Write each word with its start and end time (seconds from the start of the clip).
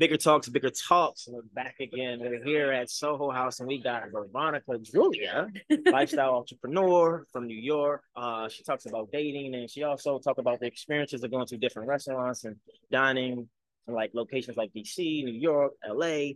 Bigger 0.00 0.16
Talks, 0.16 0.48
Bigger 0.48 0.70
Talks. 0.70 1.28
We're 1.30 1.42
back 1.52 1.74
again. 1.78 2.20
We're 2.20 2.42
here 2.42 2.72
at 2.72 2.88
Soho 2.88 3.30
House 3.30 3.60
and 3.60 3.68
we 3.68 3.82
got 3.82 4.04
Veronica 4.10 4.78
Droulia, 4.78 5.50
lifestyle 5.92 6.36
entrepreneur 6.36 7.26
from 7.30 7.46
New 7.46 7.58
York. 7.58 8.02
Uh, 8.16 8.48
she 8.48 8.62
talks 8.62 8.86
about 8.86 9.12
dating 9.12 9.54
and 9.54 9.70
she 9.70 9.82
also 9.82 10.18
talks 10.18 10.38
about 10.38 10.58
the 10.58 10.64
experiences 10.64 11.22
of 11.22 11.30
going 11.30 11.46
to 11.48 11.58
different 11.58 11.86
restaurants 11.86 12.44
and 12.44 12.56
dining 12.90 13.46
in 13.86 13.92
like 13.92 14.12
locations 14.14 14.56
like 14.56 14.72
DC, 14.72 14.96
New 15.22 15.38
York, 15.38 15.72
LA. 15.86 16.28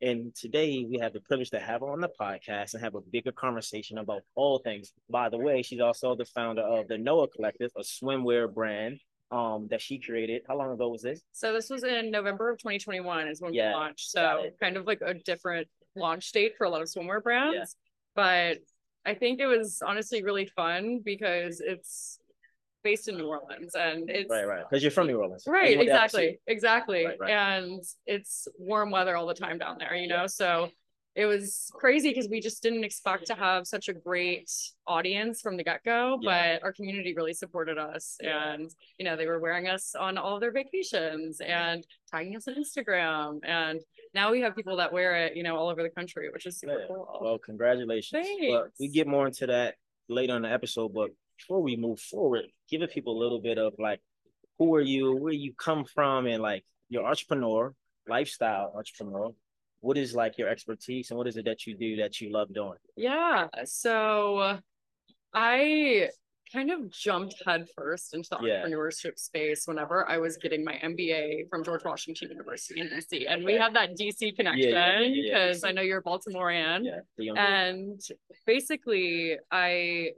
And 0.00 0.32
today 0.36 0.86
we 0.88 1.00
have 1.00 1.12
the 1.12 1.20
privilege 1.20 1.50
to 1.50 1.58
have 1.58 1.80
her 1.80 1.90
on 1.90 2.00
the 2.00 2.10
podcast 2.20 2.74
and 2.74 2.84
have 2.84 2.94
a 2.94 3.00
bigger 3.00 3.32
conversation 3.32 3.98
about 3.98 4.22
all 4.36 4.60
things. 4.60 4.92
By 5.10 5.28
the 5.28 5.38
way, 5.38 5.62
she's 5.62 5.80
also 5.80 6.14
the 6.14 6.24
founder 6.24 6.62
of 6.62 6.86
the 6.86 6.98
NOA 6.98 7.26
Collective, 7.30 7.72
a 7.76 7.80
swimwear 7.80 8.54
brand 8.54 9.00
um 9.30 9.68
that 9.70 9.80
she 9.80 9.98
created. 9.98 10.42
How 10.48 10.56
long 10.56 10.72
ago 10.72 10.88
was 10.88 11.02
this? 11.02 11.20
So 11.32 11.52
this 11.52 11.70
was 11.70 11.84
in 11.84 12.10
November 12.10 12.50
of 12.50 12.58
2021 12.58 13.28
is 13.28 13.40
when 13.40 13.52
yeah, 13.52 13.70
we 13.70 13.74
launched. 13.74 14.10
So 14.10 14.46
kind 14.60 14.76
of 14.76 14.86
like 14.86 15.00
a 15.04 15.14
different 15.14 15.68
launch 15.96 16.30
date 16.32 16.54
for 16.56 16.64
a 16.64 16.70
lot 16.70 16.82
of 16.82 16.88
swimwear 16.88 17.22
brands. 17.22 17.56
Yeah. 17.56 17.64
But 18.14 18.58
I 19.04 19.14
think 19.14 19.40
it 19.40 19.46
was 19.46 19.82
honestly 19.86 20.22
really 20.22 20.46
fun 20.46 21.00
because 21.04 21.60
it's 21.60 22.18
based 22.82 23.08
in 23.08 23.16
New 23.16 23.26
Orleans 23.26 23.74
and 23.74 24.08
it's 24.08 24.30
right, 24.30 24.46
right. 24.46 24.64
Because 24.68 24.82
you're 24.82 24.90
from 24.90 25.06
New 25.06 25.18
Orleans. 25.18 25.44
Right, 25.46 25.80
exactly. 25.80 26.38
Exactly. 26.46 27.04
Right, 27.04 27.20
right. 27.20 27.30
And 27.30 27.82
it's 28.06 28.48
warm 28.58 28.90
weather 28.90 29.16
all 29.16 29.26
the 29.26 29.34
time 29.34 29.58
down 29.58 29.76
there, 29.78 29.94
you 29.94 30.08
know. 30.08 30.26
So 30.26 30.70
it 31.18 31.26
was 31.26 31.68
crazy 31.74 32.10
because 32.10 32.28
we 32.28 32.40
just 32.40 32.62
didn't 32.62 32.84
expect 32.84 33.26
to 33.26 33.34
have 33.34 33.66
such 33.66 33.88
a 33.88 33.92
great 33.92 34.48
audience 34.86 35.40
from 35.40 35.56
the 35.56 35.64
get-go 35.64 36.16
yeah. 36.22 36.54
but 36.54 36.64
our 36.64 36.72
community 36.72 37.12
really 37.12 37.34
supported 37.34 37.76
us 37.76 38.16
yeah. 38.22 38.52
and 38.52 38.70
you 38.98 39.04
know 39.04 39.16
they 39.16 39.26
were 39.26 39.40
wearing 39.40 39.66
us 39.66 39.96
on 39.98 40.16
all 40.16 40.36
of 40.36 40.40
their 40.40 40.52
vacations 40.52 41.40
and 41.40 41.84
tagging 42.10 42.36
us 42.36 42.46
on 42.46 42.54
instagram 42.54 43.40
and 43.42 43.80
now 44.14 44.30
we 44.30 44.40
have 44.40 44.54
people 44.54 44.76
that 44.76 44.92
wear 44.92 45.16
it 45.16 45.36
you 45.36 45.42
know 45.42 45.56
all 45.56 45.68
over 45.68 45.82
the 45.82 45.90
country 45.90 46.30
which 46.32 46.46
is 46.46 46.58
super 46.60 46.78
yeah. 46.78 46.86
cool 46.86 47.18
well 47.20 47.38
congratulations 47.38 48.24
Thanks. 48.24 48.70
we 48.78 48.86
get 48.86 49.08
more 49.08 49.26
into 49.26 49.46
that 49.46 49.74
later 50.08 50.36
in 50.36 50.42
the 50.42 50.52
episode 50.52 50.94
but 50.94 51.10
before 51.36 51.60
we 51.60 51.76
move 51.76 51.98
forward 51.98 52.44
give 52.70 52.88
people 52.90 53.18
a 53.18 53.20
little 53.20 53.40
bit 53.40 53.58
of 53.58 53.74
like 53.78 54.00
who 54.58 54.72
are 54.74 54.80
you 54.80 55.16
where 55.16 55.32
you 55.32 55.52
come 55.52 55.84
from 55.84 56.26
and 56.26 56.40
like 56.40 56.64
your 56.88 57.04
entrepreneur 57.04 57.74
lifestyle 58.06 58.72
entrepreneur 58.76 59.32
what 59.80 59.96
is 59.96 60.14
like 60.14 60.38
your 60.38 60.48
expertise 60.48 61.10
and 61.10 61.18
what 61.18 61.26
is 61.26 61.36
it 61.36 61.44
that 61.44 61.66
you 61.66 61.76
do 61.76 61.96
that 61.96 62.20
you 62.20 62.32
love 62.32 62.52
doing? 62.52 62.78
Yeah. 62.96 63.46
So 63.64 64.58
I 65.32 66.08
kind 66.52 66.70
of 66.70 66.90
jumped 66.90 67.34
headfirst 67.46 68.14
into 68.14 68.28
the 68.30 68.46
yeah. 68.46 68.64
entrepreneurship 68.64 69.18
space 69.18 69.64
whenever 69.66 70.08
I 70.08 70.18
was 70.18 70.36
getting 70.36 70.64
my 70.64 70.74
MBA 70.82 71.48
from 71.50 71.62
George 71.62 71.84
Washington 71.84 72.30
University 72.30 72.80
in 72.80 72.88
DC. 72.88 73.24
And 73.28 73.44
we 73.44 73.54
have 73.54 73.74
that 73.74 73.90
DC 73.98 74.34
connection 74.34 74.70
because 74.70 75.14
yeah, 75.14 75.52
yeah, 75.52 75.66
I 75.66 75.72
know 75.72 75.82
you're 75.82 75.98
a 75.98 76.02
Baltimorean. 76.02 76.84
and 77.36 78.00
basically, 78.46 79.36
I 79.50 80.10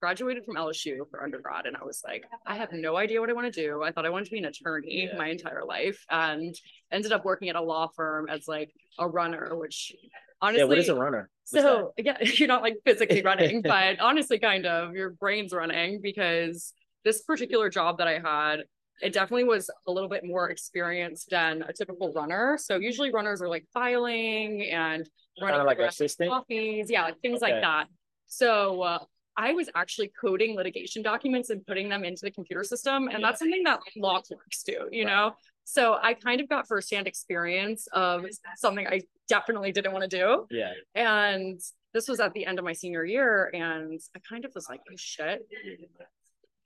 graduated 0.00 0.44
from 0.44 0.56
LSU 0.56 1.08
for 1.10 1.22
undergrad 1.22 1.66
and 1.66 1.76
I 1.76 1.84
was 1.84 2.02
like, 2.04 2.24
I 2.46 2.56
have 2.56 2.72
no 2.72 2.96
idea 2.96 3.20
what 3.20 3.30
I 3.30 3.32
want 3.32 3.52
to 3.52 3.62
do. 3.62 3.82
I 3.82 3.92
thought 3.92 4.06
I 4.06 4.10
wanted 4.10 4.26
to 4.26 4.30
be 4.30 4.38
an 4.38 4.44
attorney 4.44 5.08
yeah. 5.10 5.16
my 5.16 5.28
entire 5.28 5.64
life 5.64 6.04
and 6.10 6.54
ended 6.92 7.12
up 7.12 7.24
working 7.24 7.48
at 7.48 7.56
a 7.56 7.60
law 7.60 7.88
firm 7.94 8.28
as 8.28 8.46
like 8.46 8.72
a 8.98 9.08
runner, 9.08 9.56
which 9.56 9.92
honestly 10.40 10.60
Yeah, 10.60 10.68
what 10.68 10.78
is 10.78 10.88
a 10.88 10.94
runner? 10.94 11.30
What's 11.50 11.64
so 11.64 11.92
that? 11.96 12.04
yeah, 12.04 12.16
you're 12.34 12.48
not 12.48 12.62
like 12.62 12.76
physically 12.84 13.22
running, 13.24 13.62
but 13.62 14.00
honestly 14.00 14.38
kind 14.38 14.66
of 14.66 14.94
your 14.94 15.10
brain's 15.10 15.52
running 15.52 16.00
because 16.02 16.72
this 17.04 17.22
particular 17.22 17.70
job 17.70 17.98
that 17.98 18.08
I 18.08 18.18
had 18.18 18.64
it 19.02 19.12
definitely 19.12 19.44
was 19.44 19.70
a 19.86 19.92
little 19.92 20.08
bit 20.08 20.24
more 20.24 20.48
experienced 20.50 21.28
than 21.30 21.62
a 21.62 21.72
typical 21.72 22.12
runner. 22.12 22.58
So 22.58 22.76
usually 22.76 23.10
runners 23.12 23.42
are 23.42 23.48
like 23.48 23.66
filing 23.72 24.70
and 24.70 25.08
running 25.40 25.58
kind 25.58 25.60
of 25.60 25.66
like 25.66 25.78
assistant 25.78 26.30
coffees, 26.30 26.90
yeah, 26.90 27.04
like 27.04 27.20
things 27.20 27.42
okay. 27.42 27.52
like 27.52 27.62
that. 27.62 27.88
So 28.26 28.82
uh, 28.82 28.98
I 29.36 29.52
was 29.52 29.68
actually 29.74 30.12
coding 30.18 30.56
litigation 30.56 31.02
documents 31.02 31.50
and 31.50 31.66
putting 31.66 31.88
them 31.88 32.04
into 32.04 32.22
the 32.22 32.30
computer 32.30 32.64
system. 32.64 33.08
And 33.08 33.22
that's 33.22 33.38
something 33.38 33.62
that 33.64 33.80
law 33.96 34.20
clerks 34.20 34.62
do, 34.62 34.88
you 34.90 35.04
know? 35.04 35.32
So 35.64 35.98
I 36.00 36.14
kind 36.14 36.40
of 36.40 36.48
got 36.48 36.68
firsthand 36.68 37.06
experience 37.06 37.86
of 37.92 38.24
something 38.56 38.86
I 38.86 39.00
definitely 39.28 39.72
didn't 39.72 39.92
want 39.92 40.08
to 40.08 40.16
do. 40.16 40.46
Yeah. 40.50 40.72
And 40.94 41.60
this 41.92 42.08
was 42.08 42.20
at 42.20 42.32
the 42.34 42.46
end 42.46 42.58
of 42.58 42.64
my 42.64 42.72
senior 42.72 43.04
year. 43.04 43.50
And 43.52 44.00
I 44.14 44.20
kind 44.28 44.44
of 44.44 44.52
was 44.54 44.68
like, 44.68 44.80
oh 44.90 44.96
shit. 44.96 45.46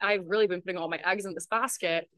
I've 0.00 0.24
really 0.26 0.46
been 0.46 0.60
putting 0.60 0.76
all 0.76 0.88
my 0.88 1.00
eggs 1.04 1.26
in 1.26 1.34
this 1.34 1.46
basket 1.46 2.08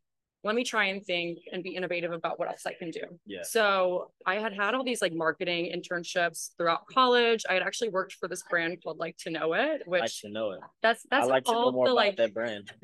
let 0.45 0.55
me 0.55 0.65
try 0.65 0.87
and 0.87 1.05
think 1.05 1.39
and 1.53 1.63
be 1.63 1.77
innovative 1.77 2.13
about 2.13 2.39
what 2.39 2.49
else 2.49 2.67
I 2.67 2.73
can 2.73 2.91
do. 2.91 3.03
Yeah. 3.27 3.43
So 3.43 4.11
I 4.27 4.37
had 4.37 4.53
had 4.53 4.75
all 4.75 4.85
these 4.85 5.01
like 5.01 5.13
marketing 5.13 5.73
internships 5.75 6.51
throughout 6.57 6.87
college. 6.89 7.45
I 7.49 7.55
had 7.55 7.63
actually 7.63 7.91
worked 7.91 8.15
for 8.15 8.29
this 8.29 8.43
brand 8.51 8.83
called 8.83 8.99
Like 8.99 9.17
to 9.19 9.31
Know 9.31 9.53
It, 9.55 9.83
which 9.87 10.01
like 10.01 10.11
to 10.23 10.29
know 10.31 10.51
it. 10.53 10.61
That's 10.83 11.07
that's 11.11 11.27
I 11.27 11.31
like 11.31 11.49
all 11.49 11.55
to 11.55 11.61
know 11.61 11.73
more 11.73 11.87
the, 11.87 11.93
about 11.93 11.97
like 11.97 12.17
that 12.17 12.35
brand. 12.35 12.73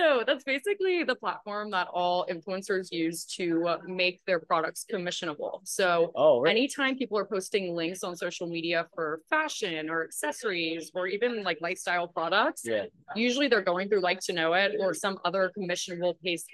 so 0.00 0.24
that's 0.26 0.44
basically 0.44 1.04
the 1.04 1.14
platform 1.14 1.70
that 1.70 1.88
all 1.92 2.26
influencers 2.30 2.90
use 2.90 3.24
to 3.24 3.76
make 3.86 4.20
their 4.26 4.40
products 4.40 4.86
commissionable. 4.90 5.60
So 5.64 6.12
oh, 6.14 6.40
really? 6.40 6.56
anytime 6.56 6.96
people 6.96 7.18
are 7.18 7.26
posting 7.26 7.74
links 7.74 8.02
on 8.02 8.16
social 8.16 8.46
media 8.46 8.86
for 8.94 9.20
fashion 9.28 9.90
or 9.90 10.04
accessories 10.04 10.90
or 10.94 11.06
even 11.06 11.42
like 11.42 11.58
lifestyle 11.60 12.08
products, 12.08 12.62
yeah. 12.64 12.84
usually 13.14 13.48
they're 13.48 13.62
going 13.62 13.88
through 13.88 14.00
like 14.00 14.20
to 14.20 14.32
know 14.32 14.54
it 14.54 14.72
or 14.80 14.94
some 14.94 15.18
other 15.24 15.52
commissionable 15.56 16.14
based 16.22 16.46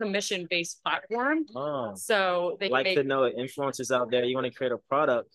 commission 0.00 0.46
based 0.50 0.82
platform. 0.82 1.46
Oh. 1.54 1.94
So 1.94 2.56
they 2.60 2.68
like 2.68 2.84
make- 2.84 2.98
to 2.98 3.04
know. 3.04 3.22
Influencers 3.22 3.94
out 3.94 4.10
there, 4.10 4.24
you 4.24 4.34
want 4.34 4.46
to 4.46 4.52
create 4.52 4.72
a 4.72 4.78
product 4.88 5.34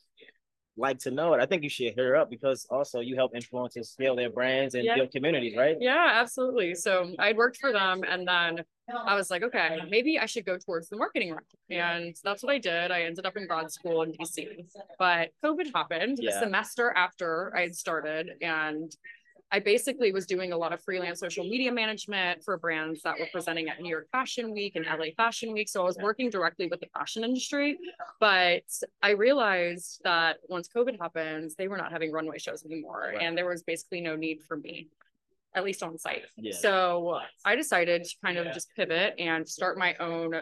like 0.77 0.99
to 0.99 1.11
know 1.11 1.33
it. 1.33 1.41
I 1.41 1.45
think 1.45 1.63
you 1.63 1.69
should 1.69 1.87
hit 1.87 1.99
her 1.99 2.15
up 2.15 2.29
because 2.29 2.65
also 2.69 2.99
you 2.99 3.15
help 3.15 3.33
influencers 3.33 3.87
scale 3.87 4.15
their 4.15 4.29
brands 4.29 4.75
and 4.75 4.83
yeah. 4.83 4.95
build 4.95 5.11
communities, 5.11 5.55
right? 5.57 5.75
Yeah, 5.79 6.11
absolutely. 6.13 6.75
So 6.75 7.11
I'd 7.19 7.37
worked 7.37 7.57
for 7.57 7.71
them 7.71 8.03
and 8.07 8.27
then 8.27 8.63
I 9.05 9.15
was 9.15 9.29
like, 9.29 9.43
okay, 9.43 9.79
maybe 9.89 10.17
I 10.17 10.25
should 10.25 10.45
go 10.45 10.57
towards 10.57 10.87
the 10.87 10.95
marketing 10.95 11.31
route. 11.31 11.43
And 11.69 12.15
that's 12.23 12.43
what 12.43 12.53
I 12.53 12.57
did. 12.57 12.91
I 12.91 13.01
ended 13.01 13.25
up 13.25 13.35
in 13.35 13.47
grad 13.47 13.69
school 13.71 14.03
in 14.03 14.13
DC. 14.13 14.47
But 14.97 15.31
COVID 15.43 15.73
happened 15.73 16.19
yeah. 16.21 16.37
a 16.37 16.39
semester 16.39 16.93
after 16.95 17.53
I 17.55 17.61
had 17.61 17.75
started 17.75 18.31
and 18.41 18.95
I 19.51 19.59
basically 19.59 20.11
was 20.11 20.25
doing 20.25 20.51
a 20.51 20.57
lot 20.57 20.73
of 20.73 20.83
freelance 20.83 21.19
social 21.21 21.45
media 21.45 21.71
management 21.71 22.43
for 22.43 22.57
brands 22.57 23.01
that 23.03 23.17
were 23.17 23.27
presenting 23.31 23.69
at 23.69 23.79
New 23.81 23.89
York 23.89 24.07
Fashion 24.11 24.51
Week 24.53 24.75
and 24.75 24.85
LA 24.85 25.07
Fashion 25.15 25.53
Week. 25.53 25.69
So 25.69 25.81
I 25.81 25.85
was 25.85 25.97
working 25.97 26.29
directly 26.29 26.67
with 26.67 26.81
the 26.81 26.87
fashion 26.87 27.23
industry. 27.23 27.77
But 28.19 28.63
I 29.01 29.11
realized 29.11 30.01
that 30.03 30.37
once 30.49 30.67
COVID 30.67 30.99
happens, 30.99 31.55
they 31.55 31.69
were 31.69 31.77
not 31.77 31.93
having 31.93 32.11
runway 32.11 32.39
shows 32.39 32.65
anymore. 32.65 33.11
Right. 33.13 33.21
And 33.21 33.37
there 33.37 33.47
was 33.47 33.63
basically 33.63 34.01
no 34.01 34.17
need 34.17 34.41
for 34.45 34.57
me, 34.57 34.89
at 35.55 35.63
least 35.63 35.81
on 35.81 35.97
site. 35.97 36.23
Yeah. 36.35 36.53
So 36.53 37.19
I 37.45 37.55
decided 37.55 38.03
to 38.03 38.15
kind 38.23 38.37
of 38.37 38.47
yeah. 38.47 38.51
just 38.51 38.67
pivot 38.75 39.13
and 39.17 39.47
start 39.47 39.77
my 39.77 39.95
own 40.01 40.33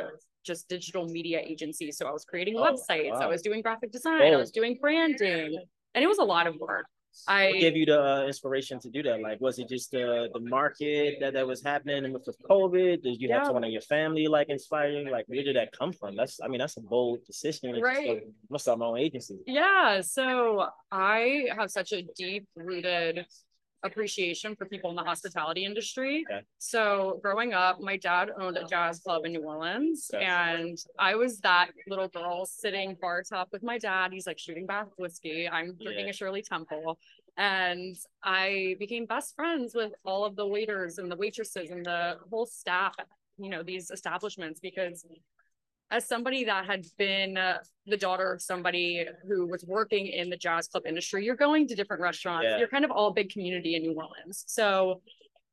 just 0.43 0.67
digital 0.67 1.05
media 1.07 1.39
agency. 1.39 1.91
So 1.91 2.07
I 2.07 2.11
was 2.11 2.25
creating 2.25 2.55
oh, 2.57 2.63
websites, 2.63 3.11
wow. 3.11 3.19
I 3.19 3.27
was 3.27 3.43
doing 3.43 3.61
graphic 3.61 3.91
design, 3.91 4.33
oh. 4.33 4.33
I 4.33 4.37
was 4.37 4.51
doing 4.51 4.77
branding. 4.81 5.59
And 5.93 6.03
it 6.03 6.07
was 6.07 6.17
a 6.17 6.23
lot 6.23 6.47
of 6.47 6.55
work. 6.57 6.85
I 7.27 7.45
what 7.47 7.59
gave 7.59 7.77
you 7.77 7.85
the 7.85 8.01
uh, 8.01 8.25
inspiration 8.25 8.79
to 8.79 8.89
do 8.89 9.03
that? 9.03 9.21
Like, 9.21 9.39
was 9.41 9.59
it 9.59 9.69
just 9.69 9.93
uh, 9.95 10.27
the 10.33 10.39
market 10.39 11.17
that, 11.21 11.33
that 11.33 11.45
was 11.47 11.63
happening 11.63 12.11
with 12.13 12.27
COVID? 12.49 13.03
Did 13.03 13.21
you 13.21 13.29
yeah. 13.29 13.37
have 13.37 13.45
someone 13.47 13.63
in 13.63 13.71
your 13.71 13.81
family 13.81 14.27
like 14.27 14.49
inspiring? 14.49 15.09
Like, 15.09 15.25
where 15.27 15.43
did 15.43 15.55
that 15.55 15.71
come 15.71 15.91
from? 15.93 16.15
That's, 16.15 16.39
I 16.43 16.47
mean, 16.47 16.59
that's 16.59 16.77
a 16.77 16.81
bold 16.81 17.25
decision. 17.25 17.79
Right. 17.81 18.23
Must 18.49 18.63
start 18.63 18.79
my 18.79 18.85
own 18.85 18.99
agency. 18.99 19.39
Yeah. 19.47 20.01
So 20.01 20.67
I 20.91 21.47
have 21.57 21.71
such 21.71 21.91
a 21.93 22.03
deep 22.15 22.47
rooted 22.55 23.25
appreciation 23.85 24.55
for 24.55 24.65
people 24.65 24.89
in 24.89 24.95
the 24.95 25.03
hospitality 25.03 25.65
industry. 25.65 26.25
Okay. 26.29 26.41
So 26.57 27.19
growing 27.21 27.53
up, 27.53 27.79
my 27.79 27.97
dad 27.97 28.31
owned 28.37 28.57
a 28.57 28.65
jazz 28.65 28.99
club 28.99 29.25
in 29.25 29.33
New 29.33 29.43
Orleans, 29.43 30.09
okay. 30.13 30.23
and 30.23 30.77
I 30.99 31.15
was 31.15 31.39
that 31.39 31.69
little 31.87 32.07
girl 32.07 32.45
sitting 32.45 32.97
bar 32.99 33.23
top 33.23 33.49
with 33.51 33.63
my 33.63 33.77
dad. 33.77 34.11
He's 34.11 34.27
like 34.27 34.39
shooting 34.39 34.65
back 34.65 34.87
whiskey. 34.97 35.47
I'm 35.47 35.75
drinking 35.75 36.05
yeah. 36.05 36.11
a 36.11 36.13
Shirley 36.13 36.41
Temple, 36.41 36.97
and 37.37 37.95
I 38.23 38.75
became 38.79 39.05
best 39.05 39.35
friends 39.35 39.75
with 39.75 39.93
all 40.03 40.25
of 40.25 40.35
the 40.35 40.47
waiters 40.47 40.97
and 40.97 41.11
the 41.11 41.15
waitresses 41.15 41.69
and 41.69 41.85
the 41.85 42.17
whole 42.29 42.45
staff. 42.45 42.95
You 43.37 43.49
know 43.49 43.63
these 43.63 43.91
establishments 43.91 44.59
because 44.59 45.05
as 45.95 46.07
somebody 46.07 46.43
that 46.43 46.65
had 46.65 46.85
been 46.97 47.37
uh, 47.37 47.57
the 47.85 47.97
daughter 47.97 48.33
of 48.33 48.41
somebody 48.41 49.05
who 49.27 49.47
was 49.47 49.63
working 49.65 50.07
in 50.07 50.29
the 50.29 50.37
jazz 50.37 50.67
club 50.67 50.83
industry, 50.85 51.23
you're 51.23 51.35
going 51.35 51.67
to 51.67 51.75
different 51.75 52.01
restaurants. 52.01 52.47
Yeah. 52.49 52.57
You're 52.57 52.67
kind 52.67 52.83
of 52.83 52.91
all 52.91 53.13
big 53.13 53.29
community 53.29 53.75
in 53.75 53.83
New 53.83 53.93
Orleans. 53.93 54.43
So 54.47 55.01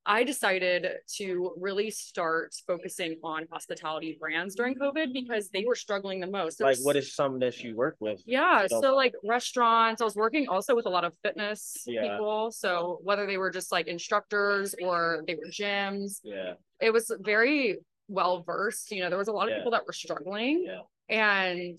I 0.05 0.25
decided 0.25 0.89
to 1.19 1.53
really 1.57 1.91
start 1.91 2.55
focusing 2.67 3.19
on 3.23 3.47
hospitality 3.53 4.17
brands 4.19 4.57
during 4.57 4.75
COVID 4.75 5.13
because 5.13 5.49
they 5.51 5.65
were 5.65 5.77
struggling 5.77 6.19
the 6.19 6.27
most. 6.27 6.61
like, 6.61 6.79
what 6.83 6.97
is 6.97 7.15
some 7.15 7.39
that 7.39 7.63
you 7.63 7.77
work 7.77 7.97
with? 8.01 8.21
Yeah, 8.27 8.67
so, 8.67 8.97
like 8.97 9.15
restaurants. 9.23 10.03
I 10.03 10.05
was 10.05 10.17
working 10.17 10.49
also 10.49 10.75
with 10.75 10.87
a 10.87 10.91
lot 10.91 11.05
of 11.05 11.13
fitness 11.23 11.85
yeah. 11.87 12.03
people. 12.03 12.51
So 12.51 12.99
whether 13.05 13.27
they 13.27 13.39
were 13.39 13.51
just 13.51 13.71
like 13.71 13.87
instructors 13.87 14.75
or 14.83 15.23
they 15.29 15.37
were 15.37 15.51
gyms. 15.53 16.19
Yeah, 16.25 16.55
it 16.81 16.93
was 16.93 17.15
very 17.21 17.79
well 18.13 18.43
versed. 18.43 18.91
You 18.93 19.01
know, 19.03 19.09
there 19.09 19.19
was 19.19 19.29
a 19.29 19.33
lot 19.33 19.45
of 19.49 19.51
Yeah. 19.51 19.59
people 19.59 19.73
that 19.73 19.87
were 19.87 19.93
struggling. 19.93 20.65
Yeah. 20.67 20.83
And 21.09 21.79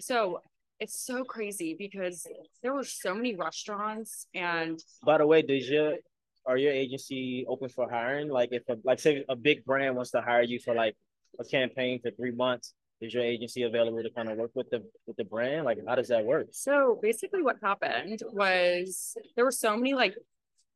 so 0.00 0.40
it's 0.80 0.98
so 0.98 1.24
crazy 1.24 1.74
because 1.78 2.26
there 2.62 2.72
were 2.74 2.84
so 2.84 3.14
many 3.14 3.34
restaurants 3.36 4.26
and 4.34 4.78
By 5.04 5.18
the 5.18 5.26
way, 5.26 5.42
does 5.42 5.68
your 5.68 5.96
are 6.44 6.56
your 6.56 6.72
agency 6.72 7.44
open 7.48 7.68
for 7.68 7.88
hiring? 7.88 8.28
Like 8.28 8.48
if 8.52 8.68
a, 8.68 8.76
like 8.82 8.98
say 8.98 9.24
a 9.28 9.36
big 9.36 9.64
brand 9.64 9.94
wants 9.94 10.10
to 10.12 10.20
hire 10.20 10.42
you 10.42 10.58
for 10.58 10.74
like 10.74 10.96
a 11.38 11.44
campaign 11.44 12.00
for 12.02 12.10
three 12.10 12.32
months, 12.32 12.74
is 13.00 13.14
your 13.14 13.22
agency 13.22 13.62
available 13.62 14.02
to 14.02 14.10
kind 14.10 14.28
of 14.28 14.38
work 14.38 14.50
with 14.54 14.68
the 14.70 14.82
with 15.06 15.16
the 15.16 15.24
brand? 15.24 15.64
Like 15.64 15.78
how 15.86 15.94
does 15.94 16.08
that 16.08 16.24
work? 16.24 16.48
so 16.50 16.98
basically 17.00 17.42
what 17.42 17.56
happened 17.62 18.20
was 18.32 19.14
there 19.36 19.44
were 19.44 19.52
so 19.66 19.76
many 19.76 19.94
like 19.94 20.14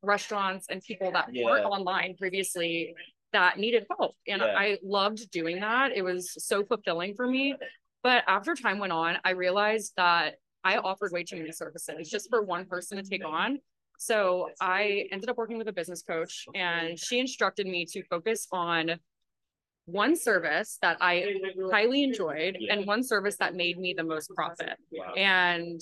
restaurants 0.03 0.67
and 0.71 0.81
people 0.83 1.11
that 1.11 1.27
weren't 1.33 1.65
online 1.65 2.15
previously 2.17 2.95
that 3.33 3.59
needed 3.59 3.87
help. 3.99 4.15
And 4.27 4.41
Yeah. 4.41 4.55
I 4.57 4.79
loved 4.83 5.31
doing 5.31 5.61
that. 5.61 5.93
It 5.93 6.03
was 6.03 6.33
so 6.45 6.65
fulfilling 6.65 7.15
for 7.15 7.27
me. 7.27 7.55
But 8.03 8.25
after 8.27 8.55
time 8.55 8.79
went 8.79 8.93
on, 8.93 9.19
I 9.25 9.31
realized 9.31 9.93
that 9.97 10.37
I 10.63 10.79
offered 10.79 11.13
way 11.13 11.25
too 11.25 11.37
many 11.37 11.53
services 11.53 12.09
just 12.09 12.29
for 12.31 12.43
one 12.43 12.67
person 12.67 12.97
to 12.97 13.03
take 13.03 13.25
on. 13.25 13.59
So 13.99 14.51
I 14.61 15.09
ended 15.11 15.31
up 15.31 15.39
working 15.39 15.59
with 15.59 15.69
a 15.69 15.73
business 15.73 16.03
coach 16.03 16.47
and 16.55 16.99
she 16.99 17.19
instructed 17.19 17.67
me 17.67 17.87
to 17.87 18.03
focus 18.05 18.47
on 18.53 18.99
one 19.87 20.17
service 20.17 20.79
that 20.83 20.97
I 21.01 21.35
highly 21.71 22.03
enjoyed 22.03 22.57
Yeah. 22.61 22.75
and 22.75 22.87
one 22.87 23.03
service 23.03 23.37
that 23.39 23.55
made 23.55 23.79
me 23.79 23.95
the 23.97 24.05
most 24.05 24.31
profit. 24.35 24.77
Wow. 24.93 25.15
And 25.15 25.81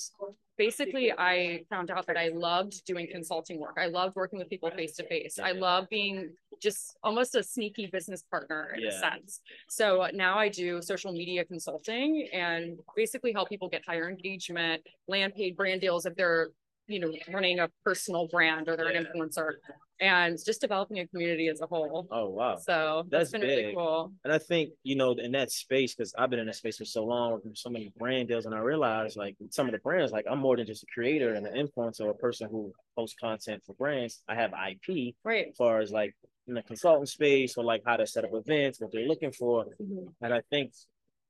basically, 0.57 1.11
I 1.13 1.65
found 1.71 1.91
out 1.91 2.07
that 2.07 2.17
I 2.17 2.29
loved 2.29 2.85
doing 2.85 3.09
consulting 3.11 3.59
work. 3.59 3.77
I 3.79 3.87
loved 3.87 4.15
working 4.15 4.39
with 4.39 4.49
people 4.51 4.71
face 4.71 4.95
to 4.97 5.07
face. 5.09 5.39
I 5.39 5.53
love 5.53 5.89
being 5.91 6.31
just 6.63 6.97
almost 7.03 7.35
a 7.35 7.43
sneaky 7.43 7.87
business 7.87 8.23
partner 8.31 8.75
in 8.77 8.87
a 8.87 8.93
sense. 8.93 9.41
So 9.69 10.07
now 10.15 10.39
I 10.39 10.49
do 10.49 10.81
social 10.81 11.13
media 11.13 11.45
consulting 11.45 12.29
and 12.33 12.79
basically 12.95 13.33
help 13.33 13.49
people 13.49 13.69
get 13.69 13.83
higher 13.87 14.09
engagement, 14.09 14.83
land 15.09 15.35
paid 15.35 15.57
brand 15.57 15.81
deals 15.81 16.07
if 16.07 16.15
they're 16.15 16.49
you 16.87 17.01
know 17.01 17.11
running 17.33 17.61
a 17.61 17.69
personal 17.83 18.29
brand 18.29 18.69
or 18.69 18.77
they're 18.77 18.89
an 18.89 19.07
influencer 19.07 19.53
and 20.01 20.37
just 20.45 20.61
developing 20.61 20.99
a 20.99 21.07
community 21.07 21.49
as 21.49 21.61
a 21.61 21.67
whole. 21.67 22.07
Oh 22.11 22.31
wow. 22.31 22.57
So 22.57 23.05
That's 23.11 23.31
been 23.31 23.43
really 23.43 23.73
cool. 23.75 24.13
And 24.25 24.33
I 24.33 24.39
think, 24.39 24.71
you 24.83 24.97
know, 24.97 25.13
in 25.13 25.33
that 25.33 25.51
space, 25.51 25.95
because 25.95 26.15
I've 26.19 26.31
been 26.31 26.41
in 26.41 26.47
that 26.47 26.57
space 26.57 26.79
for 26.79 26.85
so 26.85 27.05
long, 27.05 27.33
working 27.33 27.51
with 27.51 27.59
so 27.59 27.71
many 27.71 27.93
brand 27.97 28.29
deals, 28.29 28.47
and 28.47 28.55
I 28.55 28.59
realized 28.59 29.17
like 29.17 29.37
some 29.51 29.67
of 29.67 29.73
the 29.73 29.79
brands, 29.79 30.13
like 30.13 30.27
I'm 30.31 30.39
more 30.41 30.57
than 30.57 30.67
just 30.67 30.83
a 30.83 30.87
creator 30.93 31.35
and 31.35 31.47
an 31.47 31.55
influencer 31.55 32.03
or 32.03 32.11
a 32.11 32.15
person 32.15 32.49
who 32.51 32.73
posts 32.97 33.17
content 33.21 33.63
for 33.65 33.75
brands. 33.75 34.23
I 34.29 34.35
have 34.35 34.53
IP 34.53 35.15
Right. 35.25 35.49
as 35.51 35.57
far 35.57 35.81
as 35.81 35.91
like 35.91 36.15
in 36.47 36.55
the 36.55 36.63
consultant 36.63 37.09
space 37.09 37.57
or 37.57 37.65
like 37.65 37.83
how 37.87 37.97
to 37.97 38.07
set 38.07 38.25
up 38.25 38.31
events, 38.35 38.81
what 38.81 38.93
they're 38.93 39.07
looking 39.07 39.33
for. 39.33 39.65
Mm-hmm. 39.81 40.09
And 40.23 40.35
I 40.35 40.43
think 40.51 40.73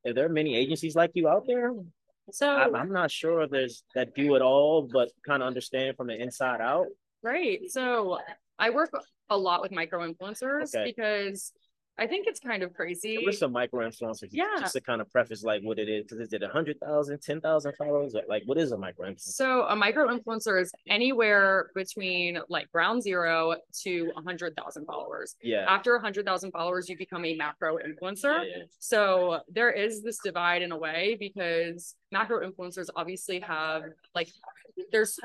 are 0.06 0.12
there 0.12 0.28
many 0.28 0.56
agencies 0.56 0.94
like 0.94 1.12
you 1.14 1.28
out 1.28 1.44
there? 1.46 1.72
So 2.30 2.48
I'm, 2.48 2.74
I'm 2.74 2.92
not 2.92 3.10
sure 3.10 3.42
if 3.42 3.50
there's 3.50 3.84
that 3.94 4.14
do 4.14 4.34
it 4.34 4.42
all, 4.42 4.88
but 4.90 5.10
kind 5.26 5.42
of 5.42 5.46
understand 5.46 5.96
from 5.96 6.06
the 6.06 6.16
inside 6.16 6.60
out. 6.60 6.86
Right. 7.22 7.60
So 7.70 8.18
I 8.58 8.70
work 8.70 8.90
a 9.30 9.36
lot 9.36 9.62
with 9.62 9.72
micro 9.72 10.06
influencers 10.08 10.74
Okay. 10.74 10.84
because 10.84 11.52
I 11.96 12.08
think 12.08 12.26
it's 12.26 12.40
kind 12.40 12.64
of 12.64 12.74
crazy. 12.74 13.20
What's 13.24 13.38
some 13.38 13.52
micro 13.52 13.88
influencers? 13.88 14.28
Yeah. 14.32 14.46
Just 14.58 14.72
to 14.72 14.80
kind 14.80 15.00
of 15.00 15.08
preface 15.12 15.44
like 15.44 15.62
what 15.62 15.78
it 15.78 15.88
is, 15.88 16.02
because 16.02 16.18
is 16.18 16.32
it 16.32 16.42
a 16.42 16.48
hundred 16.48 16.80
thousand, 16.80 17.22
ten 17.22 17.40
thousand 17.40 17.74
followers? 17.78 18.16
Like 18.28 18.42
what 18.46 18.58
is 18.58 18.72
a 18.72 18.76
micro 18.76 19.08
influencer? 19.08 19.20
So 19.20 19.62
a 19.68 19.76
micro 19.76 20.08
influencer 20.08 20.60
is 20.60 20.72
anywhere 20.88 21.70
between 21.74 22.40
like 22.48 22.70
ground 22.72 23.04
zero 23.04 23.54
to 23.82 24.10
a 24.16 24.22
hundred 24.22 24.56
thousand 24.56 24.86
followers. 24.86 25.36
Yeah. 25.40 25.66
After 25.68 25.94
a 25.94 26.00
hundred 26.00 26.26
thousand 26.26 26.50
followers, 26.50 26.88
you 26.88 26.98
become 26.98 27.24
a 27.24 27.36
macro 27.36 27.78
influencer. 27.78 28.44
Yeah, 28.44 28.56
yeah. 28.56 28.62
So 28.80 29.40
there 29.48 29.70
is 29.70 30.02
this 30.02 30.18
divide 30.18 30.62
in 30.62 30.72
a 30.72 30.76
way 30.76 31.16
because 31.18 31.94
macro 32.10 32.44
influencers 32.44 32.88
obviously 32.96 33.38
have 33.38 33.84
like 34.16 34.28
there's 34.90 35.16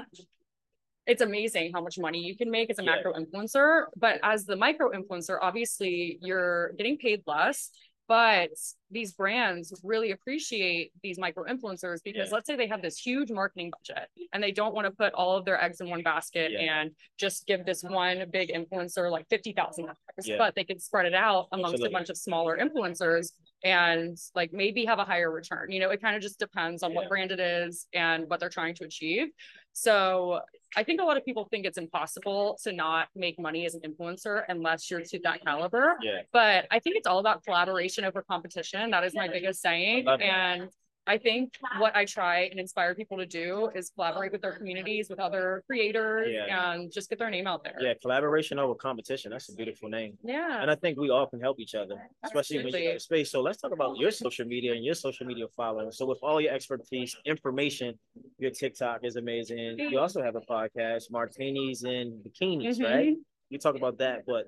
it's 1.09 1.21
amazing 1.21 1.71
how 1.73 1.81
much 1.81 1.97
money 1.97 2.19
you 2.19 2.37
can 2.37 2.49
make 2.51 2.69
as 2.69 2.79
a 2.79 2.83
Yeah. 2.83 2.95
macro 2.95 3.13
influencer, 3.13 3.85
but 3.97 4.19
as 4.23 4.45
the 4.45 4.55
micro 4.55 4.91
influencer, 4.91 5.37
obviously 5.41 6.19
you're 6.21 6.73
getting 6.77 6.97
paid 6.97 7.23
less. 7.25 7.71
But 8.07 8.51
these 8.91 9.13
brands 9.13 9.73
really 9.83 10.11
appreciate 10.11 10.91
these 11.03 11.19
micro 11.19 11.43
influencers 11.45 11.99
because 12.03 12.29
Yeah. 12.29 12.33
let's 12.35 12.47
say 12.47 12.55
they 12.55 12.67
have 12.67 12.81
this 12.81 12.97
huge 12.97 13.29
marketing 13.31 13.71
budget 13.71 14.09
and 14.33 14.41
they 14.41 14.51
don't 14.51 14.73
want 14.73 14.85
to 14.85 14.91
put 14.91 15.13
all 15.13 15.37
of 15.37 15.45
their 15.45 15.61
eggs 15.63 15.79
in 15.81 15.89
one 15.89 16.01
basket 16.01 16.51
Yeah. 16.51 16.81
and 16.81 16.91
just 17.17 17.45
give 17.45 17.65
this 17.65 17.83
one 17.83 18.25
big 18.31 18.49
influencer 18.49 19.11
like 19.11 19.27
fifty 19.29 19.53
thousand 19.53 19.85
dollars, 19.85 19.97
Yeah. 20.25 20.37
but 20.37 20.55
they 20.55 20.63
could 20.63 20.81
spread 20.81 21.05
it 21.05 21.13
out 21.13 21.47
amongst 21.51 21.75
Absolutely. 21.75 21.93
a 21.93 21.97
bunch 21.97 22.09
of 22.09 22.17
smaller 22.17 22.57
influencers 22.57 23.31
and 23.63 24.17
like 24.35 24.53
maybe 24.53 24.85
have 24.85 24.99
a 24.99 25.05
higher 25.05 25.29
return. 25.31 25.69
You 25.71 25.79
know, 25.81 25.89
it 25.91 26.01
kind 26.01 26.15
of 26.15 26.21
just 26.21 26.39
depends 26.39 26.81
on 26.81 26.93
what 26.93 27.09
brand 27.09 27.31
it 27.31 27.39
is 27.39 27.87
and 27.93 28.27
what 28.29 28.39
they're 28.39 28.49
trying 28.49 28.73
to 28.75 28.85
achieve. 28.85 29.27
So 29.73 30.41
I 30.75 30.83
think 30.83 30.99
a 31.01 31.03
lot 31.03 31.17
of 31.17 31.25
people 31.25 31.47
think 31.49 31.65
it's 31.65 31.77
impossible 31.77 32.57
to 32.63 32.71
not 32.71 33.07
make 33.15 33.39
money 33.39 33.65
as 33.65 33.75
an 33.75 33.81
influencer 33.81 34.43
unless 34.49 34.89
you're 34.89 35.01
to 35.01 35.19
that 35.23 35.43
caliber. 35.43 35.97
But 36.31 36.67
I 36.71 36.79
think 36.79 36.95
it's 36.95 37.07
all 37.07 37.19
about 37.19 37.43
collaboration 37.43 38.03
over 38.05 38.21
competition. 38.21 38.78
That 38.89 39.03
is 39.03 39.13
my 39.15 39.27
biggest 39.27 39.61
saying. 39.61 40.05
Love 40.05 40.21
it. 40.21 40.25
And 40.25 40.69
I 41.07 41.17
think 41.17 41.53
what 41.79 41.95
I 41.95 42.05
try 42.05 42.41
and 42.51 42.59
inspire 42.59 42.93
people 42.93 43.17
to 43.17 43.25
do 43.25 43.71
is 43.73 43.89
collaborate 43.89 44.31
with 44.31 44.41
their 44.43 44.51
communities, 44.59 45.09
with 45.09 45.19
other 45.19 45.63
creators, 45.65 46.29
Yeah. 46.31 46.71
and 46.73 46.91
just 46.91 47.09
get 47.09 47.17
their 47.17 47.31
name 47.31 47.47
out 47.47 47.63
there. 47.63 47.77
Yeah, 47.79 47.95
collaboration 47.99 48.59
over 48.59 48.75
competition. 48.75 49.31
That's 49.31 49.49
a 49.51 49.55
beautiful 49.55 49.89
name. 49.89 50.19
Yeah. 50.23 50.61
And 50.61 50.69
I 50.69 50.75
think 50.75 50.99
we 50.99 51.09
all 51.09 51.25
can 51.25 51.39
help 51.41 51.59
each 51.59 51.73
other, 51.73 51.95
especially 52.23 52.57
when 52.63 52.67
you're 52.73 52.89
in 52.91 52.93
the 52.95 52.99
space. 52.99 53.31
So 53.31 53.41
let's 53.41 53.59
talk 53.59 53.71
about 53.71 53.97
your 53.97 54.11
social 54.11 54.45
media 54.45 54.73
and 54.73 54.85
your 54.85 54.93
social 54.93 55.25
media 55.25 55.45
following. 55.57 55.91
So 55.91 56.05
with 56.05 56.19
all 56.21 56.39
your 56.39 56.53
expertise, 56.53 57.15
information, 57.25 57.97
your 58.37 58.51
TikTok 58.51 59.03
is 59.03 59.15
amazing. 59.15 59.79
You 59.79 59.97
also 59.99 60.21
have 60.21 60.35
a 60.35 60.41
podcast, 60.41 61.09
Martinis 61.09 61.83
and 61.85 62.23
Bikinis, 62.23 62.77
Mhm. 62.77 62.83
right? 62.85 63.15
You 63.49 63.57
talk 63.57 63.75
about 63.75 63.97
that, 63.97 64.27
but 64.27 64.45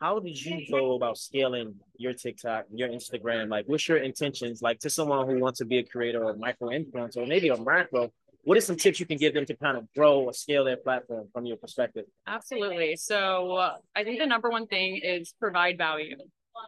how 0.00 0.18
did 0.18 0.42
you 0.42 0.66
go 0.70 0.94
about 0.94 1.18
scaling 1.18 1.74
your 1.96 2.12
TikTok, 2.12 2.66
your 2.72 2.88
Instagram? 2.88 3.48
Like, 3.48 3.66
what's 3.66 3.88
your 3.88 3.98
intentions? 3.98 4.62
Like, 4.62 4.78
to 4.80 4.90
someone 4.90 5.28
who 5.28 5.38
wants 5.38 5.58
to 5.58 5.64
be 5.64 5.78
a 5.78 5.84
creator 5.84 6.24
or 6.24 6.34
micro 6.36 6.68
influencer, 6.68 7.18
or 7.18 7.26
maybe 7.26 7.48
a 7.48 7.56
macro, 7.56 8.12
what 8.44 8.58
are 8.58 8.60
some 8.60 8.76
tips 8.76 9.00
you 9.00 9.06
can 9.06 9.16
give 9.16 9.34
them 9.34 9.46
to 9.46 9.56
kind 9.56 9.76
of 9.76 9.86
grow 9.94 10.20
or 10.20 10.32
scale 10.32 10.64
their 10.64 10.76
platform 10.76 11.28
from 11.32 11.46
your 11.46 11.56
perspective? 11.56 12.04
Absolutely. 12.26 12.96
So 12.96 13.52
uh, 13.52 13.76
I 13.96 14.04
think 14.04 14.18
the 14.18 14.26
number 14.26 14.50
one 14.50 14.66
thing 14.66 15.00
is 15.02 15.34
provide 15.40 15.78
value. 15.78 16.16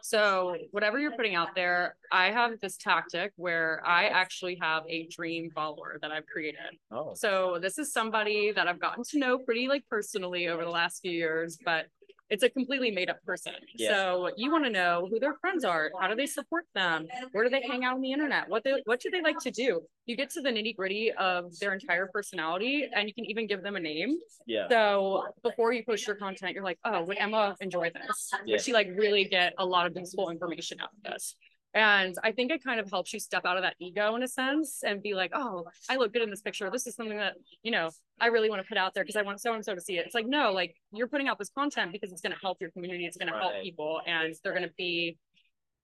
So 0.01 0.57
whatever 0.71 0.99
you're 0.99 1.15
putting 1.15 1.35
out 1.35 1.55
there, 1.55 1.95
I 2.11 2.31
have 2.31 2.59
this 2.61 2.77
tactic 2.77 3.31
where 3.35 3.81
I 3.85 4.07
actually 4.07 4.57
have 4.61 4.83
a 4.89 5.07
dream 5.07 5.49
follower 5.51 5.97
that 6.01 6.11
I've 6.11 6.25
created. 6.25 6.59
Oh, 6.91 7.13
So 7.15 7.57
this 7.61 7.77
is 7.77 7.93
somebody 7.93 8.51
that 8.51 8.67
I've 8.67 8.81
gotten 8.81 9.03
to 9.11 9.19
know 9.19 9.37
pretty 9.37 9.67
like 9.67 9.85
personally 9.89 10.49
over 10.49 10.63
the 10.63 10.69
last 10.69 11.01
few 11.01 11.11
years, 11.11 11.57
but 11.63 11.85
it's 12.29 12.43
a 12.43 12.49
completely 12.49 12.91
made 12.91 13.09
up 13.09 13.23
person. 13.25 13.53
Yeah. 13.75 13.89
So 13.89 14.29
you 14.35 14.51
want 14.51 14.65
to 14.65 14.69
know 14.69 15.07
who 15.09 15.19
their 15.19 15.35
friends 15.35 15.63
are, 15.63 15.91
how 15.99 16.07
do 16.07 16.15
they 16.15 16.25
support 16.25 16.65
them, 16.75 17.07
where 17.31 17.43
do 17.43 17.49
they 17.49 17.61
hang 17.61 17.83
out 17.83 17.95
on 17.95 18.01
the 18.01 18.11
internet, 18.11 18.49
what 18.49 18.63
they 18.63 18.81
what 18.85 18.99
do 18.99 19.09
they 19.09 19.21
like 19.21 19.39
to 19.39 19.51
do? 19.51 19.81
You 20.05 20.15
get 20.15 20.29
to 20.31 20.41
the 20.41 20.49
nitty 20.49 20.75
gritty 20.75 21.11
of 21.13 21.57
their 21.59 21.73
entire 21.73 22.07
personality, 22.07 22.87
and 22.95 23.07
you 23.07 23.13
can 23.13 23.25
even 23.25 23.45
give 23.47 23.61
them 23.61 23.75
a 23.75 23.79
name. 23.79 24.17
yeah. 24.45 24.67
So 24.69 25.25
before 25.43 25.73
you 25.73 25.83
post 25.85 26.07
your 26.07 26.15
content, 26.15 26.53
you're 26.53 26.63
like, 26.63 26.79
oh, 26.85 27.03
would 27.03 27.17
Emma 27.17 27.55
enjoy 27.59 27.91
this? 27.93 28.31
Yeah. 28.45 28.53
Would 28.53 28.61
she 28.61 28.73
like 28.73 28.89
really 28.95 29.25
get 29.25 29.53
a 29.57 29.65
lot 29.65 29.85
of 29.85 29.95
useful 29.95 30.29
information 30.29 30.79
out 30.79 30.89
of 30.95 31.11
this? 31.11 31.35
And 31.77 32.15
I 32.23 32.31
think 32.31 32.51
it 32.51 32.63
kind 32.63 32.79
of 32.79 32.89
helps 32.89 33.13
you 33.13 33.19
step 33.19 33.45
out 33.45 33.55
of 33.55 33.61
that 33.61 33.75
ego 33.79 34.15
in 34.15 34.23
a 34.23 34.27
sense 34.27 34.81
and 34.83 34.99
be 34.99 35.13
like, 35.13 35.29
oh, 35.35 35.65
I 35.87 35.97
look 35.97 36.11
good 36.11 36.23
in 36.23 36.31
this 36.31 36.41
picture. 36.41 36.71
This 36.71 36.87
is 36.87 36.95
something 36.95 37.19
that, 37.19 37.35
you 37.61 37.69
know, 37.69 37.91
I 38.19 38.27
really 38.27 38.49
want 38.49 38.63
to 38.63 38.67
put 38.67 38.79
out 38.79 38.95
there 38.95 39.03
because 39.03 39.15
I 39.15 39.21
want 39.21 39.39
so 39.39 39.53
and 39.53 39.63
so 39.63 39.75
to 39.75 39.81
see 39.81 39.99
it. 39.99 40.05
It's 40.07 40.15
like, 40.15 40.25
no, 40.25 40.51
like 40.51 40.73
you're 40.91 41.07
putting 41.07 41.27
out 41.27 41.37
this 41.37 41.51
content 41.51 41.91
because 41.91 42.11
it's 42.11 42.21
going 42.21 42.33
to 42.33 42.39
help 42.41 42.57
your 42.59 42.71
community. 42.71 43.05
It's 43.05 43.15
going 43.15 43.31
to 43.31 43.37
help 43.37 43.53
people 43.61 44.01
and 44.07 44.33
they're 44.43 44.53
going 44.53 44.67
to 44.67 44.73
be 44.75 45.19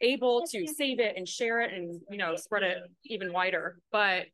able 0.01 0.43
to 0.47 0.65
save 0.65 0.99
it 0.99 1.15
and 1.15 1.29
share 1.29 1.61
it 1.61 1.71
and, 1.71 2.01
you 2.09 2.17
know, 2.17 2.35
spread 2.37 2.63
it 2.63 2.77
even 3.05 3.31
wider. 3.31 3.77
But 3.91 4.25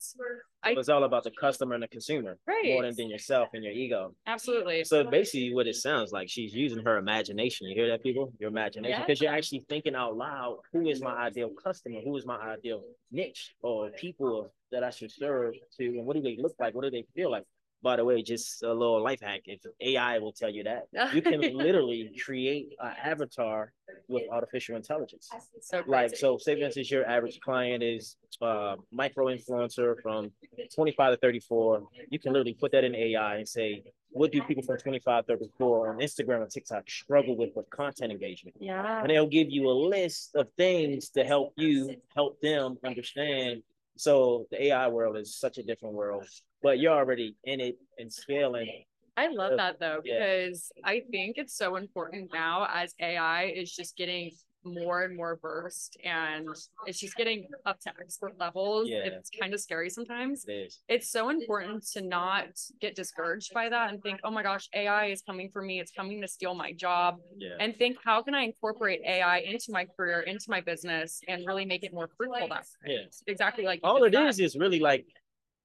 I, 0.63 0.72
It's 0.72 0.89
all 0.89 1.04
about 1.06 1.24
the 1.24 1.32
customer 1.32 1.74
and 1.74 1.84
the 1.84 1.88
consumer 1.88 2.38
right. 2.46 2.66
more 2.66 2.84
than, 2.84 2.94
than 2.96 3.10
yourself 3.10 3.50
and 3.54 3.63
your 3.63 3.74
ego. 3.74 4.13
Absolutely. 4.28 4.84
So 4.84 5.04
basically, 5.04 5.54
what 5.54 5.68
it 5.68 5.75
sounds 5.75 6.12
like, 6.12 6.30
she's 6.30 6.54
using 6.54 6.84
her 6.84 6.98
imagination. 6.98 7.68
You 7.68 7.75
hear 7.75 7.89
that, 7.89 8.04
people? 8.04 8.34
Your 8.39 8.50
imagination, 8.50 9.00
Yeah. 9.00 9.06
because 9.06 9.22
you're 9.22 9.32
actually 9.34 9.63
thinking 9.70 9.96
out 9.96 10.18
loud. 10.18 10.58
Who 10.74 10.88
is 10.88 11.01
my 11.01 11.16
ideal 11.16 11.50
customer? 11.63 12.01
Who 12.04 12.18
is 12.18 12.25
my 12.25 12.38
ideal 12.38 12.82
niche 13.12 13.56
or 13.62 13.89
people 13.92 14.51
that 14.72 14.84
I 14.84 14.89
should 14.89 15.12
serve 15.12 15.54
to? 15.78 15.86
And 15.86 16.06
what 16.06 16.16
do 16.16 16.22
they 16.22 16.38
look 16.38 16.56
like? 16.60 16.75
What 16.75 16.84
do 16.84 16.92
they 16.92 17.06
feel 17.16 17.32
like? 17.32 17.44
By 17.81 17.95
the 17.95 18.03
way, 18.05 18.21
just 18.21 18.63
a 18.63 18.74
little 18.74 19.01
life 19.01 19.21
hack. 19.21 19.41
If 19.45 19.62
AI 19.79 20.19
will 20.19 20.33
tell 20.33 20.50
you 20.50 20.63
that, 20.63 20.88
you 21.13 21.21
can 21.21 21.41
literally 21.41 22.12
create 22.24 22.74
an 22.79 22.93
avatar 23.03 23.71
with 24.07 24.24
artificial 24.31 24.75
intelligence. 24.75 25.29
So 25.62 25.83
Like, 25.88 26.15
so 26.15 26.38
say 26.38 26.55
for 26.59 26.65
instance, 26.65 26.91
your 26.91 27.05
average 27.05 27.39
client 27.39 27.83
is 27.83 28.17
uh 28.41 28.75
micro 28.91 29.25
influencer 29.27 29.95
from 30.01 30.31
25 30.74 31.13
to 31.13 31.17
34. 31.17 31.83
You 32.09 32.19
can 32.19 32.33
literally 32.33 32.53
put 32.53 32.71
that 32.74 32.83
in 32.83 32.95
AI 32.95 33.38
and 33.38 33.48
say, 33.48 33.83
what 34.12 34.31
do 34.31 34.41
people 34.41 34.63
from 34.63 34.77
25 34.77 35.25
to 35.25 35.38
34 35.38 35.89
on 35.93 36.00
Instagram 36.00 36.41
and 36.41 36.51
TikTok 36.51 36.89
struggle 36.89 37.38
with 37.38 37.51
with 37.55 37.69
content 37.69 38.12
engagement? 38.12 38.55
yeah. 38.59 39.01
And 39.01 39.09
they'll 39.09 39.27
give 39.27 39.50
you 39.50 39.69
a 39.69 39.71
list 39.95 40.36
of 40.36 40.48
things 40.57 41.09
to 41.12 41.24
help 41.24 41.53
you 41.55 41.95
help 42.15 42.39
them 42.41 42.77
understand. 42.83 43.63
So 43.98 44.48
the 44.51 44.67
AI 44.67 44.88
world 44.88 45.17
is 45.17 45.36
such 45.36 45.57
a 45.57 45.63
different 45.63 45.93
world, 45.95 46.24
but 46.62 46.80
you're 46.80 46.94
already 46.94 47.36
in 47.44 47.60
it 47.60 47.78
and 47.98 48.12
scaling. 48.12 48.84
I 49.18 49.28
love 49.28 49.58
that 49.58 49.80
though, 49.80 50.01
yeah. 50.06 50.44
because 50.44 50.72
I 50.84 51.01
think 51.12 51.38
it's 51.38 51.58
so 51.58 51.75
important 51.75 52.32
now 52.34 52.68
as 52.74 52.94
AI 53.01 53.46
is 53.56 53.75
just 53.75 53.98
getting 53.98 54.32
more 54.63 55.04
and 55.04 55.16
more 55.16 55.39
versed 55.42 55.98
and 56.04 56.48
it's 56.86 57.00
just 57.00 57.16
getting 57.16 57.48
up 57.66 57.80
to 57.82 57.89
expert 58.00 58.38
levels. 58.39 58.89
Yeah. 58.89 59.00
It's 59.06 59.30
kind 59.30 59.54
of 59.54 59.60
scary 59.60 59.89
sometimes. 59.89 60.46
It. 60.48 60.74
It's 60.88 61.10
so 61.10 61.30
important 61.30 61.86
to 61.94 62.01
not 62.01 62.48
get 62.82 62.96
discouraged 62.96 63.54
by 63.54 63.70
that 63.70 63.89
and 63.92 64.01
think, 64.01 64.20
oh 64.24 64.32
my 64.32 64.44
gosh, 64.44 64.70
AI 64.74 65.08
is 65.08 65.22
coming 65.22 65.50
for 65.51 65.62
me. 65.62 65.80
It's 65.80 65.92
coming 65.92 66.22
to 66.22 66.28
steal 66.28 66.54
my 66.54 66.74
job. 66.74 67.18
Yeah. 67.38 67.56
And 67.60 67.75
think, 67.78 67.98
how 68.04 68.22
can 68.22 68.36
I 68.36 68.44
incorporate 68.44 69.01
AI 69.06 69.39
into 69.39 69.72
my 69.72 69.86
career, 69.86 70.22
into 70.22 70.46
my 70.50 70.62
business, 70.62 71.22
and 71.28 71.46
really 71.46 71.66
make 71.66 71.84
it 71.84 71.94
more 71.94 72.10
fruitful 72.18 72.50
that? 72.50 72.66
Yeah. 72.86 73.00
Exactly 73.28 73.66
like 73.66 73.80
All 73.84 74.04
it 74.04 74.12
just 74.12 74.39
is 74.39 74.56
is 74.56 74.60
really 74.60 74.80
like 74.80 75.06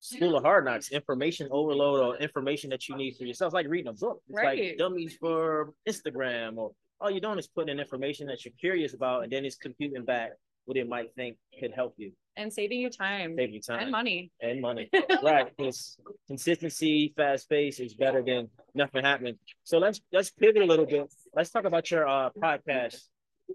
school 0.04 0.36
of 0.36 0.44
hard 0.44 0.64
knocks, 0.66 0.90
information 0.92 1.48
overload 1.50 2.00
or 2.00 2.16
information 2.18 2.70
that 2.70 2.88
you 2.88 2.96
need 2.96 3.16
for 3.16 3.24
yourself. 3.24 3.48
It's 3.50 3.54
like 3.54 3.68
reading 3.68 3.88
a 3.88 3.92
book. 3.94 4.20
It's 4.28 4.36
Right. 4.36 4.58
like 4.70 4.78
dummies 4.78 5.16
for 5.18 5.72
Instagram 5.88 6.56
or 6.58 6.72
all 7.00 7.10
you're 7.10 7.20
doing 7.20 7.38
is 7.38 7.48
putting 7.48 7.72
in 7.72 7.80
information 7.80 8.26
that 8.28 8.44
you're 8.44 8.54
curious 8.60 8.94
about 8.94 9.24
and 9.24 9.32
then 9.32 9.44
it's 9.44 9.56
computing 9.56 10.04
back 10.04 10.32
what 10.66 10.76
it 10.76 10.88
might 10.88 11.08
think 11.14 11.36
could 11.60 11.72
help 11.72 11.92
you, 11.98 12.10
and 12.38 12.50
saving 12.50 12.80
you 12.80 12.88
time 12.88 13.34
save 13.36 13.50
you 13.52 13.60
time 13.60 13.80
and 13.82 13.90
money. 13.90 14.30
and 14.40 14.60
money. 14.62 14.88
right. 15.22 15.54
Because 15.54 15.98
consistency, 16.26 17.12
fast 17.16 17.48
pace 17.50 17.78
is 17.80 17.92
better 17.94 18.22
than 18.22 18.48
nothing 18.74 19.04
happening. 19.04 19.36
So 19.64 19.76
let's 19.78 20.00
let's 20.10 20.30
pivot 20.30 20.62
a 20.62 20.64
little 20.64 20.86
bit. 20.86 21.12
Let's 21.34 21.50
talk 21.50 21.64
about 21.64 21.90
your 21.90 22.08
uh 22.08 22.30
podcast. 22.42 22.98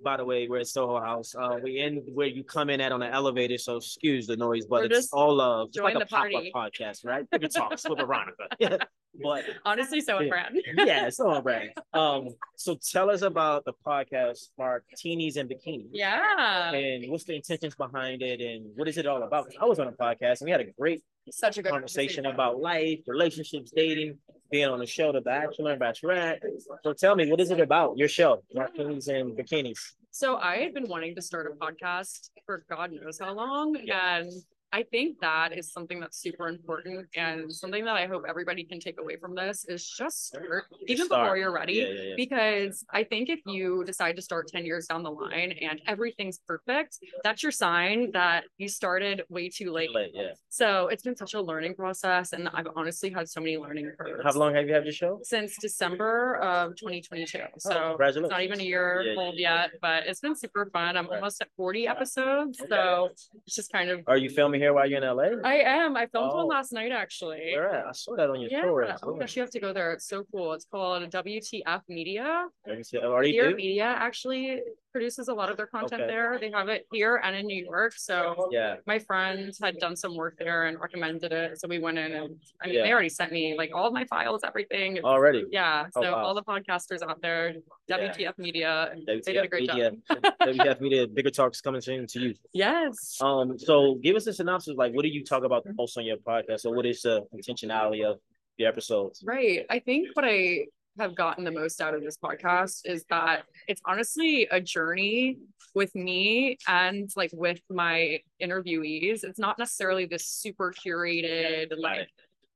By 0.03 0.17
the 0.17 0.25
way, 0.25 0.47
we're 0.47 0.59
at 0.59 0.67
Soho 0.67 0.99
House. 0.99 1.35
Uh, 1.35 1.57
we 1.63 1.79
in 1.79 1.97
where 2.13 2.27
you 2.27 2.43
come 2.43 2.69
in 2.69 2.79
at 2.79 2.91
on 2.91 2.99
the 2.99 3.11
elevator, 3.11 3.57
so 3.57 3.77
excuse 3.77 4.27
the 4.27 4.37
noise, 4.37 4.65
but 4.65 4.81
We're 4.89 4.97
it's 4.97 5.11
all 5.11 5.35
love. 5.35 5.69
It's 5.69 5.77
like 5.77 5.95
a 5.95 6.05
pop-up 6.05 6.43
podcast, 6.55 7.05
right? 7.05 7.29
Pivot 7.31 7.53
Talks 7.53 7.87
with 7.89 7.99
Veronica. 7.99 8.47
but 9.21 9.43
Honestly, 9.65 10.01
so 10.01 10.19
Yeah. 10.19 10.29
brand. 10.29 10.61
yeah, 10.77 11.09
so 11.09 11.29
on 11.29 11.43
brand. 11.43 11.69
Um, 11.93 12.29
so 12.55 12.77
tell 12.91 13.09
us 13.09 13.21
about 13.23 13.65
the 13.65 13.73
podcast, 13.85 14.49
Martinis 14.57 15.37
and 15.37 15.49
Bikinis. 15.49 15.89
Yeah. 15.91 16.71
And 16.73 17.09
what's 17.11 17.23
the 17.23 17.35
intentions 17.35 17.75
behind 17.75 18.21
it, 18.21 18.41
and 18.41 18.71
what 18.75 18.87
is 18.87 18.97
it 18.97 19.05
all 19.07 19.23
about? 19.23 19.47
I 19.59 19.65
was 19.65 19.79
on 19.79 19.87
a 19.87 19.91
podcast 19.91 20.41
and 20.41 20.45
we 20.45 20.51
had 20.51 20.61
a 20.61 20.71
great 20.79 21.01
Such 21.31 21.57
a 21.57 21.61
good 21.63 21.71
conversation 21.71 22.25
about 22.27 22.59
life, 22.59 22.99
relationships, 23.07 23.71
dating, 23.75 24.17
being 24.51 24.65
on 24.67 24.79
the 24.79 24.85
show, 24.85 25.11
The 25.11 25.21
Bachelor 25.21 25.71
and 25.73 25.81
Bachelorette. 25.81 26.39
So 26.83 26.93
tell 26.93 27.15
me, 27.15 27.29
what 27.29 27.39
is 27.39 27.51
it 27.51 27.59
about? 27.59 27.97
Your 27.97 28.07
show, 28.07 28.43
Martinis 28.53 29.07
and 29.07 29.37
Bikinis. 29.37 29.79
So 30.11 30.37
I 30.37 30.57
had 30.57 30.73
been 30.73 30.87
wanting 30.87 31.13
to 31.15 31.21
start 31.21 31.45
a 31.51 31.55
podcast 31.65 32.29
for 32.45 32.65
God 32.69 32.91
knows 32.91 33.19
how 33.19 33.33
long. 33.33 33.75
And 33.77 34.31
I 34.71 34.83
think 34.83 35.19
that 35.21 35.57
is 35.57 35.71
something 35.71 35.99
that's 35.99 36.17
super 36.17 36.47
important 36.47 37.07
and 37.15 37.51
something 37.51 37.85
that 37.85 37.95
I 37.95 38.05
hope 38.05 38.23
everybody 38.27 38.63
can 38.63 38.79
take 38.79 38.99
away 38.99 39.17
from 39.17 39.33
this 39.33 39.65
is 39.67 39.87
just 39.87 40.27
start 40.27 40.65
even 40.87 41.07
Start. 41.07 41.25
before 41.25 41.37
you're 41.37 41.51
ready. 41.51 41.73
Yeah, 41.73 41.87
yeah, 41.87 42.01
yeah. 42.09 42.13
Because 42.15 42.85
I 42.91 43.03
think 43.03 43.29
if 43.29 43.39
you 43.45 43.83
decide 43.83 44.15
to 44.17 44.21
start 44.21 44.47
10 44.47 44.65
years 44.65 44.85
down 44.85 45.03
the 45.03 45.11
line 45.11 45.53
and 45.61 45.81
everything's 45.87 46.39
perfect, 46.47 46.99
that's 47.23 47.41
your 47.41 47.51
sign 47.51 48.11
that 48.11 48.43
you 48.57 48.67
started 48.67 49.23
way 49.29 49.49
too 49.49 49.71
late. 49.71 49.93
Late, 49.93 50.11
yeah. 50.13 50.33
So 50.49 50.87
it's 50.87 51.03
been 51.03 51.15
such 51.15 51.33
a 51.33 51.41
learning 51.41 51.75
process. 51.75 52.33
And 52.33 52.47
I've 52.53 52.67
honestly 52.75 53.09
had 53.09 53.27
so 53.27 53.39
many 53.39 53.57
learning 53.57 53.91
curves. 53.99 54.21
How 54.23 54.33
long 54.33 54.53
have 54.53 54.67
you 54.67 54.73
had 54.73 54.83
your 54.83 54.93
show? 54.93 55.19
Since 55.23 55.57
December 55.59 56.35
of 56.37 56.75
2022. 56.75 57.39
So 57.57 57.79
Oh, 57.79 57.97
it's 57.99 58.17
not 58.17 58.41
even 58.41 58.59
a 58.59 58.63
year 58.63 59.15
old 59.17 59.35
yet, 59.37 59.71
but 59.81 60.05
it's 60.05 60.19
been 60.19 60.35
super 60.35 60.69
fun. 60.71 60.95
I'm 60.97 61.07
almost 61.09 61.41
at 61.41 61.47
40 61.57 61.87
episodes. 61.87 62.61
So 62.69 63.09
it's 63.45 63.55
just 63.55 63.71
kind 63.71 63.89
of 63.89 64.01
Are 64.07 64.17
you 64.17 64.29
filming 64.29 64.58
here 64.59 64.73
while 64.73 64.87
you're 64.89 65.01
in 65.01 65.15
LA? 65.17 65.29
I 65.43 65.55
am. 65.55 65.95
I 65.97 66.05
filmed 66.07 66.31
Oh. 66.33 66.37
one 66.37 66.47
last 66.47 66.71
night 66.73 66.91
actually. 66.91 67.53
Where 67.55 67.69
at? 67.73 67.87
I 67.87 67.91
saw 67.93 68.15
that 68.15 68.29
on 68.29 68.39
your 68.41 68.51
Yeah. 68.51 68.61
story. 68.63 68.87
Oh 69.03 69.13
my 69.13 69.19
gosh, 69.19 69.35
you 69.35 69.41
have 69.41 69.49
to 69.51 69.59
go 69.59 69.73
there. 69.73 69.93
It's 69.93 70.05
so 70.07 70.23
cool. 70.31 70.53
It's 70.53 70.65
called 70.65 71.09
WTF 71.09 71.81
Media. 71.87 72.47
Let 72.67 72.77
me 72.77 72.83
see. 72.83 72.97
Already 72.99 73.31
Dear? 73.31 73.55
Media 73.55 73.85
actually 73.85 74.61
produces 74.91 75.27
a 75.27 75.33
lot 75.33 75.49
of 75.49 75.57
their 75.57 75.67
content 75.67 76.01
Okay. 76.01 76.11
there. 76.11 76.37
They 76.39 76.51
have 76.51 76.67
it 76.69 76.87
here 76.91 77.17
and 77.23 77.35
in 77.35 77.45
New 77.45 77.63
York. 77.63 77.93
So 77.95 78.49
Yeah. 78.51 78.77
my 78.87 78.99
friend 78.99 79.53
had 79.61 79.77
done 79.77 79.95
some 79.95 80.15
work 80.15 80.35
there 80.39 80.65
and 80.65 80.79
recommended 80.79 81.31
it. 81.31 81.59
So 81.59 81.67
we 81.67 81.79
went 81.79 81.97
in 81.99 82.11
and 82.13 82.35
I 82.61 82.65
mean 82.67 82.75
Yeah. 82.75 82.83
they 82.83 82.91
already 82.91 83.09
sent 83.09 83.31
me 83.31 83.55
like 83.57 83.71
all 83.75 83.85
of 83.87 83.93
my 83.93 84.05
files, 84.05 84.41
everything. 84.43 84.93
It's- 84.97 85.03
Already. 85.05 85.45
Yeah. 85.51 85.87
Oh, 85.95 86.01
So 86.01 86.11
wow. 86.11 86.23
all 86.25 86.33
the 86.33 86.43
podcasters 86.43 87.01
out 87.07 87.21
there, 87.21 87.55
WTF 87.87 88.37
Media, 88.37 88.93
they 89.05 89.19
did 89.19 89.35
a 89.37 89.41
WTF 89.43 89.49
great 89.49 89.67
Media. 89.67 89.91
job. 90.11 90.23
WTF 90.41 90.81
Media, 90.81 91.07
bigger 91.07 91.29
talks 91.31 91.61
coming 91.61 91.81
soon 91.81 92.07
to 92.07 92.19
you. 92.19 92.33
Yes. 92.53 93.17
Um, 93.21 93.57
so 93.59 93.95
give 93.95 94.15
us 94.15 94.25
a 94.27 94.33
synopsis. 94.33 94.75
Like, 94.75 94.93
what 94.93 95.03
do 95.03 95.09
you 95.09 95.23
talk 95.23 95.43
about 95.43 95.63
the 95.63 95.73
most 95.73 95.97
on 95.97 96.05
your 96.05 96.17
podcast? 96.17 96.61
So, 96.61 96.71
what 96.71 96.85
is 96.85 97.01
the 97.01 97.25
intentionality 97.35 98.03
of 98.03 98.19
the 98.57 98.65
episodes? 98.65 99.23
Right. 99.25 99.65
I 99.69 99.79
think 99.79 100.09
what 100.13 100.25
I 100.25 100.65
have 100.99 101.15
gotten 101.15 101.43
the 101.43 101.51
most 101.51 101.81
out 101.81 101.93
of 101.93 102.03
this 102.03 102.17
podcast 102.17 102.81
is 102.85 103.05
that 103.09 103.43
it's 103.67 103.81
honestly 103.85 104.47
a 104.51 104.61
journey 104.61 105.37
with 105.73 105.93
me 105.95 106.57
and 106.67 107.09
like 107.15 107.31
with 107.33 107.59
my 107.69 108.19
interviewees. 108.41 109.23
It's 109.23 109.39
not 109.39 109.57
necessarily 109.57 110.05
this 110.05 110.25
super 110.25 110.73
curated, 110.73 111.71
like 111.77 112.09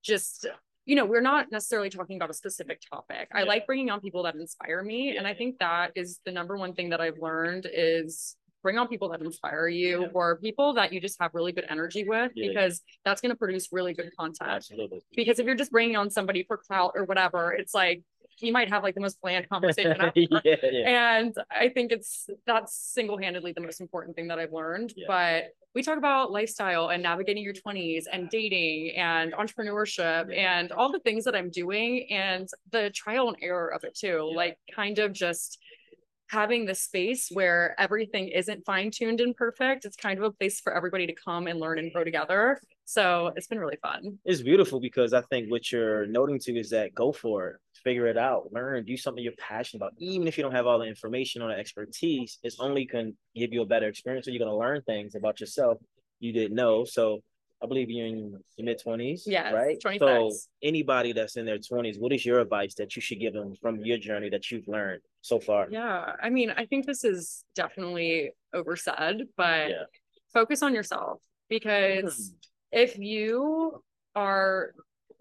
just 0.03 0.45
you 0.85 0.97
know, 0.97 1.05
we're 1.05 1.21
not 1.21 1.49
necessarily 1.49 1.89
talking 1.89 2.17
about 2.17 2.29
a 2.29 2.33
specific 2.33 2.81
topic. 2.91 3.29
I 3.33 3.43
like 3.43 3.65
bringing 3.65 3.89
on 3.89 4.01
people 4.01 4.23
that 4.23 4.35
inspire 4.35 4.83
me. 4.83 5.15
And 5.15 5.25
I 5.25 5.33
think 5.33 5.59
that 5.59 5.91
is 5.95 6.19
the 6.25 6.31
number 6.33 6.57
one 6.57 6.73
thing 6.73 6.89
that 6.89 6.99
I've 6.99 7.17
learned 7.19 7.69
is 7.73 8.35
bring 8.63 8.77
on 8.77 8.89
people 8.89 9.07
that 9.09 9.21
inspire 9.21 9.69
you 9.69 10.01
Yeah. 10.01 10.07
or 10.13 10.35
people 10.37 10.73
that 10.73 10.91
you 10.91 10.99
just 10.99 11.21
have 11.21 11.31
really 11.33 11.53
good 11.53 11.65
energy 11.69 12.03
with 12.05 12.33
Yeah. 12.35 12.49
because 12.49 12.81
that's 13.05 13.21
going 13.21 13.29
to 13.29 13.35
produce 13.37 13.69
really 13.71 13.93
good 13.93 14.11
content 14.17 14.49
Absolutely. 14.49 15.01
because 15.15 15.39
if 15.39 15.45
you're 15.45 15.55
just 15.55 15.71
bringing 15.71 15.95
on 15.95 16.09
somebody 16.09 16.43
for 16.43 16.57
clout 16.57 16.91
or 16.95 17.05
whatever, 17.05 17.53
it's 17.53 17.73
like 17.73 18.03
you 18.39 18.51
might 18.51 18.69
have 18.69 18.83
like 18.83 18.95
the 18.95 19.01
most 19.01 19.21
bland 19.21 19.47
conversation 19.49 19.95
yeah, 20.15 20.37
yeah. 20.43 21.17
And 21.17 21.35
I 21.51 21.69
think 21.69 21.91
it's 21.91 22.29
that's 22.45 22.75
single-handedly 22.75 23.53
the 23.53 23.61
most 23.61 23.81
important 23.81 24.15
thing 24.15 24.27
that 24.27 24.39
I've 24.39 24.53
learned. 24.53 24.93
Yeah. 24.95 25.05
But 25.07 25.43
we 25.75 25.81
talk 25.81 25.97
about 25.97 26.31
lifestyle 26.31 26.89
and 26.89 27.01
navigating 27.01 27.43
your 27.43 27.53
20s 27.53 28.03
and 28.11 28.29
dating 28.29 28.95
and 28.95 29.33
entrepreneurship 29.33 30.35
and 30.35 30.71
all 30.71 30.91
the 30.91 30.99
things 30.99 31.23
that 31.25 31.35
I'm 31.35 31.49
doing 31.49 32.07
and 32.11 32.47
the 32.71 32.91
trial 32.91 33.27
and 33.29 33.37
error 33.41 33.73
of 33.73 33.83
it 33.83 33.95
too. 33.95 34.31
Like 34.35 34.57
kind 34.75 34.99
of 34.99 35.13
just 35.13 35.57
having 36.29 36.65
the 36.65 36.75
space 36.75 37.29
where 37.31 37.75
everything 37.79 38.27
isn't 38.27 38.65
fine-tuned 38.65 39.21
and 39.21 39.35
perfect. 39.35 39.85
It's 39.85 39.95
kind 39.95 40.17
of 40.17 40.25
a 40.25 40.31
place 40.31 40.59
for 40.59 40.75
everybody 40.75 41.05
to 41.07 41.13
come 41.13 41.47
and 41.47 41.59
learn 41.59 41.77
and 41.79 41.91
grow 41.93 42.03
together. 42.03 42.59
So 42.85 43.31
it's 43.35 43.47
been 43.47 43.59
really 43.59 43.77
fun. 43.81 44.19
It's 44.25 44.41
beautiful 44.41 44.79
because 44.79 45.13
I 45.13 45.21
think 45.21 45.49
what 45.49 45.71
you're 45.71 46.05
noting 46.07 46.39
too 46.39 46.55
is 46.55 46.69
that 46.71 46.93
go 46.93 47.11
for 47.11 47.47
it, 47.47 47.55
figure 47.83 48.07
it 48.07 48.17
out, 48.17 48.51
learn, 48.51 48.85
do 48.85 48.97
something 48.97 49.23
you're 49.23 49.33
passionate 49.37 49.81
about. 49.83 49.93
Even 49.97 50.27
if 50.27 50.37
you 50.37 50.43
don't 50.43 50.53
have 50.53 50.67
all 50.67 50.79
the 50.79 50.85
information 50.85 51.41
or 51.41 51.49
the 51.49 51.59
expertise, 51.59 52.39
it's 52.43 52.59
only 52.59 52.85
can 52.85 53.15
give 53.35 53.53
you 53.53 53.61
a 53.61 53.65
better 53.65 53.87
experience. 53.87 54.25
So 54.25 54.31
you're 54.31 54.45
gonna 54.45 54.57
learn 54.57 54.81
things 54.81 55.15
about 55.15 55.39
yourself 55.39 55.77
you 56.23 56.31
didn't 56.31 56.55
know. 56.55 56.85
So 56.85 57.21
I 57.61 57.67
believe 57.67 57.89
you're 57.89 58.07
in 58.07 58.39
your 58.57 58.65
mid 58.65 58.81
twenties, 58.81 59.25
Yes, 59.27 59.53
right? 59.53 59.79
26. 59.79 59.99
So 59.99 60.31
anybody 60.61 61.13
that's 61.13 61.35
in 61.37 61.45
their 61.45 61.59
twenties, 61.59 61.99
what 61.99 62.13
is 62.13 62.25
your 62.25 62.39
advice 62.39 62.73
that 62.75 62.95
you 62.95 63.01
should 63.01 63.19
give 63.19 63.33
them 63.33 63.55
from 63.61 63.79
your 63.85 63.97
journey 63.97 64.29
that 64.29 64.49
you've 64.49 64.67
learned 64.67 65.01
so 65.21 65.39
far? 65.39 65.67
Yeah, 65.69 66.13
I 66.21 66.29
mean, 66.29 66.49
I 66.49 66.65
think 66.65 66.85
this 66.85 67.03
is 67.03 67.43
definitely 67.55 68.31
oversaid, 68.53 69.27
but 69.37 69.69
Yeah. 69.69 69.83
focus 70.33 70.63
on 70.63 70.73
yourself 70.73 71.21
because 71.49 72.29
hmm. 72.71 72.79
if 72.79 72.97
you 72.97 73.83
are 74.15 74.73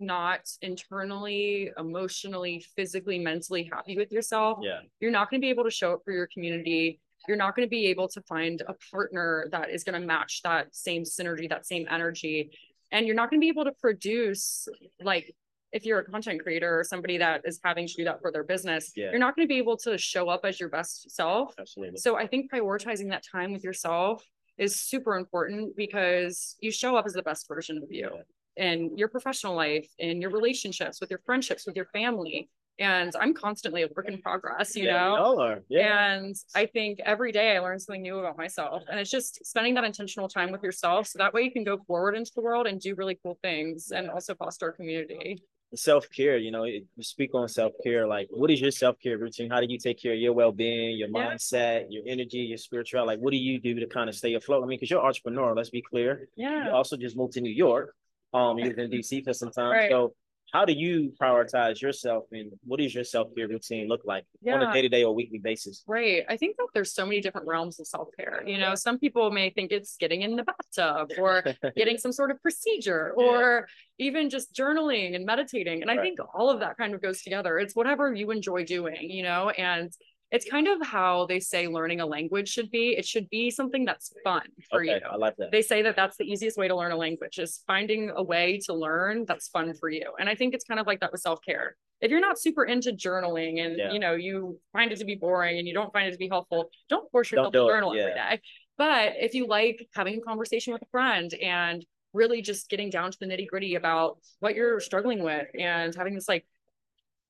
not 0.02 0.40
internally, 0.60 1.70
emotionally, 1.78 2.64
physically, 2.76 3.18
mentally 3.18 3.68
happy 3.72 3.96
with 3.96 4.12
yourself, 4.12 4.58
Yeah. 4.62 4.80
you're 5.00 5.10
not 5.10 5.30
going 5.30 5.40
to 5.40 5.44
be 5.44 5.50
able 5.50 5.64
to 5.64 5.70
show 5.70 5.92
up 5.94 6.00
for 6.04 6.12
your 6.12 6.26
community. 6.26 7.00
You're 7.28 7.36
not 7.36 7.54
going 7.54 7.66
to 7.66 7.70
be 7.70 7.86
able 7.86 8.08
to 8.08 8.20
find 8.22 8.62
a 8.66 8.74
partner 8.90 9.48
that 9.52 9.70
is 9.70 9.84
going 9.84 10.00
to 10.00 10.06
match 10.06 10.42
that 10.42 10.74
same 10.74 11.04
synergy, 11.04 11.48
that 11.48 11.64
same 11.66 11.86
energy. 11.90 12.50
And 12.90 13.06
you're 13.06 13.14
not 13.16 13.30
going 13.30 13.40
to 13.40 13.44
be 13.44 13.48
able 13.48 13.64
to 13.64 13.72
produce 13.72 14.68
like 15.00 15.34
if 15.72 15.86
you're 15.86 16.00
a 16.00 16.04
content 16.04 16.42
creator 16.42 16.80
or 16.80 16.84
somebody 16.84 17.16
that 17.16 17.40
is 17.46 17.58
having 17.64 17.86
to 17.86 17.94
do 17.94 18.04
that 18.04 18.20
for 18.20 18.30
their 18.30 18.44
business, 18.44 18.92
Yeah. 18.94 19.10
you're 19.10 19.18
not 19.18 19.34
going 19.34 19.48
to 19.48 19.48
be 19.48 19.56
able 19.58 19.78
to 19.78 19.96
show 19.96 20.28
up 20.28 20.44
as 20.44 20.60
your 20.60 20.68
best 20.68 21.10
self. 21.10 21.54
Absolutely. 21.58 21.96
So 21.98 22.16
I 22.16 22.26
think 22.26 22.52
prioritizing 22.52 23.08
that 23.10 23.22
time 23.24 23.52
with 23.52 23.64
yourself 23.64 24.22
is 24.58 24.78
super 24.78 25.16
important 25.16 25.74
because 25.76 26.56
you 26.60 26.70
show 26.70 26.94
up 26.96 27.06
as 27.06 27.14
the 27.14 27.22
best 27.22 27.48
version 27.48 27.78
of 27.78 27.90
you. 27.90 28.10
In 28.56 28.96
your 28.96 29.08
professional 29.08 29.54
life, 29.54 29.88
in 29.98 30.20
your 30.20 30.30
relationships, 30.30 31.00
with 31.00 31.10
your 31.10 31.20
friendships, 31.24 31.66
with 31.66 31.76
your 31.76 31.86
family. 31.86 32.48
And 32.78 33.14
I'm 33.20 33.34
constantly 33.34 33.82
a 33.82 33.88
work 33.94 34.08
in 34.08 34.20
progress, 34.20 34.74
you 34.74 34.84
yeah, 34.84 34.92
know? 35.04 35.16
all 35.16 35.40
are. 35.40 35.62
Yeah. 35.68 36.14
And 36.14 36.34
I 36.54 36.66
think 36.66 37.00
every 37.04 37.30
day 37.30 37.54
I 37.54 37.60
learn 37.60 37.78
something 37.78 38.00
new 38.02 38.18
about 38.18 38.38
myself. 38.38 38.82
And 38.90 38.98
it's 38.98 39.10
just 39.10 39.44
spending 39.44 39.74
that 39.74 39.84
intentional 39.84 40.26
time 40.26 40.50
with 40.50 40.62
yourself. 40.62 41.06
So 41.06 41.18
that 41.18 41.34
way 41.34 41.42
you 41.42 41.52
can 41.52 41.64
go 41.64 41.78
forward 41.86 42.16
into 42.16 42.32
the 42.34 42.40
world 42.40 42.66
and 42.66 42.80
do 42.80 42.94
really 42.94 43.18
cool 43.22 43.38
things 43.42 43.92
and 43.92 44.10
also 44.10 44.34
foster 44.34 44.68
a 44.70 44.72
community. 44.72 45.42
Self 45.74 46.10
care, 46.10 46.36
you 46.36 46.50
know, 46.50 46.64
you 46.64 46.84
speak 47.00 47.34
on 47.34 47.48
self 47.48 47.72
care. 47.82 48.06
Like, 48.06 48.28
what 48.30 48.50
is 48.50 48.60
your 48.60 48.70
self 48.70 48.98
care 48.98 49.16
routine? 49.16 49.50
How 49.50 49.60
do 49.60 49.66
you 49.68 49.78
take 49.78 50.00
care 50.02 50.12
of 50.12 50.18
your 50.18 50.32
well 50.34 50.52
being, 50.52 50.98
your 50.98 51.08
Yeah. 51.08 51.30
mindset, 51.30 51.86
your 51.88 52.02
energy, 52.06 52.38
your 52.38 52.58
spirituality? 52.58 53.06
Like, 53.16 53.20
what 53.20 53.30
do 53.30 53.38
you 53.38 53.58
do 53.60 53.78
to 53.80 53.86
kind 53.86 54.08
of 54.08 54.14
stay 54.14 54.34
afloat? 54.34 54.64
I 54.64 54.66
mean, 54.66 54.78
because 54.78 54.90
you're 54.90 55.00
an 55.00 55.06
entrepreneur, 55.06 55.54
let's 55.54 55.70
be 55.70 55.82
clear. 55.82 56.28
Yeah. 56.36 56.50
You 56.50 56.64
Yeah. 56.64 56.70
also 56.72 56.96
just 56.96 57.16
moved 57.16 57.34
to 57.34 57.40
New 57.40 57.50
York. 57.50 57.94
Um, 58.32 58.58
you 58.58 58.64
lived 58.66 58.78
in 58.78 58.90
DC 58.90 59.24
for 59.24 59.32
some 59.32 59.50
time. 59.50 59.70
Right. 59.72 59.90
So, 59.90 60.14
how 60.52 60.66
do 60.66 60.74
you 60.74 61.14
prioritize 61.18 61.80
yourself, 61.80 62.24
and 62.30 62.52
what 62.64 62.78
does 62.78 62.94
your 62.94 63.04
self 63.04 63.28
care 63.34 63.48
routine 63.48 63.88
look 63.88 64.02
like 64.04 64.24
on 64.50 64.62
a 64.62 64.70
day 64.70 64.82
to 64.82 64.88
day 64.88 65.02
or 65.02 65.14
weekly 65.14 65.38
basis? 65.38 65.82
Right. 65.86 66.24
I 66.28 66.36
think 66.36 66.56
that 66.58 66.66
there's 66.74 66.92
so 66.92 67.06
many 67.06 67.22
different 67.22 67.46
realms 67.46 67.80
of 67.80 67.86
self 67.86 68.08
care. 68.18 68.42
You 68.46 68.58
know, 68.58 68.74
some 68.74 68.98
people 68.98 69.30
may 69.30 69.48
think 69.48 69.72
it's 69.72 69.96
getting 69.96 70.20
in 70.22 70.36
the 70.36 70.44
bathtub 70.44 71.12
or 71.18 71.42
getting 71.76 71.96
some 71.96 72.12
sort 72.12 72.30
of 72.30 72.42
procedure 72.42 73.12
or 73.16 73.66
even 73.98 74.28
just 74.28 74.54
journaling 74.54 75.14
and 75.16 75.24
meditating. 75.24 75.80
And 75.80 75.90
I 75.90 75.96
Right. 75.96 76.02
think 76.02 76.18
all 76.34 76.50
of 76.50 76.60
that 76.60 76.76
kind 76.76 76.94
of 76.94 77.00
goes 77.00 77.22
together. 77.22 77.58
It's 77.58 77.74
whatever 77.74 78.12
you 78.12 78.30
enjoy 78.30 78.64
doing, 78.64 79.10
you 79.10 79.22
know, 79.22 79.48
and 79.50 79.90
it's 80.32 80.48
kind 80.48 80.66
of 80.66 80.84
how 80.84 81.26
they 81.26 81.38
say 81.38 81.68
learning 81.68 82.00
a 82.00 82.06
language 82.06 82.48
should 82.48 82.70
be. 82.70 82.96
It 82.96 83.04
should 83.04 83.28
be 83.28 83.50
something 83.50 83.84
that's 83.84 84.12
fun 84.24 84.42
for 84.70 84.82
okay, 84.82 84.94
you. 84.94 85.00
I 85.08 85.16
like 85.16 85.36
that. 85.36 85.52
They 85.52 85.60
say 85.60 85.82
that 85.82 85.94
that's 85.94 86.16
the 86.16 86.24
easiest 86.24 86.56
way 86.56 86.68
to 86.68 86.74
learn 86.74 86.90
a 86.90 86.96
language 86.96 87.38
is 87.38 87.62
finding 87.66 88.10
a 88.16 88.22
way 88.22 88.58
to 88.64 88.72
learn 88.72 89.26
that's 89.28 89.48
fun 89.48 89.74
for 89.74 89.90
you. 89.90 90.10
And 90.18 90.30
I 90.30 90.34
think 90.34 90.54
it's 90.54 90.64
kind 90.64 90.80
of 90.80 90.86
like 90.86 91.00
that 91.00 91.12
with 91.12 91.20
self-care. 91.20 91.76
If 92.00 92.10
you're 92.10 92.20
not 92.20 92.40
super 92.40 92.64
into 92.64 92.92
journaling 92.92 93.64
and 93.64 93.76
Yeah. 93.76 93.92
you 93.92 94.00
know 94.00 94.14
you 94.14 94.58
find 94.72 94.90
it 94.90 94.98
to 95.00 95.04
be 95.04 95.14
boring 95.16 95.58
and 95.58 95.68
you 95.68 95.74
don't 95.74 95.92
find 95.92 96.08
it 96.08 96.12
to 96.12 96.18
be 96.18 96.28
helpful, 96.28 96.70
don't 96.88 97.08
force 97.12 97.30
yourself 97.30 97.52
do 97.52 97.66
to 97.66 97.72
journal 97.72 97.90
every 97.90 98.12
yeah. 98.12 98.30
day. 98.36 98.40
But 98.78 99.12
if 99.20 99.34
you 99.34 99.46
like 99.46 99.86
having 99.94 100.16
a 100.16 100.20
conversation 100.22 100.72
with 100.72 100.82
a 100.82 100.90
friend 100.90 101.32
and 101.34 101.84
really 102.14 102.42
just 102.42 102.68
getting 102.68 102.90
down 102.90 103.10
to 103.10 103.18
the 103.20 103.26
nitty-gritty 103.26 103.74
about 103.74 104.18
what 104.40 104.54
you're 104.54 104.80
struggling 104.80 105.22
with 105.22 105.46
and 105.58 105.94
having 105.94 106.14
this 106.14 106.28
like 106.28 106.46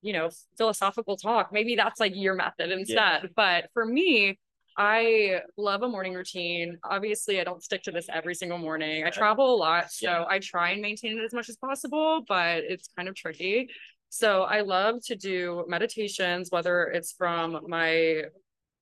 you 0.02 0.12
know 0.12 0.28
philosophical 0.58 1.16
talk, 1.16 1.52
maybe 1.52 1.76
that's 1.76 2.00
like 2.00 2.12
your 2.14 2.34
method 2.34 2.70
instead. 2.70 3.30
But 3.34 3.70
for 3.72 3.84
me, 3.86 4.38
I 4.76 5.40
love 5.56 5.82
a 5.82 5.88
morning 5.88 6.14
routine. 6.14 6.78
Obviously, 6.84 7.40
I 7.40 7.44
don't 7.44 7.62
stick 7.62 7.82
to 7.84 7.90
this 7.90 8.06
every 8.12 8.34
single 8.34 8.58
morning. 8.58 9.04
I 9.04 9.10
travel 9.10 9.54
a 9.54 9.56
lot, 9.56 9.90
so 9.92 10.08
Yeah. 10.10 10.24
I 10.28 10.38
try 10.38 10.70
and 10.70 10.82
maintain 10.82 11.18
it 11.18 11.24
as 11.24 11.32
much 11.32 11.48
as 11.48 11.56
possible, 11.56 12.24
but 12.26 12.64
it's 12.64 12.88
kind 12.96 13.08
of 13.08 13.14
tricky. 13.14 13.68
So 14.08 14.42
I 14.42 14.60
love 14.60 14.96
to 15.06 15.16
do 15.16 15.64
meditations, 15.68 16.50
whether 16.50 16.84
it's 16.84 17.12
from 17.12 17.60
my 17.68 18.24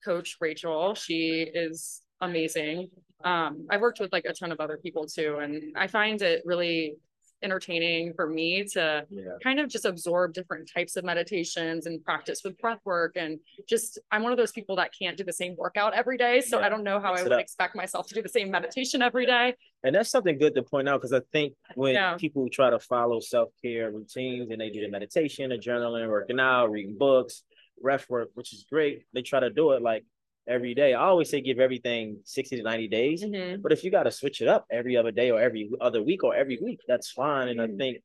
coach 0.04 0.36
Rachel. 0.40 0.94
She 0.94 1.48
is 1.52 2.02
amazing. 2.20 2.88
Um, 3.24 3.66
I've 3.70 3.80
worked 3.80 4.00
with 4.00 4.12
like 4.12 4.24
a 4.24 4.32
ton 4.32 4.50
of 4.52 4.60
other 4.60 4.78
people 4.78 5.06
too, 5.06 5.38
and 5.40 5.76
I 5.76 5.86
find 5.86 6.20
it 6.22 6.42
really 6.44 6.96
entertaining 7.42 8.12
for 8.14 8.26
me 8.28 8.64
to 8.64 9.06
Yeah. 9.10 9.22
kind 9.42 9.58
of 9.60 9.68
just 9.68 9.84
absorb 9.84 10.32
different 10.34 10.68
types 10.72 10.96
of 10.96 11.04
meditations 11.04 11.86
and 11.86 12.02
practice 12.04 12.42
with 12.44 12.58
breath 12.58 12.80
work 12.84 13.16
and 13.16 13.38
just 13.68 13.98
I'm 14.10 14.22
one 14.22 14.32
of 14.32 14.38
those 14.38 14.52
people 14.52 14.76
that 14.76 14.90
can't 14.96 15.16
do 15.16 15.24
the 15.24 15.32
same 15.32 15.56
workout 15.56 15.94
every 15.94 16.16
day. 16.18 16.40
So 16.40 16.58
Yeah, 16.58 16.66
I 16.66 16.68
don't 16.68 16.84
know 16.84 17.00
how 17.00 17.10
mix 17.12 17.20
I 17.20 17.22
would 17.24 17.32
up. 17.32 17.40
expect 17.40 17.74
myself 17.76 18.06
to 18.08 18.14
do 18.14 18.22
the 18.22 18.28
same 18.28 18.50
meditation 18.50 19.02
every 19.02 19.26
day. 19.26 19.54
And 19.82 19.94
that's 19.94 20.10
something 20.10 20.38
good 20.38 20.54
to 20.54 20.62
point 20.62 20.88
out 20.88 21.00
because 21.00 21.12
I 21.12 21.20
think 21.32 21.54
when 21.74 21.94
Yeah. 21.94 22.16
people 22.16 22.48
try 22.50 22.70
to 22.70 22.78
follow 22.78 23.20
self 23.20 23.50
care 23.62 23.90
routines 23.90 24.50
and 24.50 24.60
they 24.60 24.70
do 24.70 24.80
the 24.82 24.88
meditation, 24.88 25.50
the 25.50 25.56
journaling, 25.58 26.08
working 26.08 26.38
out, 26.40 26.70
reading 26.70 26.98
books, 26.98 27.44
ref 27.82 28.08
work, 28.10 28.30
which 28.34 28.52
is 28.52 28.64
great, 28.70 29.04
they 29.14 29.22
try 29.22 29.40
to 29.40 29.48
do 29.50 29.72
it 29.72 29.82
like 29.82 30.04
every 30.46 30.74
day. 30.74 30.94
I 30.94 31.04
always 31.04 31.30
say 31.30 31.40
give 31.40 31.58
everything 31.60 32.18
60 32.24 32.56
to 32.56 32.62
90 32.62 32.88
days. 32.88 33.22
Mhm. 33.24 33.62
But 33.62 33.72
if 33.72 33.84
you 33.84 33.90
got 33.90 34.04
to 34.04 34.10
switch 34.10 34.40
it 34.40 34.48
up 34.48 34.66
every 34.70 34.96
other 34.96 35.10
day 35.12 35.30
or 35.30 35.40
every 35.40 35.70
other 35.80 36.02
week 36.02 36.24
or 36.24 36.34
every 36.34 36.58
week, 36.60 36.80
that's 36.88 37.10
fine. 37.10 37.48
And 37.48 37.60
I 37.60 37.66
Mhm. 37.66 37.78
think 37.78 38.02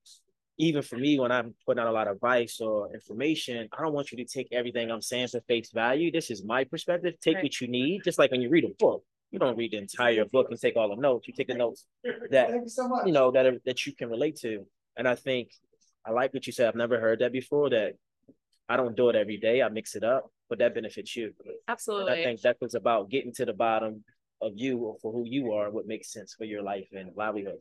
even 0.57 0.81
for 0.81 0.97
me, 0.97 1.19
when 1.19 1.31
I'm 1.31 1.53
putting 1.65 1.81
out 1.81 1.87
a 1.87 1.91
lot 1.91 2.07
of 2.07 2.15
advice 2.15 2.61
or 2.61 2.93
information, 2.93 3.67
I 3.73 3.81
don't 3.81 3.93
want 3.93 4.11
you 4.11 4.17
to 4.17 4.25
take 4.25 4.47
everything 4.53 4.89
I'm 4.91 5.01
saying 5.01 5.29
for 5.29 5.41
face 5.41 5.71
value. 5.71 6.11
This 6.11 6.29
is 6.31 6.43
my 6.45 6.63
perspective. 6.63 7.19
Take 7.19 7.35
Right. 7.35 7.43
what 7.43 7.59
you 7.61 7.67
need. 7.67 8.03
Just 8.03 8.19
like 8.19 8.31
when 8.31 8.41
you 8.41 8.49
read 8.49 8.63
a 8.63 8.69
book, 8.69 9.03
you 9.31 9.39
don't 9.39 9.57
read 9.57 9.71
the 9.71 9.77
entire 9.77 10.23
book 10.25 10.49
and 10.49 10.59
take 10.59 10.77
all 10.77 10.87
the 10.89 10.95
notes. 10.95 11.27
You 11.27 11.33
take 11.33 11.47
the 11.47 11.55
notes 11.55 11.87
that 12.29 12.51
you 12.51 12.67
so 12.69 12.87
much. 12.87 13.05
you 13.07 13.11
know 13.11 13.31
that 13.31 13.45
are, 13.45 13.59
that 13.65 13.85
you 13.85 13.93
can 13.93 14.09
relate 14.09 14.37
to. 14.37 14.65
And 14.95 15.07
I 15.09 15.15
think 15.15 15.51
I 16.05 16.11
like 16.11 16.33
what 16.33 16.45
you 16.47 16.53
said. 16.53 16.67
I've 16.67 16.75
never 16.75 16.99
heard 17.01 17.19
that 17.19 17.31
before. 17.33 17.69
That 17.71 17.95
I 18.69 18.77
don't 18.77 18.95
do 18.95 19.09
it 19.09 19.15
every 19.15 19.37
day. 19.37 19.61
I 19.61 19.67
mix 19.69 19.95
it 19.95 20.03
up, 20.05 20.31
but 20.49 20.59
that 20.59 20.73
benefits 20.75 21.15
you. 21.15 21.33
And 21.67 22.09
I 22.09 22.23
think 22.23 22.41
that 22.41 22.57
was 22.61 22.75
about 22.75 23.09
getting 23.09 23.33
to 23.33 23.45
the 23.45 23.53
bottom 23.53 24.03
of 24.41 24.51
you 24.55 24.77
or 24.79 24.97
for 25.01 25.11
who 25.11 25.23
you 25.25 25.53
are, 25.53 25.71
what 25.71 25.87
makes 25.87 26.11
sense 26.11 26.33
for 26.37 26.43
your 26.45 26.61
life 26.61 26.87
and 26.91 27.11
livelihood. 27.15 27.57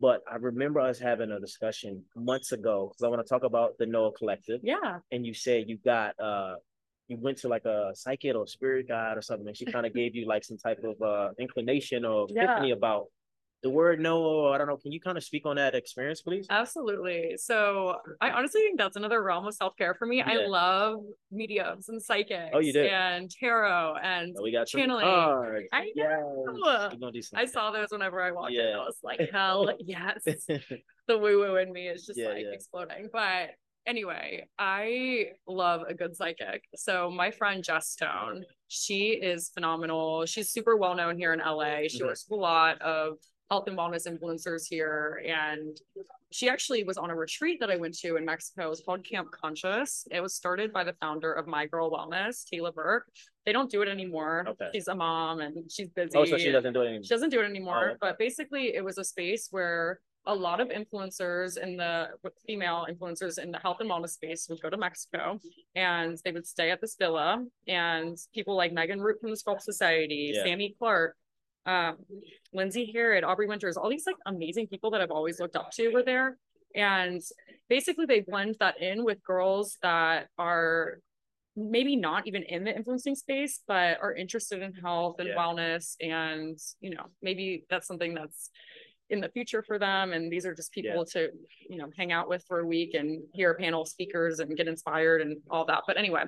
But 0.00 0.22
I 0.30 0.36
remember 0.36 0.80
us 0.80 0.98
having 0.98 1.30
a 1.30 1.38
discussion 1.38 2.02
months 2.16 2.52
ago 2.52 2.88
because 2.88 3.04
I 3.04 3.08
want 3.08 3.24
to 3.24 3.28
talk 3.28 3.44
about 3.44 3.76
the 3.78 3.86
NOA 3.86 4.12
Collective. 4.12 4.60
Yeah. 4.62 4.98
And 5.12 5.26
you 5.26 5.34
said 5.34 5.64
you 5.66 5.78
got 5.84 6.18
uh 6.18 6.54
you 7.08 7.18
went 7.20 7.36
to 7.38 7.48
like 7.48 7.66
a 7.66 7.90
psychic 7.94 8.34
or 8.34 8.46
spirit 8.46 8.88
guide 8.88 9.18
or 9.18 9.22
something, 9.22 9.46
and 9.46 9.56
she 9.56 9.66
kind 9.66 9.84
of 9.84 9.92
gave 9.92 10.14
you 10.14 10.26
like 10.26 10.42
some 10.42 10.56
type 10.56 10.80
of 10.82 11.00
uh 11.02 11.30
inclination 11.38 12.04
or 12.06 12.26
Yeah. 12.30 12.44
epiphany 12.44 12.70
about 12.70 13.08
the 13.64 13.70
word. 13.70 14.04
Or 14.06 14.54
I 14.54 14.58
don't 14.58 14.68
know. 14.68 14.76
Can 14.76 14.92
you 14.92 15.00
kind 15.00 15.16
of 15.18 15.24
speak 15.24 15.46
on 15.46 15.56
that 15.56 15.74
experience, 15.74 16.20
please? 16.20 16.46
Absolutely. 16.50 17.34
So 17.38 17.96
I 18.20 18.30
honestly 18.30 18.60
think 18.60 18.78
that's 18.78 18.96
another 18.96 19.22
realm 19.22 19.46
of 19.46 19.54
self-care 19.54 19.94
for 19.94 20.06
me. 20.06 20.20
I 20.22 20.46
love 20.46 21.00
mediums 21.32 21.88
and 21.88 22.00
psychics 22.00 22.50
Oh, 22.52 22.60
you 22.60 22.72
do? 22.72 22.82
and 22.82 23.28
tarot 23.30 23.96
and 24.02 24.36
Oh, 24.38 24.42
we 24.42 24.52
got 24.52 24.66
channeling. 24.68 25.04
cards. 25.06 25.66
I 25.72 25.90
know. 25.96 26.44
We're 26.46 26.90
gonna 26.98 27.10
do 27.12 27.22
some. 27.22 27.38
I 27.40 27.46
saw 27.46 27.70
those 27.72 27.88
whenever 27.90 28.20
I 28.22 28.30
walked 28.30 28.52
in. 28.52 28.58
Yeah. 28.60 28.76
I 28.78 28.84
was 28.84 28.98
like, 29.02 29.18
hell 29.32 29.70
yes. 29.80 30.22
the 31.08 31.18
woo 31.18 31.40
woo 31.40 31.56
in 31.56 31.72
me 31.72 31.88
is 31.88 32.04
just 32.06 32.18
Yeah, 32.18 32.28
like 32.28 32.42
yeah. 32.42 32.52
exploding. 32.52 33.08
But 33.12 33.50
anyway, 33.86 34.46
I 34.58 35.28
love 35.48 35.82
a 35.88 35.94
good 35.94 36.14
psychic. 36.14 36.64
So 36.76 37.10
my 37.10 37.30
friend 37.30 37.64
Jess 37.64 37.88
Stone, 37.88 38.44
she 38.68 39.10
is 39.12 39.48
phenomenal. 39.54 40.26
She's 40.26 40.50
super 40.50 40.76
well 40.76 40.94
known 40.94 41.16
here 41.16 41.32
in 41.32 41.40
LA. 41.40 41.88
She 41.88 42.00
Mhm. 42.00 42.06
works 42.08 42.26
with 42.28 42.38
a 42.38 42.42
lot 42.42 42.82
of 42.82 43.16
health 43.50 43.68
and 43.68 43.76
wellness 43.78 44.06
influencers 44.08 44.62
here. 44.68 45.22
And 45.26 45.76
she 46.32 46.48
actually 46.48 46.82
was 46.84 46.96
on 46.96 47.10
a 47.10 47.14
retreat 47.14 47.60
that 47.60 47.70
I 47.70 47.76
went 47.76 47.94
to 47.98 48.16
in 48.16 48.24
Mexico. 48.24 48.66
It 48.66 48.70
was 48.70 48.82
called 48.84 49.04
Camp 49.04 49.28
Conscious. 49.30 50.06
It 50.10 50.20
was 50.20 50.34
started 50.34 50.72
by 50.72 50.82
the 50.84 50.94
founder 51.00 51.32
of 51.32 51.46
My 51.46 51.66
Girl 51.66 51.90
Wellness, 51.90 52.44
Taylor 52.48 52.72
Burke. 52.72 53.06
They 53.46 53.52
don't 53.52 53.70
do 53.70 53.82
it 53.82 53.88
anymore. 53.88 54.46
Okay. 54.48 54.70
She's 54.72 54.88
a 54.88 54.94
mom 54.94 55.40
and 55.40 55.70
she's 55.70 55.90
busy. 55.90 56.16
oh, 56.16 56.24
so 56.24 56.38
she 56.38 56.50
doesn't 56.50 56.72
do 56.72 56.80
it 56.80 56.86
anymore. 56.86 57.02
she 57.04 57.08
doesn't 57.10 57.30
do 57.30 57.40
it 57.40 57.44
anymore, 57.44 57.90
Oh, 57.92 57.96
but 58.00 58.18
basically 58.18 58.74
it 58.74 58.82
was 58.84 58.96
a 58.98 59.04
space 59.04 59.48
where 59.50 60.00
a 60.26 60.34
lot 60.34 60.58
of 60.58 60.68
influencers 60.70 61.58
in 61.58 61.76
the 61.76 62.08
female 62.46 62.86
influencers 62.90 63.38
in 63.38 63.50
the 63.50 63.58
health 63.58 63.76
and 63.80 63.90
wellness 63.90 64.10
space 64.12 64.46
would 64.48 64.58
go 64.62 64.70
to 64.70 64.76
Mexico 64.78 65.38
and 65.74 66.16
they 66.24 66.32
would 66.32 66.46
stay 66.46 66.70
at 66.70 66.80
this 66.80 66.96
villa 66.98 67.44
and 67.68 68.16
people 68.34 68.56
like 68.56 68.72
Megan 68.72 69.02
Roup 69.02 69.20
from 69.20 69.28
the 69.30 69.36
Sculpt 69.36 69.60
Society, 69.60 70.32
Yeah. 70.34 70.44
Sami 70.44 70.74
Clarke, 70.78 71.14
um, 71.66 71.96
Lindsay 72.52 72.90
Harrod, 72.92 73.24
Aubrey 73.24 73.46
Winters, 73.46 73.76
all 73.76 73.88
these 73.90 74.06
like 74.06 74.16
amazing 74.26 74.66
people 74.68 74.90
that 74.90 75.00
I've 75.00 75.10
always 75.10 75.40
looked 75.40 75.56
up 75.56 75.70
to 75.72 75.88
were 75.90 76.02
there. 76.02 76.36
And 76.74 77.22
basically 77.68 78.06
they 78.06 78.20
blend 78.20 78.56
that 78.60 78.80
in 78.80 79.04
with 79.04 79.22
girls 79.22 79.78
that 79.82 80.28
are 80.38 80.98
maybe 81.56 81.94
not 81.94 82.26
even 82.26 82.42
in 82.42 82.64
the 82.64 82.74
influencing 82.74 83.14
space, 83.14 83.60
but 83.68 83.98
are 84.02 84.12
interested 84.12 84.60
in 84.60 84.72
health 84.72 85.20
and 85.20 85.28
Yeah. 85.28 85.36
wellness. 85.36 85.94
And, 86.00 86.58
you 86.80 86.90
know, 86.90 87.06
maybe 87.22 87.64
that's 87.70 87.86
something 87.86 88.12
that's 88.12 88.50
in 89.08 89.20
the 89.20 89.28
future 89.28 89.62
for 89.62 89.78
them. 89.78 90.12
And 90.12 90.32
these 90.32 90.46
are 90.46 90.54
just 90.54 90.72
people 90.72 91.04
to, 91.12 91.30
you 91.70 91.76
know, 91.76 91.90
hang 91.96 92.10
out 92.10 92.28
with 92.28 92.42
for 92.48 92.58
a 92.58 92.66
week 92.66 92.94
and 92.94 93.22
hear 93.34 93.52
a 93.52 93.54
panel 93.54 93.82
of 93.82 93.88
speakers 93.88 94.40
and 94.40 94.56
get 94.56 94.66
inspired 94.66 95.20
and 95.20 95.36
all 95.48 95.64
that. 95.66 95.84
But 95.86 95.96
anyway, 95.96 96.24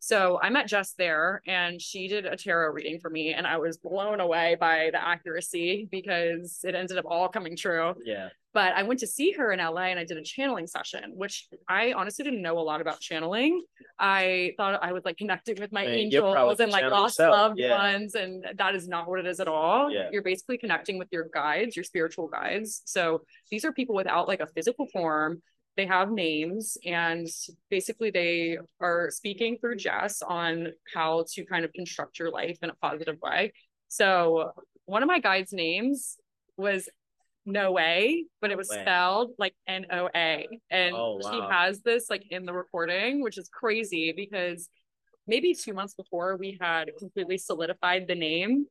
so 0.00 0.38
I 0.42 0.50
met 0.50 0.68
Jess 0.68 0.92
there 0.94 1.42
and 1.46 1.80
she 1.80 2.08
did 2.08 2.26
a 2.26 2.36
tarot 2.36 2.72
reading 2.72 2.98
for 3.00 3.10
me 3.10 3.32
and 3.34 3.46
I 3.46 3.58
was 3.58 3.78
blown 3.78 4.20
away 4.20 4.56
by 4.58 4.90
the 4.92 5.02
accuracy 5.02 5.88
because 5.90 6.60
it 6.64 6.74
ended 6.74 6.98
up 6.98 7.04
all 7.08 7.28
coming 7.28 7.56
true. 7.56 7.94
Yeah. 8.04 8.28
But 8.54 8.72
I 8.72 8.82
went 8.82 9.00
to 9.00 9.06
see 9.06 9.32
her 9.32 9.52
in 9.52 9.58
LA 9.60 9.82
and 9.82 9.98
I 10.00 10.04
did 10.04 10.16
a 10.16 10.22
channeling 10.22 10.66
session, 10.66 11.12
which 11.14 11.46
I 11.68 11.92
honestly 11.92 12.24
didn't 12.24 12.42
know 12.42 12.58
a 12.58 12.60
lot 12.60 12.80
about 12.80 12.98
channeling. 12.98 13.62
I 13.98 14.54
thought 14.56 14.82
I 14.82 14.92
was 14.92 15.04
like 15.04 15.16
connecting 15.18 15.60
with 15.60 15.70
my 15.70 15.84
Man, 15.84 16.10
you're 16.10 16.26
angels 16.26 16.58
and 16.60 16.72
like 16.72 16.90
lost 16.90 17.18
yourself. 17.18 17.32
loved 17.36 17.58
Yeah. 17.58 17.76
ones. 17.78 18.14
And 18.14 18.44
that 18.56 18.74
is 18.74 18.88
not 18.88 19.08
what 19.08 19.20
it 19.20 19.26
is 19.26 19.38
at 19.38 19.48
all. 19.48 19.90
Yeah. 19.90 20.08
You're 20.10 20.22
basically 20.22 20.58
connecting 20.58 20.98
with 20.98 21.08
your 21.12 21.28
guides, 21.32 21.76
your 21.76 21.84
spiritual 21.84 22.26
guides. 22.28 22.82
So 22.86 23.22
these 23.50 23.64
are 23.64 23.72
people 23.72 23.94
without 23.94 24.26
like 24.28 24.40
a 24.40 24.46
physical 24.46 24.86
form. 24.86 25.42
They 25.78 25.86
have 25.86 26.10
names 26.10 26.76
and 26.84 27.26
basically 27.70 28.10
they 28.10 28.58
are 28.80 29.10
speaking 29.10 29.58
through 29.60 29.76
Jess 29.76 30.20
on 30.22 30.72
how 30.92 31.24
to 31.34 31.44
kind 31.46 31.64
of 31.64 31.72
construct 31.72 32.18
your 32.18 32.32
life 32.32 32.58
in 32.62 32.68
a 32.70 32.74
positive 32.74 33.16
way. 33.22 33.52
So 33.86 34.50
one 34.86 35.04
of 35.04 35.06
my 35.06 35.20
guides' 35.20 35.52
names 35.52 36.16
was 36.56 36.88
no 37.46 37.70
way, 37.70 38.24
but 38.40 38.50
it 38.50 38.56
was 38.58 38.68
Way. 38.68 38.80
spelled 38.82 39.30
like 39.38 39.54
N 39.68 39.86
O 39.92 40.08
A. 40.14 40.48
And 40.68 40.94
Oh, 40.96 41.20
she 41.22 41.40
has 41.48 41.80
this 41.82 42.10
like 42.10 42.24
in 42.30 42.44
the 42.44 42.52
recording, 42.52 43.22
which 43.22 43.38
is 43.38 43.48
crazy 43.48 44.12
because 44.14 44.68
maybe 45.28 45.54
two 45.54 45.72
months 45.74 45.94
before 45.94 46.36
we 46.36 46.58
had 46.60 46.90
completely 46.98 47.38
solidified 47.38 48.06
the 48.08 48.16
name 48.16 48.66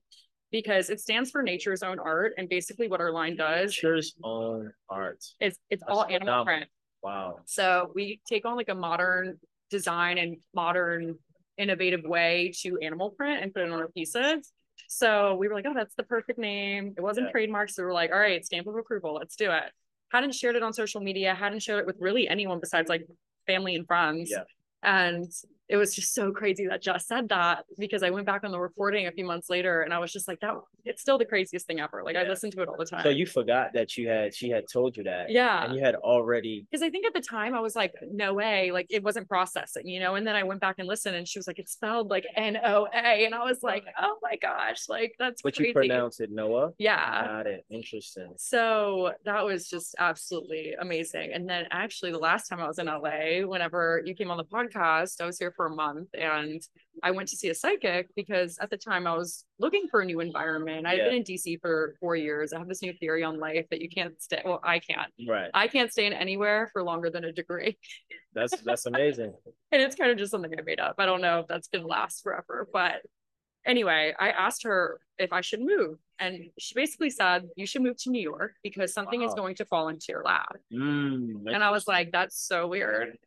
because 0.51 0.89
it 0.89 0.99
stands 0.99 1.31
for 1.31 1.41
nature's 1.41 1.83
own 1.83 1.99
art. 1.99 2.33
And 2.37 2.49
basically 2.49 2.89
what 2.89 2.99
our 2.99 3.11
line 3.13 3.37
does 3.37 3.71
Nature's 3.71 4.13
own 4.23 4.71
art. 4.89 5.23
is 5.39 5.57
it's 5.69 5.81
That's 5.81 5.83
all 5.91 6.03
animal 6.03 6.19
phenomenal. 6.19 6.45
print. 6.45 6.69
Wow. 7.03 7.39
So 7.45 7.91
we 7.93 8.19
take 8.27 8.45
on 8.45 8.55
like 8.55 8.69
a 8.69 8.75
modern 8.75 9.39
design 9.69 10.17
and 10.17 10.37
modern 10.53 11.17
innovative 11.57 12.03
way 12.03 12.53
to 12.61 12.77
animal 12.79 13.11
print 13.11 13.41
and 13.41 13.53
put 13.53 13.63
it 13.63 13.71
on 13.71 13.79
our 13.79 13.87
pieces. 13.87 14.51
So 14.87 15.35
we 15.35 15.47
were 15.47 15.55
like, 15.55 15.65
oh, 15.67 15.73
that's 15.73 15.95
the 15.95 16.03
perfect 16.03 16.39
name. 16.39 16.93
It 16.97 17.01
wasn't 17.01 17.27
Yeah. 17.27 17.33
trademarked. 17.33 17.71
So 17.71 17.83
we 17.83 17.87
were 17.87 17.93
like, 17.93 18.11
all 18.11 18.19
right, 18.19 18.45
stamp 18.45 18.67
of 18.67 18.75
approval, 18.75 19.15
let's 19.15 19.35
do 19.35 19.51
it. 19.51 19.71
Hadn't 20.11 20.33
shared 20.35 20.55
it 20.55 20.63
on 20.63 20.71
social 20.71 21.01
media, 21.01 21.33
hadn't 21.33 21.61
shared 21.61 21.79
it 21.79 21.85
with 21.85 21.97
really 21.99 22.27
anyone 22.27 22.59
besides 22.59 22.89
like 22.89 23.05
family 23.45 23.75
and 23.75 23.85
friends. 23.87 24.31
Yeah. 24.31 24.43
And 24.83 25.29
it 25.69 25.75
was 25.77 25.93
just 25.93 26.13
so 26.13 26.31
crazy 26.31 26.65
that 26.67 26.81
Jess 26.81 27.07
said 27.07 27.27
that 27.29 27.65
because 27.77 28.01
I 28.03 28.09
went 28.09 28.25
back 28.25 28.43
on 28.43 28.51
the 28.51 28.59
recording 28.59 29.07
a 29.07 29.11
few 29.11 29.25
months 29.25 29.49
later 29.49 29.81
and 29.81 29.93
I 29.93 29.99
was 29.99 30.11
just 30.13 30.27
like, 30.27 30.39
that 30.39 30.55
it's 30.85 31.01
still 31.01 31.17
the 31.17 31.25
craziest 31.25 31.67
thing 31.67 31.79
ever. 31.81 32.03
Like 32.03 32.15
I 32.15 32.23
Yeah. 32.23 32.29
listen 32.29 32.49
to 32.51 32.61
it 32.61 32.69
all 32.69 32.77
the 32.77 32.85
time. 32.85 33.03
So 33.03 33.09
you 33.09 33.25
forgot 33.25 33.73
that 33.73 33.97
you 33.97 34.07
had 34.07 34.33
she 34.33 34.49
had 34.49 34.65
told 34.71 34.95
you 34.95 35.03
that. 35.03 35.29
yeah 35.29 35.65
And 35.65 35.73
you 35.75 35.83
had 35.83 35.95
already 35.95 36.65
because 36.69 36.81
I 36.81 36.89
think 36.89 37.05
at 37.05 37.13
the 37.13 37.21
time 37.21 37.53
I 37.53 37.59
was 37.59 37.75
like, 37.75 37.93
no 38.09 38.33
way, 38.33 38.71
like 38.71 38.87
it 38.89 39.03
wasn't 39.03 39.27
processing, 39.27 39.87
you 39.87 39.99
know. 39.99 40.15
And 40.15 40.25
then 40.25 40.35
I 40.35 40.43
went 40.43 40.61
back 40.61 40.75
and 40.79 40.87
listened, 40.87 41.15
and 41.15 41.27
she 41.27 41.37
was 41.39 41.47
like, 41.47 41.59
it's 41.59 41.73
spelled 41.73 42.09
like 42.09 42.25
N 42.35 42.57
O 42.63 42.87
A, 42.93 43.25
and 43.25 43.35
I 43.35 43.43
was 43.43 43.61
like, 43.63 43.83
oh 44.01 44.15
my 44.21 44.37
gosh, 44.37 44.87
like 44.87 45.13
that's 45.19 45.41
but 45.41 45.55
crazy. 45.55 45.67
you 45.69 45.73
pronounced 45.73 46.21
it 46.21 46.31
Noah. 46.31 46.71
yeah. 46.77 47.25
Got 47.27 47.47
it. 47.47 47.65
Interesting. 47.69 48.33
So 48.37 49.11
that 49.25 49.43
was 49.43 49.67
just 49.67 49.95
absolutely 49.99 50.73
amazing. 50.79 51.31
And 51.33 51.49
then 51.49 51.65
actually, 51.71 52.11
the 52.11 52.17
last 52.19 52.47
time 52.47 52.59
I 52.61 52.67
was 52.67 52.79
in 52.79 52.85
LA, 52.87 53.45
whenever 53.45 54.01
you 54.05 54.15
came 54.15 54.31
on 54.31 54.37
the 54.37 54.45
podcast, 54.45 55.19
I 55.21 55.25
was 55.25 55.37
here 55.37 55.51
for 55.57 55.65
a 55.65 55.69
month 55.75 56.07
and 56.13 56.61
I 57.03 57.11
went 57.11 57.27
to 57.29 57.35
see 57.35 57.49
a 57.49 57.53
psychic 57.55 58.07
because 58.15 58.57
at 58.59 58.69
the 58.69 58.77
time 58.77 59.05
I 59.05 59.15
was 59.15 59.43
looking 59.59 59.87
for 59.91 59.99
a 60.01 60.05
new 60.05 60.19
environment. 60.21 60.87
I'd 60.87 60.97
Yeah. 60.99 61.05
been 61.05 61.15
in 61.15 61.23
DC 61.23 61.59
for 61.59 61.95
four 61.99 62.15
years. 62.15 62.53
I 62.53 62.59
have 62.59 62.67
this 62.69 62.81
new 62.81 62.93
theory 62.93 63.23
on 63.23 63.37
life 63.39 63.65
that 63.71 63.81
you 63.81 63.89
can't 63.89 64.19
stay. 64.21 64.41
Well, 64.45 64.61
I 64.63 64.79
can't. 64.79 65.11
Right. 65.27 65.51
I 65.53 65.67
can't 65.67 65.91
stay 65.91 66.05
in 66.05 66.13
anywhere 66.13 66.69
for 66.71 66.81
longer 66.83 67.09
than 67.09 67.25
a 67.25 67.31
degree. 67.33 67.77
That's 68.33 68.61
that's 68.61 68.85
amazing. 68.85 69.33
and 69.71 69.81
it's 69.81 69.95
kind 69.95 70.11
of 70.11 70.17
just 70.17 70.31
something 70.31 70.53
I 70.57 70.61
made 70.61 70.79
up. 70.79 70.95
I 70.99 71.05
don't 71.07 71.21
know 71.21 71.39
if 71.39 71.47
that's 71.47 71.67
gonna 71.69 71.87
last 71.87 72.21
forever, 72.21 72.67
but 72.71 73.01
anyway, 73.65 74.13
I 74.19 74.29
asked 74.29 74.61
her 74.63 74.99
if 75.17 75.33
I 75.33 75.41
should 75.41 75.61
move, 75.61 75.97
and 76.19 76.51
she 76.59 76.75
basically 76.75 77.09
said 77.09 77.49
you 77.55 77.65
should 77.65 77.81
move 77.81 77.97
to 78.03 78.11
New 78.11 78.21
York 78.21 78.53
because 78.63 78.93
something 78.93 79.23
is 79.23 79.33
going 79.33 79.55
to 79.55 79.65
fall 79.65 79.87
into 79.89 80.05
your 80.09 80.21
lap. 80.23 80.55
Mm, 80.71 81.51
And 81.51 81.63
I 81.63 81.71
was 81.71 81.87
like, 81.87 82.11
that's 82.11 82.37
so 82.39 82.67
weird. 82.67 83.17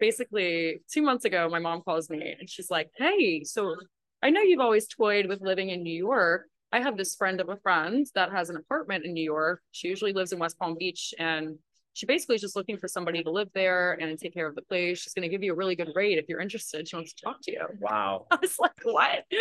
Basically, 0.00 0.82
two 0.92 1.02
months 1.02 1.24
ago, 1.24 1.48
my 1.48 1.58
mom 1.58 1.82
calls 1.82 2.10
me 2.10 2.34
and 2.38 2.48
she's 2.48 2.70
like, 2.70 2.90
Hey, 2.96 3.44
so 3.44 3.76
I 4.22 4.30
know 4.30 4.42
you've 4.42 4.60
always 4.60 4.88
toyed 4.88 5.26
with 5.26 5.40
living 5.40 5.70
in 5.70 5.82
New 5.82 5.96
York. 5.96 6.46
I 6.72 6.80
have 6.80 6.96
this 6.96 7.16
friend 7.16 7.40
of 7.40 7.48
a 7.48 7.56
friend 7.56 8.06
that 8.14 8.30
has 8.30 8.48
an 8.48 8.56
apartment 8.56 9.04
in 9.04 9.12
New 9.12 9.24
York. 9.24 9.60
She 9.72 9.88
usually 9.88 10.12
lives 10.12 10.32
in 10.32 10.38
West 10.38 10.58
Palm 10.58 10.76
Beach 10.78 11.14
and 11.18 11.58
she 11.92 12.06
basically 12.06 12.36
is 12.36 12.40
just 12.40 12.56
looking 12.56 12.78
for 12.78 12.88
somebody 12.88 13.22
to 13.22 13.30
live 13.30 13.48
there 13.52 13.92
and 14.00 14.18
take 14.18 14.32
care 14.32 14.46
of 14.46 14.54
the 14.54 14.62
place. 14.62 15.00
She's 15.00 15.12
going 15.12 15.22
to 15.22 15.28
give 15.28 15.42
you 15.42 15.52
a 15.52 15.56
really 15.56 15.74
good 15.74 15.90
rate 15.94 16.18
if 16.18 16.26
you're 16.28 16.40
interested. 16.40 16.88
She 16.88 16.96
wants 16.96 17.12
to 17.14 17.22
talk 17.24 17.42
to 17.42 17.52
you. 17.52 17.66
wow. 17.80 18.26
I 18.30 18.38
was 18.40 18.58
like, 18.58 18.72
what? 18.82 19.24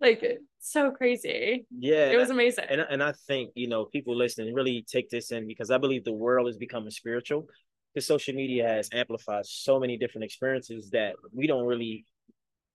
Like, 0.00 0.38
so 0.60 0.92
crazy. 0.92 1.66
Yeah. 1.70 2.06
It 2.06 2.16
was 2.16 2.30
amazing. 2.30 2.64
and 2.70 2.80
and 2.80 3.02
I 3.02 3.12
think 3.26 3.50
you 3.54 3.68
know 3.68 3.84
people 3.84 4.16
listening 4.16 4.54
really 4.54 4.82
take 4.90 5.10
this 5.10 5.30
in 5.30 5.46
because 5.46 5.70
I 5.70 5.76
believe 5.76 6.04
the 6.04 6.12
world 6.12 6.48
is 6.48 6.56
becoming 6.56 6.90
spiritual. 6.90 7.46
Because 7.92 8.06
social 8.06 8.34
media 8.34 8.66
has 8.68 8.88
amplified 8.92 9.46
so 9.46 9.80
many 9.80 9.96
different 9.96 10.24
experiences 10.24 10.90
that 10.90 11.14
we 11.32 11.46
don't 11.46 11.66
really 11.66 12.04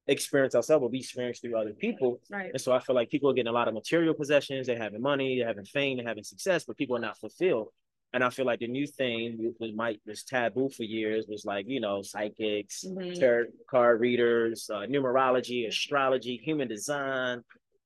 experience 0.07 0.53
ourselves, 0.55 0.81
but 0.83 0.91
we 0.91 0.99
experience 0.99 1.39
through 1.39 1.57
other 1.57 1.73
people. 1.73 2.19
Right. 2.29 2.51
And 2.51 2.61
so 2.61 2.73
I 2.73 2.79
feel 2.79 2.95
like 2.95 3.09
people 3.09 3.29
are 3.29 3.33
getting 3.33 3.49
a 3.49 3.53
lot 3.53 3.67
of 3.67 3.73
material 3.73 4.13
possessions. 4.13 4.67
They're 4.67 4.77
having 4.77 5.01
money, 5.01 5.37
they're 5.37 5.47
having 5.47 5.65
fame, 5.65 5.97
they're 5.97 6.07
having 6.07 6.23
success, 6.23 6.65
but 6.65 6.77
people 6.77 6.95
are 6.95 6.99
not 6.99 7.17
fulfilled. 7.17 7.69
And 8.13 8.23
I 8.23 8.29
feel 8.29 8.45
like 8.45 8.59
the 8.59 8.67
new 8.67 8.87
thing 8.87 9.53
was 9.59 9.73
might 9.73 9.99
was 10.05 10.23
taboo 10.23 10.69
for 10.69 10.83
years 10.83 11.25
was 11.27 11.43
like 11.43 11.65
you 11.67 11.79
know 11.81 12.01
psychics, 12.01 12.85
Mhm. 12.85 13.19
tarot 13.19 13.45
card 13.69 13.99
readers, 13.99 14.69
uh, 14.69 14.85
numerology, 14.87 15.67
astrology, 15.67 16.37
human 16.37 16.67
design, 16.67 17.43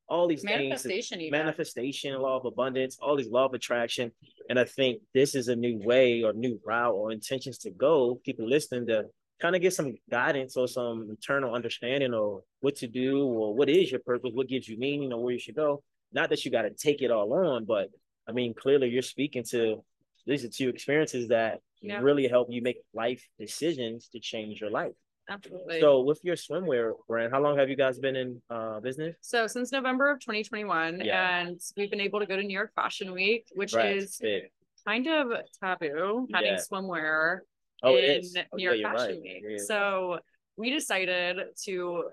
all 0.09 0.27
these 0.27 0.41
things 0.41 0.59
Manifestation, 0.59 1.21
even. 1.21 1.39
manifestation, 1.39 2.19
law 2.19 2.37
of 2.37 2.45
abundance, 2.45 2.97
all 3.01 3.15
these 3.15 3.29
law 3.29 3.45
of 3.45 3.53
attraction. 3.53 4.11
And 4.49 4.57
I 4.59 4.65
think 4.65 5.01
this 5.13 5.35
is 5.35 5.47
a 5.47 5.55
new 5.55 5.77
way 5.83 6.23
or 6.23 6.33
new 6.33 6.59
route 6.65 6.93
or 6.93 7.11
intentions 7.11 7.57
to 7.59 7.69
go. 7.71 8.19
People 8.25 8.47
listening 8.47 8.87
to 8.87 9.05
kind 9.39 9.55
of 9.55 9.61
get 9.61 9.73
some 9.73 9.95
guidance 10.09 10.57
or 10.57 10.67
some 10.67 11.07
internal 11.09 11.53
understanding 11.53 12.13
or 12.13 12.41
what 12.61 12.75
to 12.77 12.87
do 12.87 13.23
or 13.25 13.53
what 13.53 13.69
is 13.69 13.91
your 13.91 14.01
purpose, 14.01 14.31
what 14.33 14.47
gives 14.47 14.67
you 14.67 14.77
meaning 14.77 15.13
or 15.13 15.23
where 15.23 15.33
you 15.33 15.39
should 15.39 15.55
go. 15.55 15.81
Not 16.11 16.29
that 16.29 16.43
you 16.43 16.51
got 16.51 16.63
to 16.63 16.71
take 16.71 17.01
it 17.01 17.11
all 17.11 17.31
on, 17.33 17.65
but 17.65 17.89
I 18.27 18.31
mean, 18.31 18.53
clearly 18.53 18.89
you're 18.89 19.01
speaking 19.01 19.43
to 19.51 19.83
these 20.25 20.43
are 20.43 20.49
two 20.49 20.69
experiences 20.69 21.29
that 21.29 21.59
Yeah. 21.81 22.01
really 22.01 22.27
help 22.27 22.47
you 22.51 22.61
make 22.61 22.77
life 22.93 23.23
decisions 23.39 24.09
to 24.09 24.19
change 24.19 24.59
your 24.59 24.69
life. 24.71 24.91
Absolutely. 25.29 25.79
So 25.79 26.01
with 26.01 26.23
your 26.23 26.35
swimwear 26.35 26.93
brand, 27.07 27.31
how 27.31 27.39
long 27.41 27.57
have 27.57 27.69
you 27.69 27.75
guys 27.75 27.99
been 27.99 28.15
in 28.15 28.41
uh 28.49 28.79
business? 28.79 29.15
So 29.21 29.47
since 29.47 29.71
November 29.71 30.09
of 30.09 30.19
2021, 30.19 31.01
Yeah. 31.01 31.39
and 31.39 31.59
we've 31.77 31.89
been 31.91 32.01
able 32.01 32.19
to 32.19 32.25
go 32.25 32.35
to 32.35 32.43
New 32.43 32.53
York 32.53 32.73
Fashion 32.75 33.11
Week, 33.13 33.45
which 33.55 33.73
Right. 33.73 33.95
is 33.97 34.17
Big. 34.17 34.49
kind 34.85 35.07
of 35.07 35.31
taboo 35.61 36.27
having 36.33 36.53
Yeah. 36.53 36.57
swimwear 36.57 37.39
Oh, 37.83 37.95
in. 37.95 38.21
New 38.21 38.43
yeah, 38.57 38.73
York 38.73 38.81
Fashion 38.97 39.15
right. 39.15 39.21
Week. 39.21 39.43
Yeah. 39.47 39.57
So 39.57 40.19
we 40.57 40.69
decided 40.71 41.37
to 41.65 42.09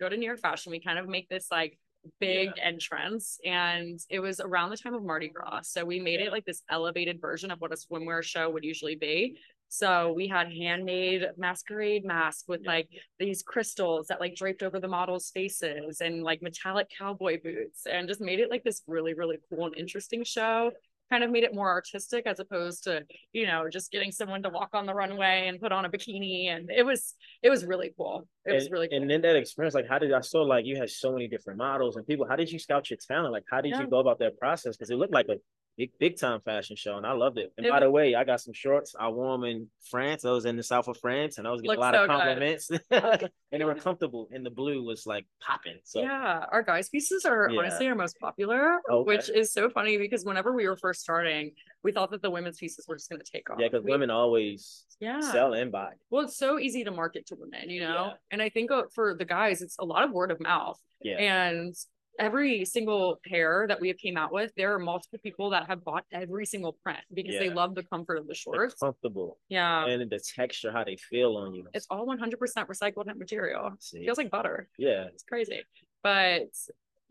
go 0.00 0.08
to 0.08 0.16
New 0.16 0.24
York 0.26 0.40
Fashion 0.40 0.70
Week, 0.72 0.84
kind 0.84 0.98
of 0.98 1.06
make 1.08 1.28
this 1.28 1.50
like 1.50 1.78
big 2.18 2.50
entrance, 2.60 3.38
and 3.44 4.00
it 4.08 4.18
was 4.20 4.40
around 4.40 4.70
the 4.70 4.76
time 4.76 4.94
of 4.94 5.04
Mardi 5.04 5.28
Gras. 5.28 5.60
So 5.64 5.84
we 5.84 6.00
made 6.00 6.20
it 6.20 6.32
like 6.32 6.44
this 6.44 6.62
elevated 6.70 7.20
version 7.20 7.50
of 7.50 7.60
what 7.60 7.72
a 7.72 7.76
swimwear 7.76 8.22
show 8.24 8.48
would 8.50 8.64
usually 8.64 8.96
be. 8.96 9.38
So 9.74 10.12
we 10.12 10.28
had 10.28 10.52
handmade 10.52 11.24
masquerade 11.38 12.04
masks 12.04 12.44
with 12.46 12.60
like 12.66 12.90
these 13.18 13.42
crystals 13.42 14.08
that 14.08 14.20
like 14.20 14.34
draped 14.34 14.62
over 14.62 14.78
the 14.78 14.86
models' 14.86 15.30
faces 15.32 16.02
and 16.02 16.22
like 16.22 16.42
metallic 16.42 16.88
cowboy 16.98 17.38
boots 17.42 17.86
and 17.90 18.06
just 18.06 18.20
made 18.20 18.38
it 18.38 18.50
like 18.50 18.64
this 18.64 18.82
really, 18.86 19.14
really 19.14 19.38
cool 19.48 19.64
and 19.64 19.74
interesting 19.78 20.24
show. 20.24 20.70
Kind 21.10 21.24
of 21.24 21.30
made 21.30 21.44
it 21.44 21.54
more 21.54 21.70
artistic 21.70 22.26
as 22.26 22.38
opposed 22.38 22.84
to, 22.84 23.00
you 23.32 23.46
know, 23.46 23.66
just 23.70 23.90
getting 23.90 24.12
someone 24.12 24.42
to 24.42 24.50
walk 24.50 24.68
on 24.74 24.84
the 24.84 24.92
runway 24.92 25.46
and 25.48 25.58
put 25.58 25.72
on 25.72 25.86
a 25.86 25.88
bikini. 25.88 26.48
And 26.54 26.70
it 26.70 26.84
was 26.84 27.14
it 27.42 27.48
was 27.48 27.64
really 27.64 27.94
cool. 27.96 28.28
It 28.44 28.52
was 28.52 28.70
really 28.70 28.88
cool. 28.88 29.00
and 29.00 29.08
then 29.10 29.22
that 29.22 29.36
experience, 29.36 29.74
like, 29.74 29.88
how 29.88 29.98
did 29.98 30.12
I 30.12 30.20
saw 30.20 30.42
like 30.42 30.66
you 30.66 30.76
had 30.76 30.90
so 30.90 31.12
many 31.12 31.28
different 31.28 31.56
models 31.58 31.96
and 31.96 32.06
people? 32.06 32.26
How 32.28 32.36
did 32.36 32.52
you 32.52 32.58
scout 32.58 32.90
your 32.90 32.98
talent? 32.98 33.32
Like, 33.32 33.44
how 33.50 33.62
did 33.62 33.70
Yeah. 33.70 33.80
you 33.80 33.86
go 33.88 34.00
about 34.00 34.18
that 34.18 34.38
process? 34.38 34.76
Because 34.76 34.90
it 34.90 34.96
looked 34.96 35.14
like 35.14 35.28
a 35.30 35.36
big, 35.76 35.90
big 35.98 36.18
time 36.18 36.40
fashion 36.40 36.76
show, 36.76 36.96
and 36.96 37.06
I 37.06 37.12
loved 37.12 37.38
it. 37.38 37.52
And 37.56 37.66
It 37.66 37.70
by 37.70 37.80
the 37.80 37.90
way, 37.90 38.14
I 38.14 38.24
got 38.24 38.40
some 38.40 38.52
shorts. 38.52 38.94
I 38.98 39.08
wore 39.08 39.32
them 39.32 39.44
in 39.44 39.68
France. 39.90 40.24
I 40.24 40.30
was 40.30 40.44
in 40.44 40.56
the 40.56 40.62
south 40.62 40.88
of 40.88 40.98
France, 40.98 41.38
and 41.38 41.46
I 41.46 41.50
was 41.50 41.60
getting 41.62 41.78
a 41.78 41.80
lot 41.80 41.94
so 41.94 42.02
of 42.04 42.08
compliments, 42.08 42.70
and 42.90 43.30
they 43.50 43.64
were 43.64 43.74
comfortable. 43.74 44.28
And 44.32 44.44
the 44.44 44.50
blue 44.50 44.82
was 44.84 45.06
like 45.06 45.26
popping. 45.40 45.78
So 45.84 46.00
yeah, 46.02 46.44
our 46.50 46.62
guys' 46.62 46.88
pieces 46.88 47.24
are 47.24 47.48
Yeah. 47.50 47.60
honestly 47.60 47.88
our 47.88 47.94
most 47.94 48.18
popular, 48.20 48.80
Okay. 48.90 49.06
which 49.06 49.30
is 49.30 49.52
so 49.52 49.70
funny 49.70 49.98
because 49.98 50.24
whenever 50.24 50.52
we 50.52 50.68
were 50.68 50.76
first 50.76 51.00
starting, 51.00 51.52
we 51.82 51.92
thought 51.92 52.10
that 52.10 52.22
the 52.22 52.30
women's 52.30 52.58
pieces 52.58 52.86
were 52.86 52.96
just 52.96 53.08
going 53.10 53.20
to 53.20 53.30
take 53.30 53.50
off. 53.50 53.58
yeah, 53.58 53.68
because 53.68 53.84
women 53.84 54.10
always 54.10 54.84
yeah. 55.00 55.20
sell 55.20 55.54
and 55.54 55.72
buy. 55.72 55.92
Well, 56.10 56.24
it's 56.24 56.36
so 56.36 56.58
easy 56.58 56.84
to 56.84 56.90
market 56.90 57.26
to 57.26 57.36
women, 57.36 57.70
you 57.70 57.80
know? 57.80 58.06
Yeah. 58.08 58.12
And 58.30 58.42
I 58.42 58.50
think 58.50 58.70
uh, 58.70 58.84
for 58.94 59.14
the 59.14 59.24
guys, 59.24 59.62
it's 59.62 59.76
a 59.78 59.84
lot 59.84 60.04
of 60.04 60.12
word 60.12 60.30
of 60.30 60.40
mouth. 60.40 60.78
Yeah. 61.00 61.16
And 61.16 61.74
every 62.18 62.64
single 62.64 63.18
pair 63.26 63.66
that 63.68 63.80
we 63.80 63.88
have 63.88 63.96
came 63.98 64.16
out 64.16 64.32
with, 64.32 64.52
there 64.56 64.74
are 64.74 64.78
multiple 64.78 65.18
people 65.22 65.50
that 65.50 65.66
have 65.66 65.82
bought 65.84 66.04
every 66.12 66.44
single 66.46 66.72
print 66.84 67.00
because 67.12 67.38
they 67.38 67.50
love 67.50 67.74
the 67.74 67.82
comfort 67.84 68.16
of 68.18 68.24
the 68.24 68.28
They're 68.28 68.34
shorts. 68.34 68.74
comfortable, 68.74 69.38
Yeah. 69.48 69.86
and 69.86 70.10
the 70.10 70.18
texture, 70.36 70.70
how 70.72 70.84
they 70.84 70.96
feel 70.96 71.36
on 71.36 71.54
you. 71.54 71.66
It's 71.74 71.86
all 71.90 72.06
100% 72.06 72.38
recycled 72.68 73.14
material. 73.16 73.72
See? 73.80 74.04
feels 74.04 74.18
like 74.18 74.30
butter. 74.30 74.68
yeah, 74.78 75.04
It's 75.12 75.22
crazy. 75.24 75.62
But 76.02 76.48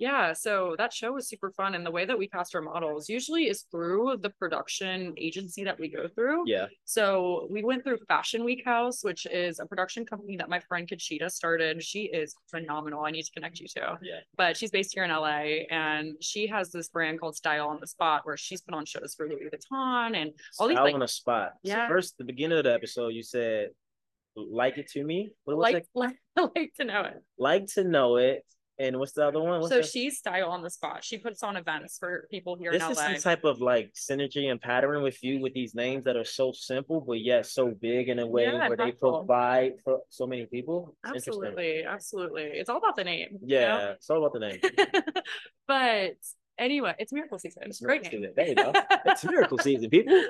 yeah, 0.02 0.34
so 0.34 0.74
that 0.80 0.92
show 0.92 1.12
was 1.12 1.30
super 1.30 1.52
fun. 1.52 1.76
And 1.76 1.86
the 1.86 1.92
way 1.92 2.06
that 2.06 2.18
we 2.18 2.28
cast 2.28 2.56
our 2.56 2.62
models 2.62 3.08
usually 3.08 3.44
is 3.48 3.66
through 3.70 4.18
the 4.22 4.32
production 4.32 5.14
agency 5.16 5.64
that 5.64 5.80
we 5.80 5.90
go 5.90 6.08
through. 6.08 6.46
yeah, 6.48 6.66
So 6.86 7.48
we 7.52 7.64
went 7.64 7.84
through 7.84 8.00
Fashion 8.08 8.44
Week 8.44 8.66
House, 8.66 9.04
which 9.04 9.28
is 9.28 9.60
a 9.60 9.66
production 9.68 10.04
company 10.04 10.38
that 10.38 10.50
my 10.50 10.60
friend 10.60 10.90
Kachita 10.90 11.30
started. 11.30 11.84
She 11.84 12.06
is 12.06 12.34
phenomenal. 12.50 13.06
I 13.06 13.12
need 13.12 13.26
to 13.26 13.32
connect 13.32 13.60
you 13.60 13.68
to. 13.76 14.00
Yeah. 14.02 14.22
But 14.36 14.58
she's 14.58 14.72
based 14.72 14.92
here 14.96 15.04
in 15.04 15.12
LA 15.12 15.68
and 15.70 16.16
she 16.20 16.48
has 16.48 16.72
this 16.72 16.90
brand 16.90 17.20
called 17.20 17.36
Style 17.36 17.68
on 17.68 17.80
the 17.80 17.86
Spot 17.86 18.22
where 18.24 18.38
she's 18.38 18.62
put 18.62 18.74
on 18.74 18.86
shows 18.86 19.14
for 19.16 19.30
Louis 19.30 19.50
Vuitton 19.54 20.18
and 20.20 20.32
all 20.58 20.68
these 20.68 20.78
Style 20.78 20.86
like 20.86 20.96
on 20.96 21.04
a 21.04 21.08
spot. 21.08 21.52
Yeah. 21.62 21.88
So 21.88 21.94
first, 21.94 22.18
the 22.18 22.24
beginning 22.24 22.58
of 22.58 22.64
the 22.64 22.74
episode, 22.74 23.10
you 23.10 23.22
said, 23.22 23.70
"Like 24.36 24.80
it 24.80 24.90
to 24.94 25.04
me." 25.04 25.34
What 25.44 25.58
was 25.58 25.64
like, 25.64 25.76
it? 25.76 25.88
like 25.94 26.16
like 26.56 26.74
to 26.80 26.86
know 26.86 27.02
it. 27.02 27.22
like 27.38 27.68
to 27.76 27.84
know 27.84 28.16
it 28.16 28.44
And 28.82 28.98
what's 28.98 29.12
the 29.12 29.28
other 29.28 29.40
one? 29.40 29.60
What's 29.62 29.72
so 29.72 29.82
the- 29.82 29.88
she's 29.88 30.18
style 30.18 30.50
on 30.50 30.64
the 30.64 30.70
spot. 30.72 31.04
She 31.04 31.18
puts 31.20 31.44
on 31.44 31.56
events 31.56 32.00
for 32.00 32.28
people 32.32 32.56
here 32.58 32.72
this 32.72 32.82
in 32.84 32.92
is 32.92 32.98
LA. 32.98 33.04
some 33.14 33.16
type 33.18 33.44
of 33.44 33.62
like 33.62 33.94
synergy 33.94 34.50
and 34.50 34.60
pattern 34.60 35.04
with 35.04 35.24
you 35.24 35.40
with 35.40 35.54
these 35.54 35.76
names 35.76 36.04
that 36.06 36.16
are 36.16 36.26
so 36.26 36.52
simple 36.52 37.00
but 37.00 37.20
yet 37.22 37.46
so 37.46 37.68
big 37.70 38.10
in 38.10 38.18
a 38.20 38.26
way 38.26 38.46
Yeah, 38.46 38.68
where 38.70 38.78
they 38.78 38.92
provide 38.92 39.74
for 39.84 40.00
so 40.10 40.26
many 40.26 40.48
people. 40.48 40.96
Absolutely, 41.06 41.84
absolutely. 41.84 42.44
It's 42.44 42.70
all 42.70 42.78
about 42.78 42.96
the 42.96 43.04
name. 43.04 43.30
you 43.44 43.56
Yeah, 43.58 43.68
know? 43.78 43.92
it's 43.92 44.10
all 44.10 44.26
about 44.26 44.34
the 44.34 44.40
name. 44.40 44.60
but 45.68 46.16
anyway, 46.58 46.96
it's 46.98 47.14
miracle 47.14 47.38
season. 47.38 47.64
It's 47.68 47.80
Great 47.82 48.02
name. 48.04 48.12
season. 48.12 48.34
There 48.36 48.48
you 48.48 48.56
go. 48.56 48.74
It's 49.06 49.24
miracle 49.24 49.60
season, 49.60 49.90
people. 49.92 50.24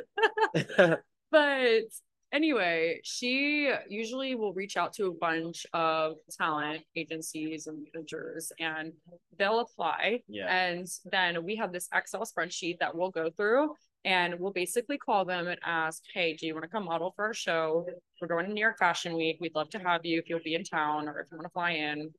but 1.31 1.83
anyway, 2.31 2.99
she 3.03 3.71
usually 3.89 4.35
will 4.35 4.53
reach 4.53 4.77
out 4.77 4.93
to 4.93 5.07
a 5.07 5.11
bunch 5.13 5.65
of 5.73 6.15
talent 6.37 6.81
agencies 6.95 7.67
and 7.67 7.85
managers 7.93 8.51
and 8.59 8.93
they'll 9.37 9.59
apply. 9.59 10.21
yeah. 10.27 10.47
And 10.53 10.87
then 11.11 11.43
we 11.43 11.55
have 11.57 11.71
this 11.71 11.87
Excel 11.93 12.21
spreadsheet 12.23 12.79
that 12.79 12.95
we'll 12.95 13.09
go 13.11 13.29
through 13.29 13.75
and 14.05 14.39
we'll 14.39 14.51
basically 14.51 14.97
call 14.97 15.25
them 15.25 15.47
and 15.47 15.59
ask, 15.63 16.01
Hey, 16.13 16.33
do 16.35 16.47
you 16.47 16.53
want 16.53 16.63
to 16.63 16.69
come 16.69 16.85
model 16.85 17.13
for 17.15 17.25
our 17.25 17.33
show? 17.33 17.85
We're 18.19 18.27
going 18.27 18.45
to 18.47 18.53
New 18.53 18.61
York 18.61 18.77
Fashion 18.79 19.15
Week. 19.15 19.37
We'd 19.39 19.55
love 19.55 19.69
to 19.71 19.79
have 19.79 20.05
you 20.05 20.19
if 20.19 20.27
you'll 20.29 20.39
be 20.43 20.55
in 20.55 20.63
town 20.63 21.07
or 21.07 21.19
if 21.19 21.27
you 21.31 21.37
want 21.37 21.45
to 21.47 21.51
fly 21.53 21.71
in. 21.71 22.09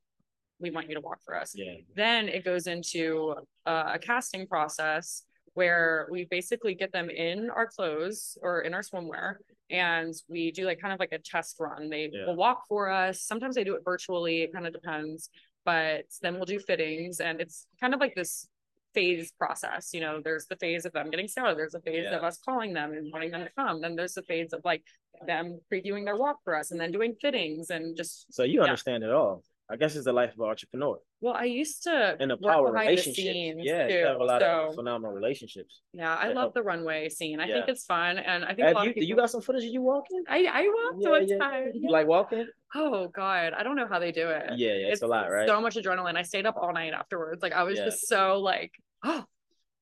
We 0.59 0.71
want 0.71 0.87
you 0.87 0.95
to 0.95 1.01
walk 1.01 1.17
for 1.25 1.35
us 1.35 1.53
Yeah. 1.55 1.73
then 1.95 2.29
it 2.29 2.45
goes 2.45 2.67
into 2.67 3.35
uh, 3.65 3.91
a 3.95 3.99
casting 3.99 4.47
process 4.47 5.23
where 5.53 6.07
we 6.11 6.25
basically 6.25 6.73
get 6.73 6.91
them 6.91 7.09
in 7.09 7.49
our 7.49 7.67
clothes 7.67 8.37
or 8.41 8.61
in 8.61 8.73
our 8.73 8.81
swimwear 8.81 9.35
and 9.69 10.13
we 10.27 10.51
do 10.51 10.65
like 10.65 10.79
kind 10.79 10.93
of 10.93 10.99
like 10.99 11.11
a 11.11 11.19
test 11.19 11.57
run 11.59 11.89
they 11.89 12.09
Yeah. 12.11 12.25
will 12.27 12.35
walk 12.35 12.63
for 12.67 12.89
us 12.89 13.21
sometimes 13.21 13.55
they 13.55 13.63
do 13.63 13.75
it 13.75 13.81
virtually 13.85 14.41
it 14.41 14.53
kind 14.53 14.65
of 14.67 14.73
depends 14.73 15.29
but 15.65 16.05
then 16.21 16.35
we'll 16.35 16.45
do 16.45 16.59
fittings 16.59 17.19
and 17.19 17.39
it's 17.39 17.67
kind 17.79 17.93
of 17.93 17.99
like 17.99 18.15
this 18.15 18.47
phase 18.93 19.31
process 19.39 19.93
you 19.93 19.99
know 20.01 20.21
there's 20.23 20.45
the 20.47 20.55
phase 20.57 20.85
of 20.85 20.91
them 20.93 21.09
getting 21.09 21.27
started 21.27 21.57
there's 21.57 21.73
a 21.75 21.81
phase 21.81 22.05
Yeah. 22.09 22.17
of 22.17 22.23
us 22.23 22.37
calling 22.43 22.73
them 22.73 22.93
and 22.93 23.11
wanting 23.11 23.31
them 23.31 23.43
to 23.43 23.49
come 23.57 23.81
then 23.81 23.95
there's 23.95 24.13
the 24.13 24.21
phase 24.23 24.53
of 24.53 24.61
like 24.63 24.83
them 25.27 25.59
previewing 25.71 26.05
their 26.05 26.15
walk 26.15 26.37
for 26.43 26.55
us 26.55 26.71
and 26.71 26.79
then 26.79 26.91
doing 26.91 27.15
fittings 27.21 27.69
and 27.69 27.95
just 27.95 28.31
So 28.33 28.43
you 28.43 28.59
Yeah. 28.59 28.65
understand 28.65 29.03
it 29.03 29.11
all. 29.11 29.43
I 29.73 29.75
guess 29.75 29.95
it's 29.95 30.05
the 30.05 30.13
life 30.13 30.33
of 30.33 30.39
an 30.39 30.49
entrepreneur 30.49 30.97
well 31.19 31.33
i 31.33 31.45
used 31.45 31.77
to 31.87 32.15
in 32.21 32.29
the 32.29 32.37
power 32.37 32.67
of 32.67 32.73
behind 32.73 32.89
the 32.89 32.91
relationships. 32.91 33.15
scenes 33.33 33.61
Yeah, 33.63 33.87
you 33.87 33.93
too, 34.01 34.05
have 34.05 34.21
a 34.21 34.23
lot 34.23 34.41
so- 34.41 34.67
of 34.69 34.75
phenomenal 34.75 35.13
relationships. 35.13 35.81
Yeah, 35.93 36.13
I 36.15 36.27
love 36.27 36.35
help. 36.37 36.53
the 36.53 36.63
runway 36.71 37.09
scene. 37.09 37.39
I 37.39 37.47
think 37.53 37.65
it's 37.73 37.85
fun, 37.85 38.17
and 38.31 38.39
I 38.45 38.53
think 38.55 38.67
a 38.67 38.71
lot 38.71 38.83
you, 38.83 38.89
of 38.89 38.95
people. 38.95 39.07
you 39.09 39.15
got 39.15 39.29
some 39.31 39.41
footage 39.41 39.63
of 39.63 39.71
you 39.77 39.81
walking? 39.81 40.23
I 40.27 40.39
I 40.59 40.61
walk, 40.77 40.93
so 41.03 41.13
it's 41.15 41.33
fine. 41.45 41.71
You 41.73 41.89
like 41.97 42.07
walking? 42.07 42.45
Oh 42.75 43.07
God, 43.07 43.53
I 43.57 43.61
don't 43.63 43.75
know 43.79 43.87
how 43.93 43.99
they 43.99 44.11
do 44.11 44.27
it. 44.29 44.43
Yeah, 44.57 44.73
yeah, 44.81 44.91
it's, 44.93 45.01
a 45.01 45.07
lot, 45.07 45.31
right? 45.31 45.47
So 45.47 45.59
much 45.61 45.75
adrenaline. 45.75 46.17
I 46.17 46.23
stayed 46.23 46.45
up 46.45 46.55
all 46.61 46.73
night 46.73 46.93
afterwards. 46.93 47.41
Like 47.45 47.53
I 47.53 47.63
was 47.63 47.77
Yeah. 47.79 47.85
just 47.85 48.07
so 48.07 48.39
like, 48.39 48.71
oh. 49.03 49.23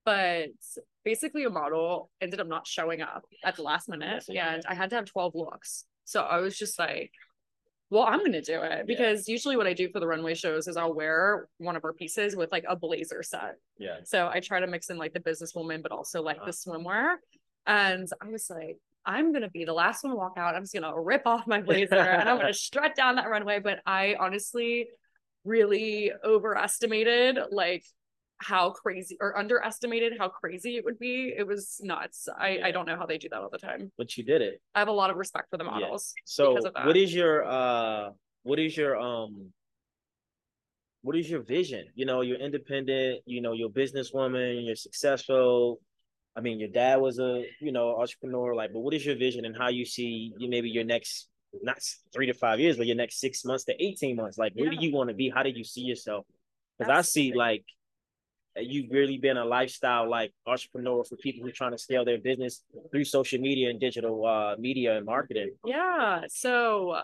But 0.06 0.50
basically, 1.06 1.44
a 1.44 1.50
model 1.50 2.10
ended 2.22 2.40
up 2.40 2.48
not 2.48 2.66
showing 2.68 3.02
up 3.02 3.24
at 3.44 3.56
the 3.56 3.64
last 3.64 3.88
minute, 3.88 4.24
and 4.30 4.64
I 4.68 4.74
had 4.74 4.90
to 4.92 4.96
have 4.98 5.06
twelve 5.06 5.34
looks. 5.36 5.86
So 6.06 6.22
I 6.22 6.38
was 6.46 6.58
just 6.58 6.78
like, 6.80 7.12
well, 7.92 8.04
I'm 8.04 8.20
gonna 8.26 8.42
do 8.42 8.62
it 8.64 8.88
because 8.88 9.28
usually 9.28 9.56
what 9.58 9.68
I 9.68 9.74
do 9.74 9.90
for 9.90 10.00
the 10.00 10.08
runway 10.08 10.34
shows 10.34 10.68
is 10.68 10.78
I'll 10.78 10.94
wear 10.96 11.48
one 11.60 11.76
of 11.76 11.84
our 11.86 11.94
pieces 11.94 12.36
with 12.36 12.52
like 12.52 12.64
a 12.68 12.76
blazer 12.76 13.22
set. 13.22 13.58
yeah. 13.78 13.98
So 14.06 14.28
I 14.34 14.40
try 14.40 14.60
to 14.62 14.66
mix 14.68 14.90
in 14.90 14.98
like 14.98 15.14
the 15.14 15.20
businesswoman, 15.20 15.84
but 15.84 15.92
also 15.92 16.24
like 16.24 16.38
Uh-huh. 16.38 16.46
the 16.48 16.52
swimwear. 16.52 17.16
And 17.68 18.08
I 18.20 18.30
was 18.30 18.50
like, 18.50 18.78
I'm 19.06 19.32
gonna 19.34 19.50
be 19.50 19.66
the 19.66 19.74
last 19.74 20.04
one 20.04 20.12
to 20.12 20.18
walk 20.18 20.34
out. 20.38 20.56
I'm 20.56 20.64
just 20.64 20.74
gonna 20.74 21.00
rip 21.00 21.28
off 21.28 21.46
my 21.48 21.62
blazer 21.68 21.96
and 21.96 22.28
I'm 22.30 22.38
gonna 22.38 22.54
strut 22.54 22.96
down 22.96 23.16
that 23.18 23.30
runway. 23.30 23.60
But 23.60 23.80
I 23.86 24.16
honestly 24.20 24.88
really 25.44 26.12
overestimated 26.24 27.38
like 27.52 27.84
how 28.42 28.72
crazy 28.72 29.18
or 29.22 29.38
underestimated 29.38 30.14
how 30.18 30.28
crazy 30.28 30.76
it 30.76 30.86
would 30.86 31.00
be. 31.00 31.34
It 31.36 31.46
was 31.46 31.80
nuts. 31.82 32.28
I, 32.38 32.60
I 32.64 32.72
don't 32.72 32.86
know 32.86 32.98
how 32.98 33.06
they 33.06 33.18
do 33.18 33.30
that 33.30 33.40
all 33.40 33.50
the 33.50 33.58
time. 33.58 33.92
But 33.98 34.18
you 34.18 34.24
did 34.24 34.42
it. 34.42 34.62
I 34.76 34.80
have 34.80 34.88
a 34.88 34.94
lot 34.94 35.10
of 35.10 35.18
respect 35.18 35.50
for 35.50 35.58
the 35.58 35.64
models. 35.64 36.14
Yeah. 36.18 36.22
So 36.26 36.54
because 36.54 36.66
of 36.66 36.74
that. 36.74 36.86
what 36.86 36.98
is 36.98 37.14
your 37.14 37.46
uh 37.46 38.10
what 38.44 38.60
is 38.60 38.76
your 38.76 39.00
um 39.00 39.52
what 41.04 41.16
is 41.16 41.30
your 41.30 41.42
vision? 41.42 41.86
You 41.96 42.06
know, 42.06 42.22
you're 42.22 42.40
independent, 42.40 43.22
you 43.26 43.42
know, 43.42 43.54
you're 43.54 43.70
a 43.70 43.72
businesswoman, 43.72 44.66
you're 44.66 44.76
successful. 44.76 45.80
I 46.36 46.42
mean, 46.42 46.60
your 46.60 46.70
dad 46.70 47.02
was 47.02 47.20
a, 47.20 47.44
you 47.60 47.72
know, 47.72 47.98
entrepreneur, 48.00 48.56
like, 48.56 48.72
but 48.72 48.80
what 48.80 48.94
is 48.94 49.06
your 49.06 49.18
vision 49.18 49.46
and 49.46 49.56
how 49.58 49.70
you 49.70 49.86
see 49.86 50.32
you 50.38 50.50
maybe 50.50 50.70
your 50.70 50.84
next 50.84 51.28
not 51.62 51.80
three 52.14 52.28
to 52.28 52.34
five 52.34 52.60
years, 52.60 52.78
but 52.78 52.88
your 52.88 52.96
next 52.96 53.20
six 53.20 53.44
months 53.44 53.66
to 53.66 53.84
18 53.84 54.16
months? 54.16 54.38
Like, 54.38 54.54
where 54.54 54.72
Yeah. 54.72 54.80
do 54.80 54.86
you 54.86 54.94
want 54.94 55.10
to 55.10 55.16
be? 55.16 55.30
How 55.30 55.44
do 55.44 55.50
you 55.50 55.64
see 55.64 55.82
yourself? 55.82 56.26
Because 56.78 56.92
I 56.92 57.02
see 57.02 57.34
like 57.34 57.66
you've 58.58 58.92
really 58.92 59.18
been 59.18 59.38
a 59.38 59.46
lifestyle 59.46 60.10
like 60.10 60.34
entrepreneur 60.46 61.04
for 61.04 61.16
people 61.18 61.44
who 61.44 61.50
are 61.50 61.54
trying 61.54 61.72
to 61.72 61.78
scale 61.78 62.04
their 62.04 62.18
business 62.20 62.64
through 62.92 63.06
social 63.06 63.40
media 63.40 63.70
and 63.70 63.80
digital 63.80 64.26
uh 64.26 64.56
media 64.58 64.98
and 64.98 65.06
marketing. 65.06 65.52
Yeah. 65.66 66.22
So 66.30 66.98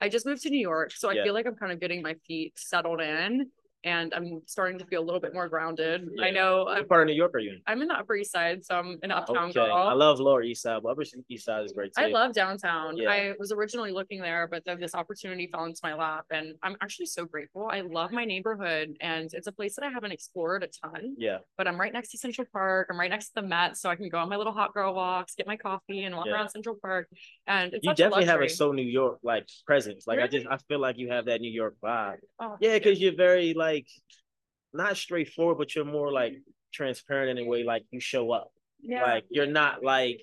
I 0.00 0.08
just 0.08 0.26
moved 0.26 0.42
to 0.42 0.50
New 0.50 0.60
York. 0.60 0.92
So 0.92 1.08
I 1.08 1.14
Yeah. 1.14 1.24
feel 1.24 1.34
like 1.34 1.46
I'm 1.46 1.54
kind 1.56 1.72
of 1.72 1.80
getting 1.80 2.02
my 2.02 2.14
feet 2.26 2.52
settled 2.56 3.00
in 3.00 3.50
and 3.84 4.12
I'm 4.14 4.42
starting 4.46 4.78
to 4.78 4.86
feel 4.86 5.02
a 5.02 5.06
little 5.06 5.20
bit 5.20 5.34
more 5.34 5.48
grounded. 5.48 6.08
Yeah. 6.14 6.26
I 6.26 6.30
know 6.30 6.68
I'm, 6.68 6.86
part 6.86 7.02
of 7.02 7.06
New 7.08 7.14
York 7.14 7.34
are 7.34 7.38
you 7.38 7.52
in? 7.52 7.60
I'm 7.66 7.82
in 7.82 7.88
the 7.88 7.94
Upper 7.94 8.14
East 8.16 8.32
Side, 8.32 8.64
so 8.64 8.76
I'm 8.76 8.98
an 9.02 9.10
uptown 9.10 9.50
Okay, 9.50 9.54
girl. 9.54 9.72
I 9.72 9.92
love 9.94 10.20
Lower 10.20 10.42
East 10.42 10.62
Side, 10.62 10.82
but 10.82 10.90
Upper 10.90 11.02
East 11.28 11.44
Side 11.44 11.64
is 11.64 11.72
great 11.72 11.92
too. 11.96 12.02
I 12.02 12.08
love 12.08 12.32
downtown. 12.34 12.96
Yeah. 12.96 13.10
I 13.10 13.34
was 13.38 13.52
originally 13.52 13.92
looking 13.92 14.20
there, 14.20 14.46
but 14.50 14.64
then 14.64 14.80
this 14.80 14.94
opportunity 14.94 15.48
fell 15.52 15.64
into 15.64 15.80
my 15.82 15.94
lap, 15.94 16.26
and 16.30 16.54
I'm 16.62 16.76
actually 16.82 17.06
so 17.06 17.24
grateful. 17.24 17.68
I 17.72 17.80
love 17.80 18.12
my 18.12 18.24
neighborhood, 18.24 18.96
and 19.00 19.30
it's 19.32 19.46
a 19.46 19.52
place 19.52 19.74
that 19.76 19.84
I 19.84 19.90
haven't 19.90 20.12
explored 20.12 20.62
a 20.62 20.68
ton. 20.68 21.14
Yeah, 21.18 21.38
But 21.58 21.66
I'm 21.68 21.78
right 21.78 21.92
next 21.92 22.10
to 22.10 22.18
Central 22.18 22.46
Park. 22.52 22.88
I'm 22.90 22.98
right 22.98 23.10
next 23.10 23.28
to 23.28 23.32
the 23.36 23.42
Met, 23.42 23.76
so 23.76 23.90
I 23.90 23.96
can 23.96 24.08
go 24.08 24.18
on 24.18 24.28
my 24.28 24.36
little 24.36 24.52
hot 24.52 24.72
girl 24.74 24.94
walks, 24.94 25.34
get 25.34 25.46
my 25.46 25.56
coffee, 25.56 26.04
and 26.04 26.14
walk 26.14 26.26
Yeah. 26.26 26.34
around 26.34 26.50
Central 26.50 26.76
Park. 26.80 27.08
And 27.46 27.72
it's 27.74 27.84
you 27.84 27.90
such 27.90 28.00
a 28.00 28.02
definitely 28.04 28.26
have 28.26 28.40
a 28.40 28.48
so 28.48 28.72
New 28.72 28.82
York 28.82 29.18
like 29.22 29.48
presence. 29.66 30.06
Like 30.06 30.20
I 30.20 30.26
just 30.26 30.46
I 30.46 30.58
feel 30.68 30.78
like 30.80 30.98
you 30.98 31.08
have 31.10 31.24
that 31.26 31.40
New 31.40 31.50
York 31.50 31.76
vibe. 31.82 32.18
Oh, 32.40 32.56
Yeah, 32.60 32.74
because 32.78 33.00
you're 33.00 33.16
very 33.16 33.54
like 33.54 33.71
not 34.72 34.96
straightforward, 34.96 35.58
but 35.58 35.74
you're 35.74 35.84
more 35.84 36.10
like 36.12 36.34
transparent 36.72 37.38
in 37.38 37.44
a 37.44 37.48
way. 37.48 37.62
Like 37.64 37.84
you 37.90 38.00
show 38.00 38.30
up. 38.32 38.50
yeah. 38.80 39.04
Like 39.04 39.24
you're 39.30 39.46
not 39.60 39.82
like 39.84 40.20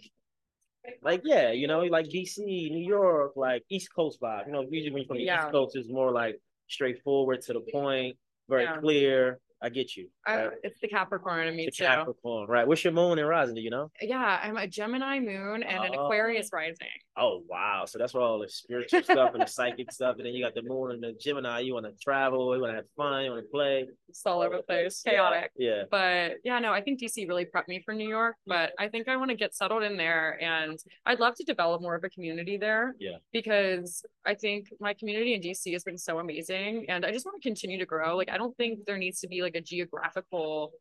like 1.04 1.22
yeah, 1.24 1.52
you 1.52 1.68
know, 1.68 1.82
like 1.82 2.08
DC, 2.08 2.38
New 2.40 2.86
York, 2.98 3.34
like 3.36 3.64
East 3.70 3.90
Coast 3.96 4.20
vibe. 4.22 4.48
You 4.48 4.54
know, 4.54 4.66
usually 4.70 4.92
when 4.92 5.02
you're 5.04 5.08
from 5.08 5.18
the 5.18 5.24
Yeah. 5.24 5.44
East 5.46 5.52
Coast, 5.52 5.76
it's 5.76 5.90
more 5.90 6.12
like 6.12 6.36
straightforward 6.68 7.42
to 7.44 7.54
the 7.54 7.62
point, 7.72 8.18
very 8.50 8.64
Yeah. 8.64 8.78
clear. 8.78 9.40
I 9.62 9.68
get 9.68 9.98
you. 9.98 10.08
I, 10.26 10.48
it's 10.64 10.80
the 10.80 10.88
Capricorn 10.88 11.46
in 11.50 11.56
me 11.58 11.68
It's 11.68 11.76
too. 11.78 11.84
Capricorn, 11.84 12.48
right? 12.48 12.66
What's 12.66 12.82
your 12.86 12.94
moon 12.94 13.20
and 13.20 13.28
rising? 13.28 13.56
Do 13.56 13.62
you 13.62 13.70
know? 13.70 13.92
Yeah, 14.02 14.40
I'm 14.42 14.56
a 14.56 14.66
Gemini 14.66 15.20
moon 15.20 15.64
and 15.64 15.84
an 15.84 15.92
Oh. 15.98 16.06
Aquarius 16.06 16.50
rising. 16.54 16.88
Oh 17.20 17.44
wow! 17.48 17.84
So 17.86 17.98
that's 18.00 18.14
where 18.14 18.24
all 18.24 18.40
the 18.40 18.48
spiritual 18.48 19.04
stuff 19.04 19.34
and 19.34 19.42
the 19.44 19.48
psychic 19.48 19.92
stuff, 19.92 20.16
and 20.18 20.26
then 20.26 20.34
you 20.34 20.44
got 20.44 20.56
the 20.56 20.62
moon 20.62 20.92
and 20.92 21.04
the 21.04 21.14
Gemini. 21.20 21.60
You 21.60 21.74
want 21.74 21.86
to 21.86 21.94
travel, 22.02 22.56
you 22.56 22.62
want 22.62 22.72
to 22.72 22.78
have 22.78 22.86
fun, 22.96 23.26
you 23.26 23.32
want 23.32 23.44
to 23.44 23.50
play. 23.50 23.88
It's 24.08 24.26
all 24.26 24.42
over 24.42 24.58
the 24.58 24.64
place, 24.64 25.02
chaotic. 25.02 25.52
Yeah, 25.58 25.84
But 25.92 26.38
yeah, 26.44 26.60
no, 26.60 26.72
I 26.72 26.82
think 26.82 27.00
DC 27.02 27.28
really 27.28 27.46
prepped 27.46 27.68
me 27.68 27.82
for 27.84 27.94
New 27.94 28.08
York. 28.08 28.36
But 28.48 28.72
I 28.80 28.88
think 28.88 29.08
I 29.08 29.18
want 29.18 29.32
to 29.32 29.36
get 29.36 29.54
settled 29.54 29.84
in 29.84 29.98
there, 29.98 30.42
and 30.42 30.80
I'd 31.06 31.20
love 31.20 31.36
to 31.36 31.44
develop 31.44 31.82
more 31.82 31.96
of 31.96 32.04
a 32.04 32.10
community 32.10 32.58
there. 32.58 32.96
Yeah. 33.00 33.18
Because 33.34 34.04
I 34.26 34.36
think 34.36 34.70
my 34.80 34.94
community 34.94 35.34
in 35.34 35.42
DC 35.42 35.74
has 35.74 35.84
been 35.84 35.98
so 35.98 36.20
amazing, 36.20 36.86
and 36.90 37.06
I 37.06 37.12
just 37.12 37.26
want 37.26 37.42
to 37.42 37.48
continue 37.48 37.78
to 37.80 37.86
grow. 37.86 38.16
Like 38.16 38.30
I 38.30 38.38
don't 38.38 38.56
think 38.56 38.86
there 38.86 38.98
needs 38.98 39.20
to 39.22 39.28
be 39.28 39.42
like 39.42 39.56
a 39.56 39.62
geographical 39.62 40.72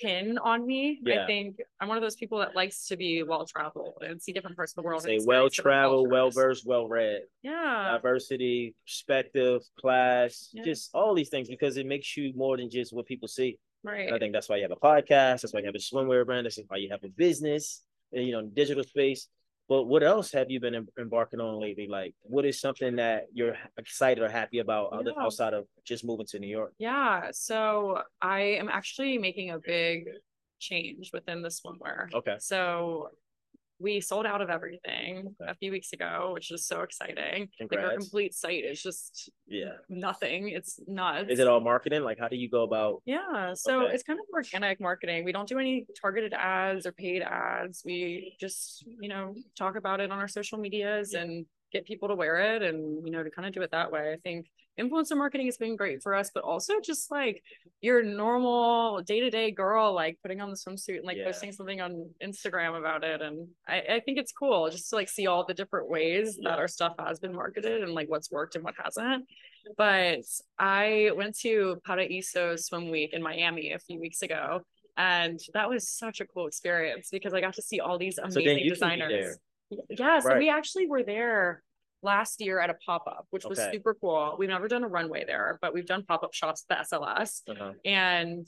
pin 0.00 0.38
on 0.38 0.66
me. 0.66 1.00
Yeah. 1.02 1.24
I 1.24 1.26
think 1.26 1.56
I'm 1.80 1.88
one 1.88 1.96
of 1.96 2.02
those 2.02 2.16
people 2.16 2.38
that 2.38 2.54
likes 2.54 2.86
to 2.88 2.96
be 2.96 3.22
well 3.22 3.44
traveled 3.46 4.02
and 4.02 4.20
see 4.20 4.32
different 4.32 4.56
parts 4.56 4.72
of 4.72 4.76
the 4.76 4.82
world. 4.82 5.02
say 5.02 5.18
well 5.24 5.48
traveled, 5.50 6.10
well 6.10 6.30
versed, 6.30 6.66
well 6.66 6.88
read, 6.88 7.22
Yeah. 7.42 7.90
diversity, 7.92 8.74
perspective, 8.84 9.62
class, 9.80 10.50
Yeah. 10.52 10.64
just 10.64 10.90
all 10.94 11.14
these 11.14 11.28
things 11.28 11.48
because 11.48 11.76
it 11.76 11.86
makes 11.86 12.16
you 12.16 12.32
more 12.34 12.56
than 12.56 12.70
just 12.70 12.92
what 12.92 13.06
people 13.06 13.28
see. 13.28 13.58
Right. 13.82 14.12
I 14.12 14.18
think 14.18 14.32
that's 14.32 14.48
why 14.48 14.56
you 14.56 14.62
have 14.62 14.72
a 14.72 14.76
podcast. 14.76 15.42
That's 15.42 15.52
why 15.54 15.60
you 15.60 15.66
have 15.66 15.74
a 15.74 15.78
swimwear 15.78 16.26
brand. 16.26 16.46
That's 16.46 16.58
why 16.68 16.78
you 16.78 16.90
have 16.90 17.04
a 17.04 17.08
business, 17.08 17.82
you 18.12 18.32
know, 18.32 18.42
digital 18.42 18.84
space. 18.84 19.28
But 19.68 19.84
what 19.84 20.02
else 20.04 20.30
have 20.32 20.50
you 20.50 20.60
been 20.60 20.86
embarking 20.98 21.40
on 21.40 21.60
lately? 21.60 21.88
Like, 21.88 22.14
what 22.22 22.44
is 22.44 22.60
something 22.60 22.96
that 22.96 23.24
you're 23.32 23.56
excited 23.76 24.22
or 24.22 24.28
happy 24.28 24.60
about 24.60 24.92
other, 24.92 25.12
Yeah. 25.16 25.24
outside 25.24 25.54
of 25.54 25.66
just 25.84 26.04
moving 26.04 26.26
to 26.26 26.38
New 26.38 26.46
York? 26.46 26.72
Yeah, 26.78 27.30
so 27.32 28.02
I 28.22 28.40
am 28.40 28.68
actually 28.68 29.18
making 29.18 29.50
a 29.50 29.58
big 29.58 30.08
change 30.60 31.10
within 31.12 31.42
the 31.42 31.48
swimwear. 31.48 32.12
Okay. 32.14 32.36
So 32.38 33.10
we 33.78 34.00
sold 34.00 34.26
out 34.26 34.40
of 34.40 34.48
everything 34.50 35.34
Okay. 35.40 35.50
a 35.50 35.54
few 35.54 35.70
weeks 35.70 35.92
ago, 35.92 36.30
which 36.32 36.50
is 36.50 36.66
so 36.66 36.80
exciting. 36.82 37.48
Like 37.60 37.78
our 37.78 37.92
complete 37.96 38.34
site 38.34 38.64
is 38.64 38.82
just 38.82 39.30
Yeah. 39.46 39.74
nothing. 39.88 40.48
It's 40.48 40.80
nuts. 40.86 41.30
Is 41.30 41.38
it 41.38 41.46
all 41.46 41.60
marketing? 41.60 42.02
Like, 42.02 42.18
how 42.18 42.28
do 42.28 42.36
you 42.36 42.48
go 42.48 42.62
about? 42.62 43.02
Yeah, 43.04 43.52
so 43.54 43.82
Okay. 43.84 43.94
it's 43.94 44.02
kind 44.02 44.18
of 44.18 44.26
organic 44.32 44.80
marketing. 44.80 45.24
We 45.24 45.32
don't 45.32 45.48
do 45.48 45.58
any 45.58 45.86
targeted 46.00 46.32
ads 46.32 46.86
or 46.86 46.92
paid 46.92 47.22
ads. 47.22 47.82
We 47.84 48.36
just, 48.40 48.86
you 49.00 49.08
know, 49.08 49.34
talk 49.58 49.76
about 49.76 50.00
it 50.00 50.10
on 50.10 50.18
our 50.18 50.28
social 50.28 50.58
medias 50.58 51.12
Yeah. 51.12 51.22
and 51.22 51.46
get 51.72 51.84
people 51.84 52.08
to 52.08 52.14
wear 52.14 52.38
it 52.54 52.62
and 52.62 53.04
you 53.04 53.12
know 53.12 53.22
to 53.22 53.30
kind 53.30 53.46
of 53.46 53.52
do 53.54 53.62
it 53.62 53.70
that 53.70 53.90
way 53.90 54.12
i 54.12 54.16
think 54.22 54.46
influencer 54.78 55.16
marketing 55.16 55.46
has 55.46 55.56
been 55.56 55.74
great 55.74 56.02
for 56.02 56.14
us 56.14 56.30
but 56.34 56.44
also 56.44 56.74
just 56.84 57.10
like 57.10 57.42
your 57.80 58.02
normal 58.02 59.00
day-to-day 59.02 59.50
girl 59.50 59.92
like 59.94 60.18
putting 60.22 60.40
on 60.40 60.50
the 60.50 60.56
swimsuit 60.56 60.96
and 60.98 61.04
like 61.06 61.16
Yeah. 61.16 61.24
posting 61.24 61.50
something 61.50 61.80
on 61.80 62.10
instagram 62.22 62.78
about 62.78 63.02
it 63.02 63.22
and 63.22 63.48
I, 63.66 63.76
I 63.94 64.00
think 64.04 64.18
it's 64.18 64.32
cool 64.32 64.68
just 64.70 64.90
to 64.90 64.96
like 64.96 65.08
see 65.08 65.26
all 65.26 65.44
the 65.46 65.54
different 65.54 65.88
ways 65.88 66.36
Yeah. 66.38 66.50
that 66.50 66.58
our 66.58 66.68
stuff 66.68 66.94
has 66.98 67.18
been 67.18 67.34
marketed 67.34 67.82
and 67.82 67.92
like 67.92 68.08
what's 68.08 68.30
worked 68.30 68.54
and 68.54 68.62
what 68.64 68.74
hasn't 68.82 69.24
but 69.76 70.20
i 70.58 71.10
went 71.16 71.36
to 71.40 71.80
paraíso 71.88 72.58
swim 72.58 72.90
week 72.90 73.12
in 73.14 73.22
miami 73.22 73.72
a 73.72 73.78
few 73.78 73.98
weeks 73.98 74.22
ago 74.22 74.60
and 74.98 75.40
that 75.54 75.68
was 75.68 75.88
such 75.88 76.20
a 76.20 76.26
cool 76.26 76.46
experience 76.46 77.08
because 77.10 77.32
i 77.34 77.40
got 77.40 77.54
to 77.54 77.62
see 77.62 77.80
all 77.80 77.98
these 77.98 78.16
So 78.16 78.22
amazing 78.24 78.44
can 78.44 78.56
be 78.56 78.68
designers. 78.68 79.38
Yeah, 79.70 80.20
so 80.20 80.28
Right. 80.28 80.38
we 80.38 80.48
actually 80.48 80.86
were 80.86 81.02
there 81.02 81.62
last 82.02 82.40
year 82.40 82.60
at 82.60 82.70
a 82.70 82.74
pop-up, 82.74 83.26
which 83.30 83.44
was 83.44 83.58
super 83.58 83.94
cool. 83.94 84.36
We've 84.38 84.48
never 84.48 84.68
done 84.68 84.84
a 84.84 84.88
runway 84.88 85.24
there, 85.24 85.58
but 85.60 85.74
we've 85.74 85.86
done 85.86 86.04
pop-up 86.04 86.34
shops 86.34 86.64
at 86.70 86.76
the 86.90 86.96
SLS. 86.96 87.42
Uh-huh. 87.48 87.72
And 87.84 88.46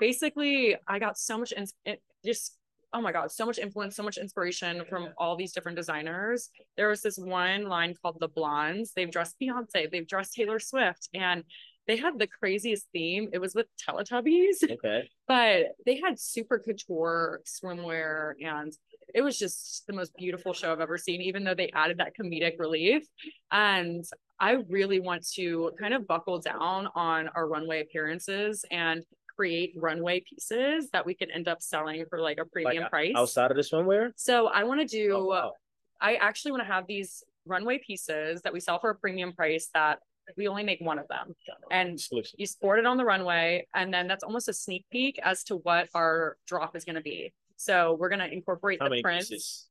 basically 0.00 0.76
I 0.88 0.98
got 0.98 1.18
so 1.18 1.38
much 1.38 1.52
ins- 1.56 1.74
it 1.84 2.02
just 2.24 2.58
oh 2.96 3.00
my 3.00 3.10
god, 3.10 3.28
so 3.32 3.44
much 3.44 3.58
influence, 3.58 3.96
so 3.96 4.04
much 4.04 4.18
inspiration 4.18 4.84
from 4.88 5.08
all 5.18 5.34
these 5.34 5.52
different 5.52 5.74
designers. 5.76 6.48
There 6.76 6.88
was 6.88 7.02
this 7.02 7.18
one 7.18 7.64
line 7.64 7.92
called 8.00 8.18
the 8.20 8.28
Blonds. 8.28 8.92
They've 8.94 9.10
dressed 9.10 9.34
Beyonce, 9.42 9.90
they've 9.90 10.06
dressed 10.06 10.34
Taylor 10.34 10.60
Swift, 10.60 11.08
and 11.12 11.42
they 11.88 11.96
had 11.96 12.20
the 12.20 12.28
craziest 12.28 12.86
theme. 12.92 13.30
It 13.32 13.40
was 13.40 13.52
with 13.52 13.66
Teletubbies 13.84 14.70
Okay. 14.70 15.10
but 15.28 15.72
they 15.84 15.96
had 15.96 16.20
super 16.20 16.60
couture 16.60 17.42
swimwear 17.44 18.34
and 18.40 18.72
it 19.14 19.22
was 19.22 19.38
just 19.38 19.86
the 19.86 19.92
most 19.92 20.14
beautiful 20.16 20.52
show 20.52 20.72
I've 20.72 20.80
ever 20.80 20.98
seen, 20.98 21.22
even 21.22 21.44
though 21.44 21.54
they 21.54 21.70
added 21.72 21.98
that 21.98 22.12
comedic 22.20 22.58
relief. 22.58 23.06
And 23.52 24.04
I 24.40 24.58
really 24.68 24.98
want 24.98 25.26
to 25.34 25.70
kind 25.80 25.94
of 25.94 26.06
buckle 26.06 26.40
down 26.40 26.88
on 26.96 27.28
our 27.28 27.46
runway 27.48 27.80
appearances 27.80 28.64
and 28.72 29.04
create 29.36 29.72
runway 29.76 30.20
pieces 30.28 30.90
that 30.92 31.06
we 31.06 31.14
can 31.14 31.30
end 31.30 31.46
up 31.48 31.62
selling 31.62 32.04
for 32.10 32.20
like 32.20 32.38
a 32.38 32.44
premium 32.44 32.82
Like, 32.82 32.90
price. 32.90 33.12
Outside 33.16 33.52
of 33.52 33.56
the 33.56 33.62
swimwear? 33.62 34.10
So 34.16 34.48
I 34.48 34.64
want 34.64 34.80
to 34.80 34.86
do 34.86 35.12
Oh, 35.14 35.24
wow. 35.26 35.52
I 36.00 36.16
actually 36.16 36.50
want 36.52 36.62
to 36.64 36.72
have 36.72 36.86
these 36.88 37.22
runway 37.46 37.78
pieces 37.78 38.42
that 38.42 38.52
we 38.52 38.58
sell 38.58 38.80
for 38.80 38.90
a 38.90 38.94
premium 38.96 39.32
price 39.32 39.70
that 39.74 40.00
we 40.36 40.48
only 40.48 40.64
make 40.64 40.80
one 40.80 40.98
of 40.98 41.06
them. 41.08 41.34
And 41.70 41.94
Exclusive. 41.94 42.34
you 42.38 42.46
sport 42.46 42.78
it 42.80 42.86
on 42.86 42.96
the 42.96 43.04
runway 43.04 43.66
and 43.74 43.92
then 43.94 44.08
that's 44.08 44.24
almost 44.24 44.48
a 44.48 44.52
sneak 44.52 44.86
peek 44.90 45.20
as 45.22 45.44
to 45.44 45.56
what 45.56 45.88
our 45.94 46.36
drop 46.46 46.74
is 46.74 46.84
going 46.84 46.96
to 46.96 47.02
be 47.02 47.32
so 47.56 47.96
we're 47.98 48.08
going 48.08 48.20
to 48.20 48.32
incorporate 48.32 48.78
How 48.80 48.88
the 48.88 49.02
prints 49.02 49.28
pieces? 49.28 49.66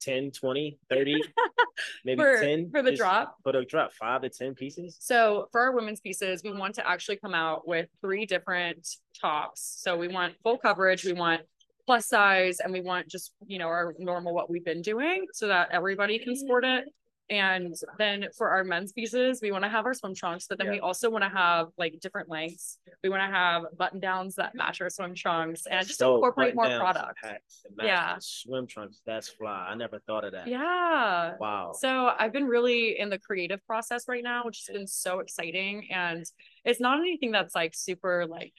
10, 0.00 0.30
20, 0.30 0.78
30, 0.88 1.16
maybe 2.04 2.20
For- 2.22 2.40
10 2.40 2.70
for 2.70 2.82
the 2.82 2.94
drop? 2.94 3.36
For 3.42 3.52
the 3.52 3.64
drop, 3.64 3.92
five 3.92 4.22
to 4.22 4.28
10 4.28 4.54
pieces. 4.54 4.96
so 5.00 5.48
for 5.52 5.60
our 5.60 5.72
women's 5.72 6.00
pieces 6.00 6.42
we 6.44 6.52
want 6.52 6.74
to 6.76 6.88
actually 6.88 7.16
come 7.16 7.34
out 7.34 7.66
with 7.66 7.88
three 8.00 8.24
different 8.26 8.86
tops 9.20 9.78
so 9.82 9.96
we 9.96 10.06
want 10.08 10.34
full 10.42 10.56
coverage 10.58 11.04
we 11.04 11.12
want 11.12 11.42
plus 11.86 12.06
size 12.06 12.60
and 12.60 12.72
we 12.72 12.80
want 12.80 13.08
just 13.08 13.32
you 13.46 13.58
know 13.58 13.66
our 13.66 13.94
normal 13.98 14.32
what 14.34 14.48
we've 14.50 14.64
been 14.64 14.82
doing 14.82 15.26
so 15.32 15.48
that 15.48 15.68
everybody 15.72 16.18
can 16.18 16.36
sport 16.36 16.64
it 16.64 16.84
and 17.30 17.74
then 17.98 18.26
for 18.36 18.48
our 18.50 18.64
men's 18.64 18.92
pieces 18.92 19.40
we 19.42 19.52
want 19.52 19.62
to 19.62 19.68
have 19.68 19.84
our 19.84 19.92
swim 19.94 20.14
trunks 20.14 20.46
but 20.48 20.56
then 20.58 20.70
we 20.70 20.80
also 20.80 21.10
want 21.10 21.22
to 21.22 21.28
have 21.28 21.68
like 21.76 21.98
different 22.00 22.28
lengths 22.28 22.78
we 23.02 23.10
want 23.10 23.20
to 23.20 23.26
have 23.26 23.64
button 23.76 24.00
downs 24.00 24.34
that 24.36 24.54
match 24.54 24.80
our 24.80 24.88
swim 24.88 25.14
trunks 25.14 25.66
and 25.70 25.86
just 25.86 25.98
So, 25.98 26.14
incorporate 26.16 26.54
more 26.54 26.64
button-downs, 26.64 27.14
product 27.20 27.42
Yeah. 27.82 28.16
Swim 28.20 28.66
trunks. 28.66 29.00
That's 29.06 29.28
fly. 29.28 29.68
I 29.70 29.74
never 29.74 29.98
thought 30.06 30.24
of 30.24 30.32
that. 30.32 30.46
Yeah. 30.48 31.34
Wow. 31.38 31.72
So 31.78 32.10
I've 32.18 32.32
been 32.32 32.46
really 32.46 32.98
in 32.98 33.10
the 33.10 33.18
creative 33.18 33.64
process 33.66 34.04
right 34.08 34.22
now, 34.22 34.44
which 34.44 34.64
has 34.66 34.74
been 34.74 34.86
so 34.86 35.20
exciting. 35.20 35.88
And 35.90 36.24
it's 36.64 36.80
not 36.80 36.98
anything 36.98 37.30
that's 37.30 37.54
like 37.54 37.74
super 37.74 38.26
like, 38.26 38.52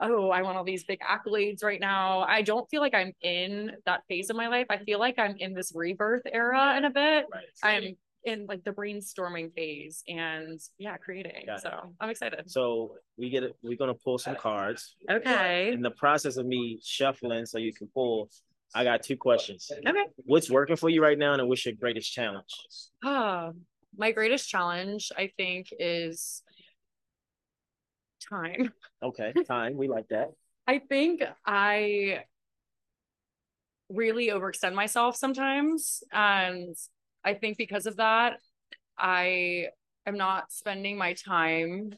oh, 0.00 0.30
I 0.30 0.42
want 0.42 0.56
all 0.58 0.64
these 0.64 0.84
big 0.84 1.00
accolades 1.00 1.64
right 1.64 1.80
now. 1.80 2.20
I 2.20 2.42
don't 2.42 2.68
feel 2.68 2.80
like 2.82 2.94
I'm 2.94 3.12
in 3.22 3.72
that 3.86 4.02
phase 4.08 4.28
of 4.30 4.36
my 4.36 4.48
life. 4.48 4.66
I 4.68 4.78
feel 4.78 4.98
like 4.98 5.18
I'm 5.18 5.36
in 5.38 5.54
this 5.54 5.72
rebirth 5.74 6.22
era 6.30 6.76
in 6.76 6.84
a 6.84 6.90
bit. 6.90 7.26
right. 7.32 7.44
I'm 7.62 7.96
in 8.26 8.46
like 8.46 8.64
the 8.64 8.72
brainstorming 8.72 9.54
phase 9.54 10.02
and 10.08 10.60
yeah, 10.78 10.96
creating. 10.96 11.44
Got 11.46 11.58
it. 11.58 11.62
So 11.62 11.94
I'm 12.00 12.10
excited. 12.10 12.50
So 12.50 12.96
we 13.16 13.30
get 13.30 13.44
it. 13.44 13.56
We're 13.62 13.78
gonna 13.78 13.94
pull 13.94 14.18
some 14.18 14.36
cards. 14.36 14.96
Okay. 15.10 15.72
In 15.72 15.80
the 15.80 15.92
process 15.92 16.36
of 16.36 16.44
me 16.44 16.78
shuffling, 16.84 17.46
so 17.46 17.58
you 17.58 17.72
can 17.72 17.88
pull. 17.94 18.28
I 18.74 18.84
got 18.84 19.02
two 19.02 19.16
questions. 19.16 19.70
Okay. 19.72 20.04
What's 20.16 20.50
working 20.50 20.76
for 20.76 20.90
you 20.90 21.02
right 21.02 21.16
now, 21.16 21.32
and 21.34 21.48
what's 21.48 21.64
your 21.64 21.74
greatest 21.74 22.12
challenge? 22.12 22.52
Ah, 23.02 23.52
my 23.96 24.10
greatest 24.10 24.48
challenge, 24.50 25.12
I 25.16 25.30
think, 25.36 25.68
is 25.78 26.42
time. 28.28 28.72
Okay, 29.02 29.32
time. 29.46 29.76
We 29.76 29.88
like 29.88 30.08
that. 30.08 30.32
I 30.66 30.80
think 30.80 31.22
I 31.46 32.24
really 33.88 34.28
overextend 34.28 34.74
myself 34.74 35.16
sometimes. 35.16 36.02
And 36.12 36.76
I 37.26 37.34
think 37.34 37.58
because 37.58 37.86
of 37.86 37.96
that, 37.96 38.38
I 38.96 39.66
am 40.06 40.16
not 40.16 40.52
spending 40.52 40.96
my 40.96 41.12
time. 41.12 41.92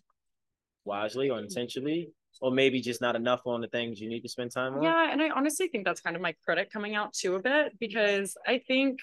Wisely 0.87 1.29
or 1.29 1.37
mm-hmm. 1.37 1.45
intentionally, 1.45 2.11
or 2.41 2.51
maybe 2.51 2.81
just 2.81 3.03
not 3.03 3.15
enough 3.15 3.43
on 3.47 3.61
the 3.61 3.69
things 3.69 4.01
you 4.01 4.09
need 4.09 4.23
to 4.23 4.29
spend 4.29 4.51
time 4.51 4.75
on. 4.75 4.83
Yeah. 4.83 5.13
And 5.13 5.21
I 5.21 5.29
honestly 5.29 5.69
think 5.69 5.85
that's 5.85 6.01
kind 6.01 6.17
of 6.17 6.23
my 6.23 6.35
credit 6.45 6.73
coming 6.73 6.95
out 6.95 7.13
too 7.13 7.35
a 7.35 7.41
bit 7.41 7.79
because 7.79 8.37
I 8.47 8.63
think 8.67 8.99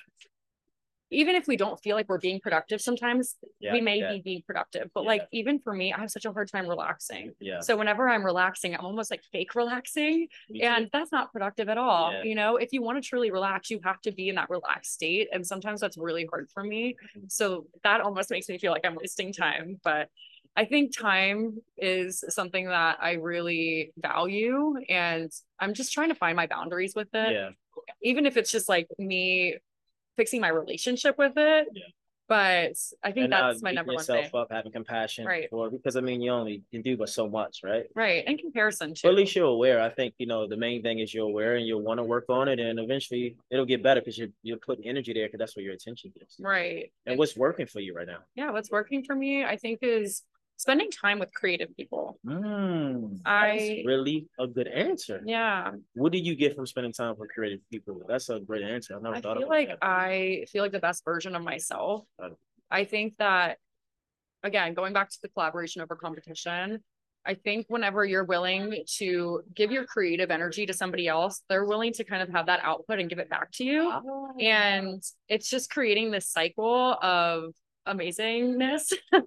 even 1.12 1.36
if 1.36 1.48
we 1.48 1.56
don't 1.56 1.80
feel 1.82 1.96
like 1.96 2.10
we're 2.10 2.18
being 2.20 2.40
productive 2.40 2.82
sometimes, 2.82 3.36
Yeah, 3.60 3.74
we 3.74 3.82
may 3.82 4.00
yeah, 4.00 4.14
be 4.14 4.22
being 4.22 4.42
productive. 4.46 4.90
But 4.94 5.02
Yeah. 5.04 5.08
like, 5.08 5.28
even 5.32 5.60
for 5.60 5.72
me, 5.74 5.94
I 5.94 6.00
have 6.00 6.10
such 6.10 6.26
a 6.26 6.32
hard 6.32 6.50
time 6.52 6.68
relaxing. 6.68 7.34
Yeah. 7.40 7.60
So 7.60 7.78
whenever 7.78 8.10
I'm 8.10 8.26
relaxing, 8.26 8.74
I'm 8.76 8.86
almost 8.86 9.12
like 9.12 9.22
fake 9.32 9.54
relaxing. 9.56 10.28
me 10.50 10.60
too. 10.62 10.66
and 10.66 10.90
that's 10.92 11.12
not 11.12 11.32
productive 11.32 11.70
at 11.70 11.78
all 11.78 12.12
you 12.24 12.36
know 12.36 12.58
if 12.58 12.72
you 12.74 12.82
want 12.82 13.02
to 13.02 13.08
truly 13.08 13.30
relax 13.32 13.70
you 13.70 13.80
have 13.84 14.00
to 14.02 14.12
be 14.12 14.30
in 14.30 14.36
that 14.36 14.50
relaxed 14.50 14.94
state 14.94 15.28
and 15.32 15.46
sometimes 15.46 15.80
that's 15.82 15.98
really 15.98 16.26
hard 16.30 16.50
for 16.54 16.64
me 16.64 16.96
Mhm. 17.16 17.32
so 17.32 17.68
that 17.84 18.02
almost 18.02 18.30
makes 18.32 18.48
me 18.50 18.58
feel 18.58 18.72
like 18.72 18.86
i'm 18.86 18.96
wasting 18.96 19.32
time 19.34 19.80
but 19.84 20.10
i 20.56 20.64
think 20.66 20.96
time 20.98 21.58
is 21.78 22.24
something 22.30 22.66
that 22.68 22.98
i 23.02 23.14
really 23.14 23.92
value 23.98 24.76
and 24.90 25.32
i'm 25.60 25.74
just 25.74 25.92
trying 25.94 26.10
to 26.10 26.16
find 26.16 26.36
my 26.36 26.48
boundaries 26.48 26.94
with 26.96 27.10
it 27.14 27.34
yeah. 27.34 27.50
even 28.02 28.26
if 28.26 28.38
it's 28.38 28.52
just 28.52 28.68
like 28.70 28.88
me 28.98 29.56
fixing 30.18 30.42
my 30.42 30.50
relationship 30.50 31.18
with 31.18 31.34
it 31.38 31.68
Yeah. 31.74 31.84
but 32.28 32.74
i 33.04 33.12
think 33.12 33.26
and 33.26 33.34
uh, 33.34 33.48
that's 33.52 33.62
my 33.62 33.72
number 33.72 33.94
one 33.94 34.04
thing 34.04 34.30
up, 34.34 34.48
having 34.52 34.72
compassion 34.72 35.26
Right. 35.26 35.50
for 35.50 35.70
because 35.70 35.96
I 35.96 36.02
mean 36.02 36.22
you 36.22 36.32
only 36.32 36.64
can 36.72 36.82
do 36.82 36.98
but 36.98 37.10
so 37.10 37.28
much, 37.30 37.62
right? 37.64 37.86
right 37.96 38.26
in 38.28 38.38
comparison 38.38 38.94
to 38.96 39.08
at 39.08 39.14
least 39.14 39.36
you're 39.36 39.46
aware. 39.58 39.80
I 39.82 39.90
think 39.90 40.14
you 40.18 40.28
know 40.28 40.48
the 40.48 40.58
main 40.58 40.82
thing 40.82 41.00
is 41.00 41.14
you're 41.14 41.26
aware 41.34 41.56
and 41.56 41.66
you'll 41.68 41.82
want 41.90 42.00
to 42.00 42.04
work 42.04 42.26
on 42.30 42.48
it, 42.48 42.60
and 42.60 42.80
eventually 42.80 43.36
it'll 43.52 43.66
get 43.74 43.84
better 43.84 44.02
because 44.02 44.18
you're 44.18 44.34
you're 44.48 44.58
putting 44.58 44.86
energy 44.88 45.14
there 45.14 45.28
because 45.28 45.40
that's 45.40 45.56
where 45.56 45.66
your 45.66 45.74
attention 45.74 46.12
is. 46.22 46.36
right 46.40 46.92
And 47.06 47.18
what's 47.20 47.36
working 47.38 47.68
for 47.68 47.80
you 47.86 47.94
right 47.96 48.08
now? 48.08 48.20
yeah 48.36 48.50
what's 48.52 48.72
working 48.72 49.04
for 49.04 49.16
me 49.16 49.44
i 49.46 49.56
think 49.58 49.80
is 49.82 50.24
spending 50.58 50.90
time 50.90 51.20
with 51.20 51.34
creative 51.34 51.76
people 51.76 52.18
Mm, 52.26 53.20
I- 53.26 53.58
that's 53.58 53.86
really 53.86 54.28
a 54.40 54.48
good 54.48 54.68
answer. 54.68 55.22
yeah 55.26 55.72
What 55.94 56.12
do 56.12 56.18
you 56.18 56.36
get 56.36 56.56
from 56.56 56.66
spending 56.66 56.94
time 56.94 57.16
with 57.18 57.30
creative 57.34 57.60
people? 57.72 58.02
That's 58.08 58.30
a 58.30 58.40
great 58.40 58.64
answer. 58.64 58.96
I've 58.96 59.02
never 59.04 59.16
i 59.16 59.22
thought 59.22 59.38
feel 59.38 59.48
about 59.48 59.58
like 59.58 59.68
that. 59.70 59.78
i 59.82 60.46
feel 60.52 60.64
like 60.64 60.72
the 60.72 60.80
best 60.80 61.04
version 61.06 61.36
of 61.36 61.44
myself 61.44 62.06
i 62.72 62.84
think 62.84 63.18
that 63.18 63.58
again 64.44 64.74
going 64.74 64.94
back 64.94 65.10
to 65.10 65.18
the 65.22 65.30
collaboration 65.30 65.82
over 65.82 65.96
competition 65.96 66.84
i 67.26 67.34
think 67.34 67.66
whenever 67.70 68.04
you're 68.06 68.24
willing 68.24 68.84
to 68.88 69.42
give 69.54 69.72
your 69.72 69.86
creative 69.86 70.30
energy 70.32 70.66
to 70.66 70.74
somebody 70.74 71.08
else 71.08 71.42
they're 71.50 71.66
willing 71.66 71.94
to 71.94 72.04
kind 72.04 72.22
of 72.24 72.30
have 72.30 72.46
that 72.48 72.60
output 72.64 73.00
and 73.00 73.10
give 73.10 73.20
it 73.20 73.30
back 73.30 73.52
to 73.52 73.64
you 73.64 73.92
and 74.40 75.02
it's 75.30 75.50
just 75.50 75.70
creating 75.70 76.12
this 76.12 76.28
cycle 76.28 76.94
of 77.02 77.54
amazingness 77.88 78.94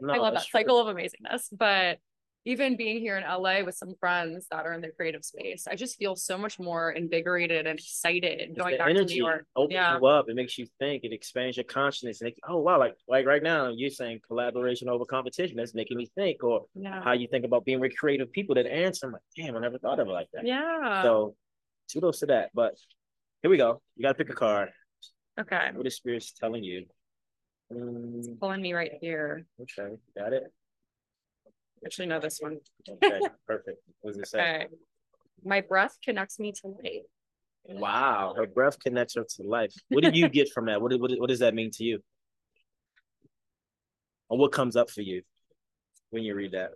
No, 0.00 0.12
I 0.14 0.18
love 0.18 0.34
that 0.34 0.44
true. 0.46 0.60
cycle 0.60 0.78
of 0.78 0.94
amazingness. 0.94 1.48
But 1.52 1.98
even 2.46 2.74
being 2.78 3.00
here 3.00 3.18
in 3.18 3.22
LA 3.22 3.62
with 3.62 3.74
some 3.74 3.94
friends 4.00 4.46
that 4.50 4.64
are 4.64 4.72
in 4.72 4.80
the 4.80 4.88
creative 4.88 5.22
space, 5.24 5.66
I 5.70 5.74
just 5.74 5.98
feel 5.98 6.16
so 6.16 6.38
much 6.38 6.58
more 6.58 6.90
invigorated 6.92 7.66
and 7.66 7.78
excited 7.78 8.40
It's 8.40 8.58
going 8.58 8.78
back 8.78 8.86
to 8.86 8.90
energy 8.90 9.16
New 9.16 9.26
York. 9.26 9.46
opens 9.54 9.74
Yeah. 9.74 9.98
you 9.98 10.06
up. 10.06 10.30
It 10.30 10.36
makes 10.36 10.56
you 10.56 10.66
think. 10.78 11.04
It 11.04 11.12
expands 11.12 11.58
your 11.58 11.64
consciousness. 11.64 12.22
And 12.22 12.32
oh 12.48 12.56
wow, 12.58 12.78
like 12.78 12.94
like 13.08 13.26
right 13.26 13.42
now 13.42 13.68
you're 13.68 13.90
saying 13.90 14.20
collaboration 14.26 14.88
over 14.88 15.04
competition. 15.04 15.56
That's 15.58 15.74
making 15.74 15.98
me 15.98 16.06
think. 16.14 16.42
Or 16.42 16.64
Yeah. 16.74 17.02
how 17.02 17.12
you 17.12 17.28
think 17.28 17.44
about 17.44 17.66
being 17.66 17.78
with 17.78 17.94
creative 17.96 18.32
people 18.32 18.54
that 18.54 18.66
answer. 18.66 19.06
I'm 19.06 19.12
like, 19.12 19.22
damn, 19.36 19.54
I 19.56 19.60
never 19.60 19.78
thought 19.78 20.00
of 20.00 20.08
it 20.08 20.12
like 20.12 20.28
that. 20.32 20.46
Yeah. 20.46 21.02
So 21.02 21.36
kudos 21.92 22.20
to 22.20 22.26
that. 22.26 22.50
But 22.54 22.74
here 23.42 23.50
we 23.50 23.58
go. 23.58 23.82
You 23.96 24.02
gotta 24.02 24.14
pick 24.14 24.30
a 24.30 24.34
card. 24.34 24.70
okay. 25.38 25.70
What 25.74 25.86
is 25.86 25.94
spirit's 25.96 26.32
telling 26.32 26.64
you? 26.64 26.86
Mm, 27.72 28.38
Pulling 28.40 28.62
me 28.62 28.72
right 28.72 28.92
here. 29.00 29.46
okay, 29.60 29.96
got 30.16 30.32
it. 30.32 30.44
Actually, 31.84 32.06
no, 32.06 32.20
this 32.20 32.38
one. 32.40 32.58
Okay, 32.88 33.20
perfect. 33.46 33.78
What 34.00 34.12
does 34.12 34.18
it 34.18 34.26
say? 34.28 34.40
Okay. 34.40 34.66
My 35.44 35.60
breath 35.62 35.96
connects 36.04 36.38
me 36.38 36.52
to 36.52 36.68
life. 36.68 37.02
Wow, 37.64 38.34
her 38.36 38.46
breath 38.46 38.78
connects 38.80 39.14
her 39.14 39.24
to 39.36 39.42
life. 39.42 39.72
What 39.88 40.04
do 40.04 40.10
you 40.12 40.28
get 40.28 40.50
from 40.52 40.66
that? 40.66 40.80
What, 40.82 40.98
what, 41.00 41.12
what 41.18 41.28
does 41.28 41.38
that 41.38 41.54
mean 41.54 41.70
to 41.72 41.84
you? 41.84 42.00
or 44.30 44.38
what 44.38 44.52
comes 44.52 44.76
up 44.76 44.88
for 44.88 45.02
you 45.02 45.22
when 46.10 46.22
you 46.22 46.34
read 46.34 46.52
that? 46.52 46.70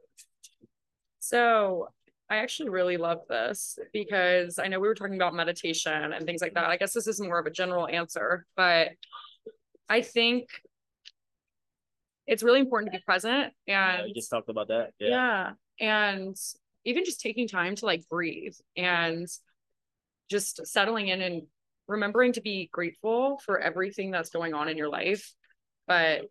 So 1.21 1.89
I 2.29 2.37
actually 2.37 2.69
really 2.69 2.97
love 2.97 3.21
this 3.29 3.79
because 3.93 4.59
I 4.59 4.67
know 4.67 4.81
we 4.81 4.89
were 4.89 4.95
talking 4.95 5.15
about 5.15 5.35
meditation 5.35 6.13
and 6.13 6.27
things 6.27 6.43
like 6.43 6.55
that. 6.55 6.65
I 6.65 6.77
guess 6.77 6.93
this 6.93 7.07
is 7.07 7.21
more 7.21 7.39
of 7.39 7.47
a 7.47 7.51
general 7.51 7.87
answer, 7.89 8.45
but 8.57 8.89
I 9.89 10.03
think 10.03 10.49
it's 12.27 12.43
really 12.43 12.61
important 12.61 12.93
to 12.93 12.99
be 12.99 13.03
present 13.05 13.53
and 13.67 14.09
yeah, 14.09 14.15
just 14.15 14.31
talked 14.31 14.49
about 14.49 14.69
that. 14.69 14.91
Yeah. 14.99 15.09
yeah. 15.09 15.51
And 15.81 16.37
even 16.85 17.05
just 17.05 17.21
taking 17.21 17.49
time 17.49 17.75
to 17.77 17.87
like 17.87 18.09
breathe 18.09 18.55
and 18.77 19.27
just 20.31 20.67
settling 20.67 21.09
in 21.09 21.21
and 21.21 21.43
remembering 21.87 22.33
to 22.33 22.41
be 22.41 22.69
grateful 22.73 23.41
for 23.45 23.59
everything 23.59 24.11
that's 24.11 24.31
going 24.31 24.55
on 24.55 24.69
in 24.69 24.77
your 24.77 24.89
life. 24.89 25.33
But 25.87 26.23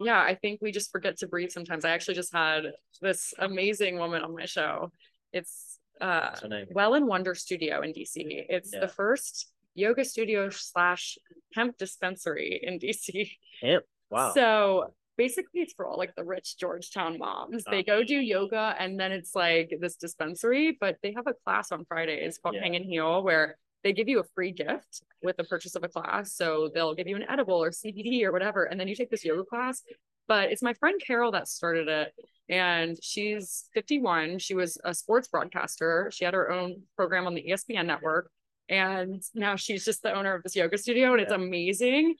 yeah, 0.00 0.20
I 0.20 0.34
think 0.34 0.60
we 0.60 0.72
just 0.72 0.90
forget 0.90 1.18
to 1.18 1.28
breathe 1.28 1.50
sometimes. 1.50 1.84
I 1.84 1.90
actually 1.90 2.14
just 2.14 2.32
had 2.32 2.64
this 3.00 3.32
amazing 3.38 3.98
woman 3.98 4.22
on 4.22 4.34
my 4.34 4.46
show. 4.46 4.90
It's 5.32 5.78
uh 6.00 6.30
Well 6.70 6.94
and 6.94 7.06
Wonder 7.06 7.34
Studio 7.34 7.82
in 7.82 7.92
DC. 7.92 8.16
It's 8.16 8.72
yeah. 8.72 8.80
the 8.80 8.88
first 8.88 9.52
yoga 9.74 10.04
studio 10.04 10.50
slash 10.50 11.16
hemp 11.54 11.78
dispensary 11.78 12.60
in 12.62 12.78
DC. 12.78 13.30
Hemp. 13.60 13.84
Wow. 14.10 14.32
So 14.34 14.92
basically 15.16 15.60
it's 15.60 15.74
for 15.74 15.86
all 15.86 15.98
like 15.98 16.14
the 16.14 16.24
rich 16.24 16.56
Georgetown 16.58 17.18
moms. 17.18 17.64
They 17.70 17.80
oh. 17.80 17.82
go 17.82 18.04
do 18.04 18.16
yoga 18.16 18.74
and 18.78 18.98
then 18.98 19.12
it's 19.12 19.34
like 19.34 19.72
this 19.80 19.96
dispensary, 19.96 20.76
but 20.80 20.96
they 21.02 21.12
have 21.14 21.26
a 21.26 21.34
class 21.44 21.72
on 21.72 21.84
Fridays 21.84 22.38
called 22.38 22.54
yeah. 22.54 22.62
Hang 22.62 22.76
and 22.76 22.84
Heal 22.84 23.22
where 23.22 23.56
they 23.82 23.92
give 23.92 24.08
you 24.08 24.20
a 24.20 24.24
free 24.34 24.52
gift 24.52 25.02
with 25.22 25.36
the 25.36 25.44
purchase 25.44 25.74
of 25.74 25.84
a 25.84 25.88
class. 25.88 26.34
So 26.34 26.70
they'll 26.72 26.94
give 26.94 27.08
you 27.08 27.16
an 27.16 27.26
edible 27.28 27.62
or 27.62 27.70
CBD 27.70 28.22
or 28.24 28.32
whatever. 28.32 28.64
And 28.64 28.78
then 28.78 28.88
you 28.88 28.94
take 28.94 29.10
this 29.10 29.24
yoga 29.24 29.44
class. 29.44 29.82
But 30.28 30.52
it's 30.52 30.62
my 30.62 30.72
friend 30.74 31.00
Carol 31.04 31.32
that 31.32 31.48
started 31.48 31.88
it. 31.88 32.12
And 32.48 32.96
she's 33.02 33.68
51. 33.74 34.38
She 34.38 34.54
was 34.54 34.78
a 34.84 34.94
sports 34.94 35.28
broadcaster. 35.28 36.10
She 36.12 36.24
had 36.24 36.34
her 36.34 36.50
own 36.50 36.82
program 36.96 37.26
on 37.26 37.34
the 37.34 37.44
ESPN 37.50 37.86
network. 37.86 38.30
And 38.68 39.22
now 39.34 39.56
she's 39.56 39.84
just 39.84 40.02
the 40.02 40.14
owner 40.14 40.34
of 40.34 40.42
this 40.44 40.54
yoga 40.54 40.78
studio 40.78 41.12
and 41.12 41.20
it's 41.20 41.32
amazing. 41.32 42.14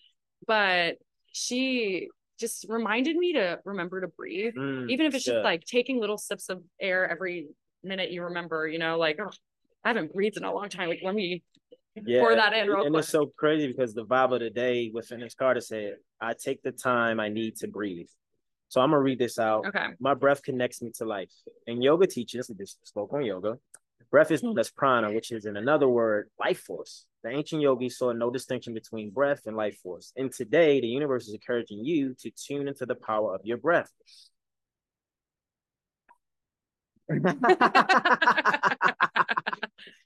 But 0.47 0.97
she 1.33 2.09
just 2.39 2.67
reminded 2.69 3.17
me 3.17 3.35
to 3.35 3.61
remember 3.65 4.01
to 4.01 4.09
breathe, 4.09 4.55
mm, 4.55 4.91
even 4.91 5.07
if 5.07 5.15
it's 5.15 5.25
just 5.25 5.45
like 5.45 5.65
taking 5.65 6.01
little 6.01 6.19
sips 6.19 6.49
of 6.49 6.63
air 6.81 7.09
every 7.09 7.49
minute 7.83 8.11
you 8.11 8.25
remember, 8.25 8.67
you 8.67 8.79
know, 8.79 8.99
like, 8.99 9.19
oh, 9.21 9.31
I 9.85 9.89
haven't 9.89 10.13
breathed 10.13 10.37
in 10.37 10.45
a 10.45 10.53
long 10.53 10.69
time. 10.69 10.89
Like, 10.89 11.01
let 11.03 11.15
me 11.15 11.43
yeah, 11.95 12.21
pour 12.21 12.35
that 12.35 12.53
in. 12.53 12.71
and 12.71 12.81
quick. 12.81 12.95
it's 12.95 13.09
so 13.09 13.27
crazy 13.37 13.67
because 13.67 13.95
the 13.95 14.05
vibe 14.05 14.33
of 14.33 14.41
the 14.41 14.51
day 14.51 14.91
with 14.93 15.07
Fitness 15.07 15.35
Carter 15.35 15.61
said, 15.61 15.97
I 16.21 16.35
take 16.35 16.63
the 16.63 16.73
time 16.73 17.21
I 17.21 17.29
need 17.29 17.57
to 17.57 17.69
breathe. 17.69 18.09
So 18.69 18.81
I'm 18.81 18.91
gonna 18.91 19.03
read 19.03 19.19
this 19.19 19.39
out. 19.39 19.67
Okay. 19.67 19.89
My 20.01 20.15
breath 20.15 20.43
connects 20.43 20.81
me 20.81 20.91
to 20.97 21.05
life. 21.05 21.33
And 21.67 21.83
yoga 21.83 22.07
teaches, 22.07 22.51
this 22.57 22.79
spoke 22.85 23.13
on 23.13 23.25
yoga. 23.25 23.59
Breath 24.11 24.31
is 24.31 24.43
known 24.43 24.59
as 24.59 24.71
prana, 24.71 25.13
which 25.13 25.33
is 25.33 25.45
in 25.45 25.57
another 25.57 25.89
word, 25.89 26.31
life 26.39 26.61
force. 26.61 27.07
The 27.23 27.31
ancient 27.31 27.63
yogis 27.63 27.99
saw 27.99 28.13
no 28.13 28.31
distinction 28.31 28.75
between 28.75 29.11
breath 29.11 29.43
and 29.47 29.57
life 29.57 29.79
force. 29.83 30.13
And 30.17 30.33
today, 30.33 30.81
the 30.81 30.89
universe 30.89 31.29
is 31.29 31.35
encouraging 31.35 31.85
you 31.85 32.15
to 32.21 32.31
tune 32.31 32.67
into 32.67 32.85
the 32.85 32.97
power 32.97 33.35
of 33.35 33.43
your 33.45 33.59
breath. 33.59 33.91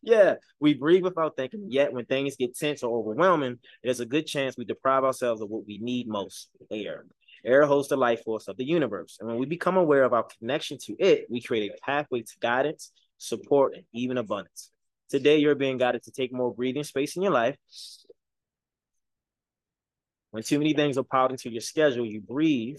yeah, 0.02 0.34
we 0.60 0.74
breathe 0.74 1.04
without 1.04 1.36
thinking. 1.36 1.66
Yet, 1.68 1.92
when 1.92 2.04
things 2.04 2.36
get 2.36 2.56
tense 2.56 2.82
or 2.82 2.98
overwhelming, 2.98 3.58
there's 3.82 4.00
a 4.00 4.06
good 4.06 4.26
chance 4.26 4.56
we 4.56 4.64
deprive 4.64 5.04
ourselves 5.04 5.40
of 5.40 5.48
what 5.48 5.66
we 5.66 5.78
need 5.78 6.08
most 6.08 6.48
air. 6.70 7.06
Air 7.44 7.64
holds 7.64 7.88
the 7.88 7.96
life 7.96 8.24
force 8.24 8.48
of 8.48 8.56
the 8.56 8.64
universe. 8.64 9.18
And 9.20 9.28
when 9.28 9.38
we 9.38 9.46
become 9.46 9.76
aware 9.76 10.04
of 10.04 10.12
our 10.12 10.26
connection 10.38 10.78
to 10.84 10.96
it, 10.98 11.26
we 11.30 11.40
create 11.40 11.70
a 11.70 11.76
pathway 11.84 12.22
to 12.22 12.38
guidance, 12.40 12.92
support, 13.18 13.74
and 13.74 13.84
even 13.92 14.18
abundance. 14.18 14.70
Today, 15.08 15.38
you're 15.38 15.54
being 15.54 15.78
guided 15.78 16.02
to 16.04 16.10
take 16.10 16.32
more 16.32 16.52
breathing 16.52 16.84
space 16.84 17.16
in 17.16 17.22
your 17.22 17.32
life. 17.32 17.56
When 20.30 20.42
too 20.42 20.58
many 20.58 20.74
things 20.74 20.98
are 20.98 21.04
piled 21.04 21.30
into 21.30 21.50
your 21.50 21.60
schedule, 21.60 22.04
you 22.04 22.20
breathe. 22.20 22.78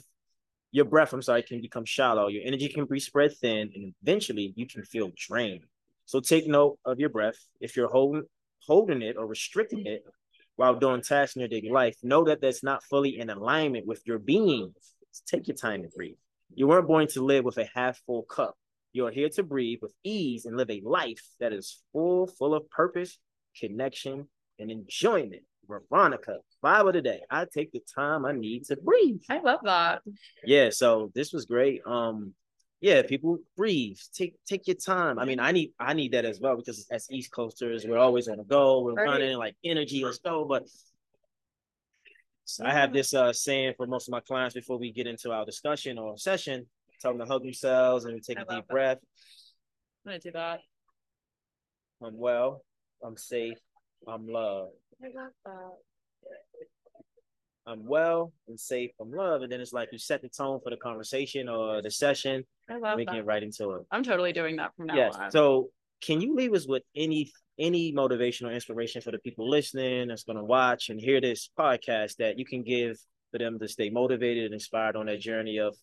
Your 0.71 0.85
breath, 0.85 1.13
I'm 1.13 1.21
sorry, 1.21 1.43
can 1.43 1.61
become 1.61 1.85
shallow. 1.85 2.27
Your 2.27 2.43
energy 2.45 2.67
can 2.67 2.85
be 2.85 2.99
spread 2.99 3.35
thin, 3.35 3.71
and 3.73 3.93
eventually 4.03 4.53
you 4.55 4.67
can 4.67 4.83
feel 4.83 5.11
drained. 5.15 5.63
So 6.05 6.19
take 6.19 6.47
note 6.47 6.77
of 6.85 6.99
your 6.99 7.09
breath. 7.09 7.37
If 7.59 7.75
you're 7.75 7.89
holding 7.89 8.23
holding 8.59 9.01
it 9.01 9.15
or 9.17 9.25
restricting 9.25 9.85
it 9.85 10.03
while 10.55 10.75
doing 10.75 11.01
tasks 11.01 11.35
in 11.35 11.39
your 11.39 11.49
daily 11.49 11.69
life, 11.69 11.95
know 12.03 12.25
that 12.25 12.41
that's 12.41 12.63
not 12.63 12.83
fully 12.83 13.19
in 13.19 13.29
alignment 13.29 13.87
with 13.87 14.05
your 14.05 14.19
being. 14.19 14.73
take 15.25 15.47
your 15.47 15.55
time 15.55 15.83
to 15.83 15.89
breathe. 15.89 16.17
You 16.53 16.67
weren't 16.67 16.87
born 16.87 17.07
to 17.07 17.23
live 17.23 17.45
with 17.45 17.57
a 17.57 17.69
half 17.73 17.97
full 18.05 18.23
cup. 18.23 18.57
You 18.97 19.05
are 19.05 19.11
here 19.11 19.29
to 19.29 19.43
breathe 19.43 19.77
with 19.83 19.93
ease 20.03 20.45
and 20.45 20.57
live 20.57 20.71
a 20.71 20.81
life 20.83 21.21
that 21.39 21.53
is 21.53 21.83
full, 21.93 22.25
full 22.25 22.55
of 22.55 22.67
purpose, 22.71 23.19
connection, 23.55 24.27
and 24.57 24.71
enjoyment. 24.71 25.43
Veronica, 25.69 26.37
Bible 26.63 26.93
today. 26.93 27.19
I 27.29 27.45
take 27.45 27.71
the 27.71 27.83
time 27.93 28.25
I 28.25 28.31
need 28.31 28.63
to 28.65 28.75
breathe. 28.75 29.21
I 29.29 29.39
love 29.41 29.59
that. 29.65 30.01
Yeah, 30.43 30.71
so 30.71 31.11
this 31.13 31.31
was 31.31 31.45
great. 31.45 31.81
Um, 31.85 32.33
yeah, 32.81 33.03
people 33.03 33.37
breathe. 33.55 33.99
Take 34.15 34.33
take 34.47 34.65
your 34.65 34.77
time. 34.77 35.19
I 35.19 35.25
mean, 35.25 35.39
I 35.39 35.51
need 35.51 35.73
I 35.79 35.93
need 35.93 36.13
that 36.13 36.25
as 36.25 36.39
well 36.39 36.55
because 36.55 36.87
as 36.89 37.05
East 37.11 37.31
Coasters, 37.31 37.85
we're 37.85 37.99
always 37.99 38.27
on 38.27 38.37
the 38.37 38.45
go. 38.45 38.81
We're 38.81 38.93
right. 38.93 39.05
running 39.05 39.37
like 39.37 39.55
energy, 39.63 40.03
let's 40.03 40.17
go. 40.17 40.43
But 40.45 40.63
I 42.63 42.73
have 42.73 42.93
this 42.93 43.13
uh 43.13 43.31
saying 43.31 43.75
for 43.77 43.85
most 43.85 44.07
of 44.07 44.13
my 44.13 44.21
clients 44.21 44.55
before 44.55 44.79
we 44.79 44.91
get 44.91 45.05
into 45.05 45.31
our 45.31 45.45
discussion 45.45 45.99
or 45.99 46.17
session 46.17 46.65
tell 47.01 47.11
them 47.11 47.19
to 47.19 47.25
hug 47.25 47.43
themselves 47.43 48.05
and 48.05 48.21
take 48.23 48.37
I 48.37 48.41
a 48.41 48.45
deep 48.45 48.49
that. 48.49 48.67
breath. 48.67 48.97
I'm 50.05 50.11
gonna 50.11 50.19
do 50.19 50.31
that. 50.31 50.59
I'm 52.03 52.17
well. 52.17 52.63
I'm 53.03 53.17
safe. 53.17 53.57
I'm 54.07 54.27
loved. 54.27 54.73
I 55.03 55.07
love 55.07 55.31
that. 55.45 55.71
I'm 57.67 57.85
well 57.85 58.31
and 58.47 58.57
safe. 58.57 58.91
I'm 58.99 59.11
loved, 59.11 59.43
and 59.43 59.51
then 59.51 59.59
it's 59.59 59.73
like 59.73 59.89
you 59.91 59.99
set 59.99 60.21
the 60.21 60.29
tone 60.29 60.59
for 60.63 60.69
the 60.69 60.77
conversation 60.77 61.49
or 61.49 61.81
the 61.81 61.91
session. 61.91 62.45
I 62.69 62.77
love 62.77 62.97
we 62.97 63.05
that. 63.05 63.13
get 63.13 63.25
right 63.25 63.43
into 63.43 63.71
it. 63.71 63.81
I'm 63.91 64.03
totally 64.03 64.31
doing 64.31 64.55
that 64.57 64.71
from 64.75 64.87
now 64.87 64.95
yes. 64.95 65.15
on. 65.15 65.31
So, 65.31 65.69
can 66.01 66.21
you 66.21 66.35
leave 66.35 66.53
us 66.53 66.67
with 66.67 66.83
any 66.95 67.31
any 67.59 67.91
motivational 67.91 68.53
inspiration 68.53 69.01
for 69.01 69.11
the 69.11 69.19
people 69.19 69.49
listening 69.49 70.07
that's 70.07 70.23
going 70.23 70.37
to 70.37 70.43
watch 70.43 70.89
and 70.89 70.99
hear 70.99 71.19
this 71.19 71.49
podcast 71.57 72.17
that 72.17 72.37
you 72.37 72.45
can 72.45 72.63
give 72.63 72.97
for 73.31 73.37
them 73.37 73.59
to 73.59 73.67
stay 73.67 73.89
motivated 73.89 74.45
and 74.45 74.53
inspired 74.53 74.95
on 74.95 75.07
that 75.07 75.19
journey 75.19 75.57
of 75.57 75.75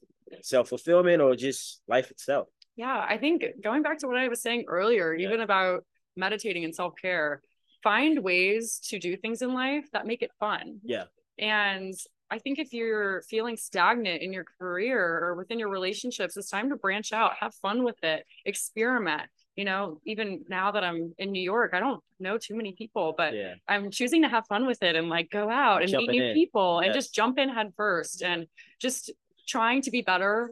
self 0.42 0.68
fulfillment 0.68 1.20
or 1.20 1.36
just 1.36 1.82
life 1.88 2.10
itself. 2.10 2.48
Yeah, 2.76 3.04
I 3.08 3.18
think 3.18 3.44
going 3.62 3.82
back 3.82 3.98
to 3.98 4.06
what 4.06 4.16
I 4.16 4.28
was 4.28 4.42
saying 4.42 4.64
earlier, 4.68 5.14
yeah. 5.14 5.28
even 5.28 5.40
about 5.40 5.84
meditating 6.16 6.64
and 6.64 6.74
self 6.74 6.94
care, 7.00 7.42
find 7.82 8.18
ways 8.20 8.80
to 8.88 8.98
do 8.98 9.16
things 9.16 9.42
in 9.42 9.54
life 9.54 9.86
that 9.92 10.06
make 10.06 10.22
it 10.22 10.30
fun. 10.40 10.80
Yeah. 10.82 11.04
And 11.38 11.94
I 12.30 12.38
think 12.38 12.58
if 12.58 12.72
you're 12.72 13.22
feeling 13.22 13.56
stagnant 13.56 14.22
in 14.22 14.32
your 14.32 14.44
career 14.58 15.00
or 15.00 15.34
within 15.34 15.58
your 15.58 15.68
relationships, 15.68 16.36
it's 16.36 16.50
time 16.50 16.70
to 16.70 16.76
branch 16.76 17.12
out, 17.12 17.32
have 17.38 17.54
fun 17.56 17.84
with 17.84 18.02
it, 18.02 18.24
experiment 18.44 19.28
you 19.56 19.64
know, 19.64 20.00
even 20.04 20.44
now 20.48 20.72
that 20.72 20.82
I'm 20.82 21.14
in 21.18 21.30
New 21.30 21.42
York, 21.42 21.72
I 21.74 21.80
don't 21.80 22.02
know 22.18 22.38
too 22.38 22.56
many 22.56 22.72
people, 22.72 23.14
but 23.16 23.34
yeah. 23.34 23.54
I'm 23.68 23.90
choosing 23.90 24.22
to 24.22 24.28
have 24.28 24.46
fun 24.46 24.66
with 24.66 24.82
it 24.82 24.96
and 24.96 25.08
like 25.08 25.30
go 25.30 25.48
out 25.48 25.82
and 25.82 25.90
Jumping 25.90 26.10
meet 26.10 26.18
new 26.18 26.28
in. 26.30 26.34
people 26.34 26.80
yes. 26.80 26.86
and 26.86 26.94
just 26.94 27.14
jump 27.14 27.38
in 27.38 27.48
head 27.48 27.72
first 27.76 28.22
and 28.22 28.46
just 28.80 29.12
trying 29.46 29.82
to 29.82 29.90
be 29.90 30.02
better, 30.02 30.50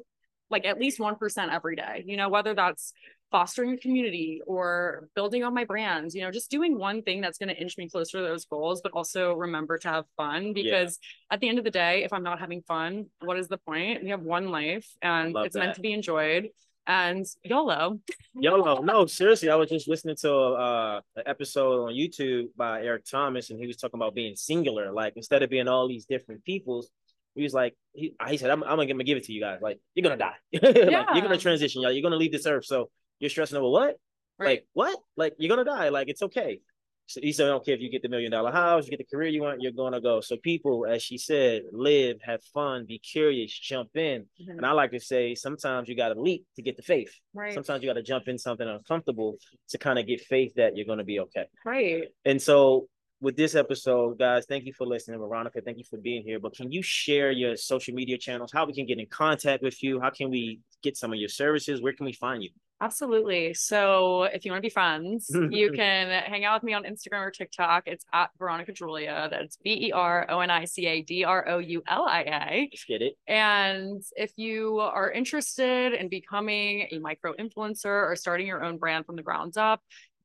like 0.50 0.64
at 0.64 0.78
least 0.78 1.00
1% 1.00 1.52
every 1.52 1.76
day, 1.76 2.04
you 2.06 2.16
know, 2.16 2.28
whether 2.28 2.54
that's 2.54 2.92
fostering 3.32 3.72
a 3.72 3.76
community 3.78 4.40
or 4.46 5.08
building 5.16 5.42
on 5.42 5.54
my 5.54 5.64
brands, 5.64 6.14
you 6.14 6.20
know, 6.20 6.30
just 6.30 6.50
doing 6.50 6.78
one 6.78 7.02
thing 7.02 7.20
that's 7.20 7.38
going 7.38 7.48
to 7.48 7.56
inch 7.56 7.78
me 7.78 7.88
closer 7.88 8.18
to 8.18 8.24
those 8.24 8.44
goals, 8.44 8.82
but 8.82 8.92
also 8.92 9.32
remember 9.32 9.78
to 9.78 9.88
have 9.88 10.04
fun 10.16 10.52
because 10.52 10.98
yeah. 11.02 11.34
at 11.34 11.40
the 11.40 11.48
end 11.48 11.58
of 11.58 11.64
the 11.64 11.70
day, 11.70 12.04
if 12.04 12.12
I'm 12.12 12.22
not 12.22 12.38
having 12.38 12.62
fun, 12.68 13.06
what 13.20 13.38
is 13.38 13.48
the 13.48 13.58
point? 13.58 14.04
We 14.04 14.10
have 14.10 14.20
one 14.20 14.50
life 14.50 14.86
and 15.00 15.32
Love 15.32 15.46
it's 15.46 15.54
that. 15.54 15.60
meant 15.60 15.74
to 15.76 15.80
be 15.80 15.92
enjoyed 15.92 16.50
and 16.86 17.26
YOLO. 17.44 18.00
YOLO. 18.34 18.82
No, 18.82 19.06
seriously, 19.06 19.50
I 19.50 19.54
was 19.54 19.70
just 19.70 19.88
listening 19.88 20.16
to 20.20 20.34
uh, 20.34 21.00
an 21.16 21.22
episode 21.26 21.88
on 21.88 21.94
YouTube 21.94 22.48
by 22.56 22.82
Eric 22.82 23.04
Thomas, 23.04 23.50
and 23.50 23.58
he 23.58 23.66
was 23.66 23.76
talking 23.76 23.98
about 23.98 24.14
being 24.14 24.34
singular. 24.36 24.92
Like 24.92 25.14
instead 25.16 25.42
of 25.42 25.50
being 25.50 25.68
all 25.68 25.88
these 25.88 26.06
different 26.06 26.44
peoples, 26.44 26.90
he 27.34 27.42
was 27.42 27.54
like, 27.54 27.74
he, 27.92 28.14
he 28.28 28.36
said, 28.36 28.50
I'm, 28.50 28.62
I'm, 28.64 28.76
gonna 28.76 29.04
give 29.04 29.16
it 29.16 29.24
to 29.24 29.32
you 29.32 29.40
guys. 29.40 29.60
Like 29.62 29.78
you're 29.94 30.02
gonna 30.02 30.16
die. 30.16 30.34
like. 30.52 30.74
You're 30.74 31.22
gonna 31.22 31.38
transition, 31.38 31.82
y'all. 31.82 31.92
You're 31.92 32.02
gonna 32.02 32.16
leave 32.16 32.32
this 32.32 32.46
earth. 32.46 32.64
So 32.64 32.90
you're 33.20 33.30
stressing 33.30 33.56
over 33.56 33.68
what? 33.68 33.96
Right. 34.38 34.48
Like 34.48 34.66
what? 34.72 34.98
Like 35.16 35.34
you're 35.38 35.54
gonna 35.54 35.64
die. 35.64 35.88
Like 35.90 36.08
it's 36.08 36.22
okay. 36.22 36.60
So 37.06 37.20
he 37.20 37.32
said, 37.32 37.46
I 37.46 37.50
don't 37.50 37.64
care 37.64 37.74
if 37.74 37.80
you 37.80 37.90
get 37.90 38.02
the 38.02 38.08
million 38.08 38.32
dollar 38.32 38.52
house, 38.52 38.84
you 38.84 38.90
get 38.90 38.98
the 38.98 39.16
career 39.16 39.28
you 39.28 39.42
want, 39.42 39.60
you're 39.60 39.72
gonna 39.72 40.00
go. 40.00 40.20
So 40.20 40.36
people, 40.36 40.86
as 40.86 41.02
she 41.02 41.18
said, 41.18 41.62
live, 41.72 42.18
have 42.22 42.42
fun, 42.54 42.86
be 42.86 42.98
curious, 42.98 43.52
jump 43.52 43.96
in. 43.96 44.22
Mm-hmm. 44.40 44.50
And 44.50 44.66
I 44.66 44.72
like 44.72 44.92
to 44.92 45.00
say 45.00 45.34
sometimes 45.34 45.88
you 45.88 45.96
gotta 45.96 46.20
leap 46.20 46.46
to 46.56 46.62
get 46.62 46.76
the 46.76 46.82
faith. 46.82 47.12
Right. 47.34 47.52
Sometimes 47.52 47.82
you 47.82 47.88
gotta 47.88 48.02
jump 48.02 48.28
in 48.28 48.38
something 48.38 48.66
uncomfortable 48.66 49.36
to 49.70 49.78
kind 49.78 49.98
of 49.98 50.06
get 50.06 50.20
faith 50.20 50.54
that 50.56 50.76
you're 50.76 50.86
gonna 50.86 51.04
be 51.04 51.20
okay. 51.20 51.46
Right. 51.66 52.04
And 52.24 52.40
so 52.40 52.88
with 53.22 53.36
this 53.36 53.54
episode, 53.54 54.18
guys, 54.18 54.46
thank 54.46 54.64
you 54.64 54.72
for 54.72 54.84
listening. 54.84 55.20
Veronica, 55.20 55.60
thank 55.60 55.78
you 55.78 55.84
for 55.84 55.96
being 55.96 56.24
here. 56.24 56.40
But 56.40 56.56
can 56.56 56.72
you 56.72 56.82
share 56.82 57.30
your 57.30 57.56
social 57.56 57.94
media 57.94 58.18
channels? 58.18 58.50
How 58.52 58.66
we 58.66 58.74
can 58.74 58.84
get 58.84 58.98
in 58.98 59.06
contact 59.06 59.62
with 59.62 59.80
you? 59.82 60.00
How 60.00 60.10
can 60.10 60.28
we 60.28 60.60
get 60.82 60.96
some 60.96 61.12
of 61.12 61.18
your 61.18 61.28
services? 61.28 61.80
Where 61.80 61.92
can 61.92 62.04
we 62.04 62.12
find 62.12 62.42
you? 62.42 62.50
Absolutely. 62.82 63.54
So 63.54 64.24
if 64.24 64.44
you 64.44 64.50
want 64.50 64.60
to 64.60 64.66
be 64.66 64.70
friends, 64.70 65.30
you 65.50 65.70
can 65.72 66.08
hang 66.24 66.44
out 66.44 66.56
with 66.56 66.64
me 66.64 66.74
on 66.74 66.82
Instagram 66.82 67.20
or 67.20 67.30
TikTok. 67.30 67.84
It's 67.86 68.04
at 68.12 68.30
Veronica 68.40 68.72
Droulia. 68.72 69.30
That's 69.30 69.56
B 69.62 69.86
E 69.86 69.92
R 69.92 70.26
O 70.28 70.40
N 70.40 70.50
I 70.50 70.64
C 70.64 70.86
A 70.86 71.00
D 71.00 71.22
R 71.22 71.48
O 71.48 71.58
U 71.58 71.80
L 71.86 72.06
I 72.08 72.22
A. 72.22 72.68
Get 72.88 73.02
it. 73.02 73.16
And 73.28 74.02
if 74.16 74.32
you 74.36 74.80
are 74.80 75.12
interested 75.12 75.92
in 75.92 76.08
becoming 76.08 76.88
a 76.90 76.98
micro 76.98 77.34
influencer 77.34 78.10
or 78.10 78.16
starting 78.16 78.48
your 78.48 78.64
own 78.64 78.78
brand 78.78 79.06
from 79.06 79.14
the 79.14 79.22
grounds 79.22 79.56
up, 79.56 79.80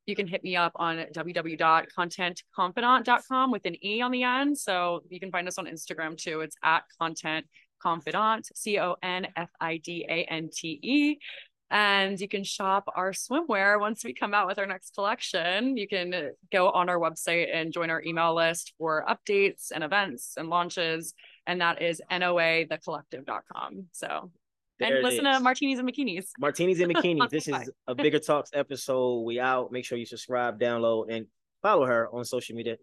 you 0.07 0.15
can 0.15 0.25
hit 0.25 0.43
me 0.43 0.55
up 0.55 0.71
on 0.77 1.05
www.contentconfidante.com 1.15 3.51
with 3.51 3.65
an 3.65 3.85
E 3.85 4.01
on 4.01 4.09
the 4.09 4.23
end. 4.23 4.57
So 4.57 5.03
you 5.09 5.19
can 5.19 5.29
find 5.29 5.47
us 5.47 5.59
on 5.59 5.67
Instagram 5.67 6.17
too. 6.17 6.41
It's 6.41 6.55
at 6.63 6.85
content 6.99 7.45
confidante, 7.79 8.49
C 8.55 8.79
O 8.79 8.95
N 9.03 9.27
F 9.35 9.51
I 9.59 9.77
D 9.77 10.03
A 10.09 10.23
N 10.23 10.49
T 10.51 10.79
E 10.81 11.19
and 11.69 12.19
you 12.19 12.27
can 12.27 12.43
shop 12.43 12.85
our 12.95 13.11
swimwear 13.11 13.79
once 13.79 14.03
we 14.03 14.13
come 14.13 14.33
out 14.33 14.47
with 14.47 14.57
our 14.57 14.65
next 14.65 14.93
collection. 14.95 15.75
You 15.75 15.87
can 15.87 16.13
uh, 16.13 16.21
go 16.51 16.69
on 16.69 16.87
our 16.87 16.97
website 16.97 17.53
and 17.53 17.73
join 17.73 17.89
our 17.89 18.01
email 18.03 18.33
list 18.33 18.73
for 18.77 19.05
updates 19.07 19.71
and 19.73 19.83
events 19.83 20.35
and 20.37 20.49
launches. 20.49 21.13
And 21.45 21.61
that 21.61 21.81
is 21.81 22.01
noathecollective.com. 22.09 23.85
So, 23.91 24.31
there 24.79 24.95
and 24.95 25.03
listen 25.03 25.25
is. 25.25 25.37
to 25.37 25.43
Martinis 25.43 25.79
and 25.79 25.89
Bikinis. 25.89 26.27
Martinis 26.39 26.79
and 26.79 26.93
Bikinis. 26.95 27.29
this 27.29 27.47
is 27.47 27.69
a 27.87 27.95
Bigger 27.95 28.19
Talks 28.19 28.51
episode. 28.53 29.21
We 29.21 29.39
out. 29.39 29.71
Make 29.71 29.85
sure 29.85 29.97
you 29.97 30.05
subscribe, 30.05 30.59
download, 30.59 31.07
and 31.09 31.25
follow 31.61 31.85
her 31.85 32.09
on 32.13 32.23
social 32.25 32.55
media. 32.55 32.77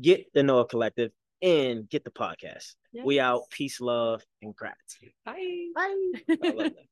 Get 0.00 0.32
the 0.32 0.42
NOA 0.42 0.66
Collective 0.66 1.12
and 1.42 1.88
get 1.88 2.02
the 2.02 2.10
podcast. 2.10 2.74
Yes. 2.92 3.04
We 3.04 3.20
out. 3.20 3.42
Peace, 3.50 3.80
love, 3.80 4.24
and 4.42 4.56
gratitude. 4.56 5.12
Bye. 5.24 5.66
Bye. 5.74 6.70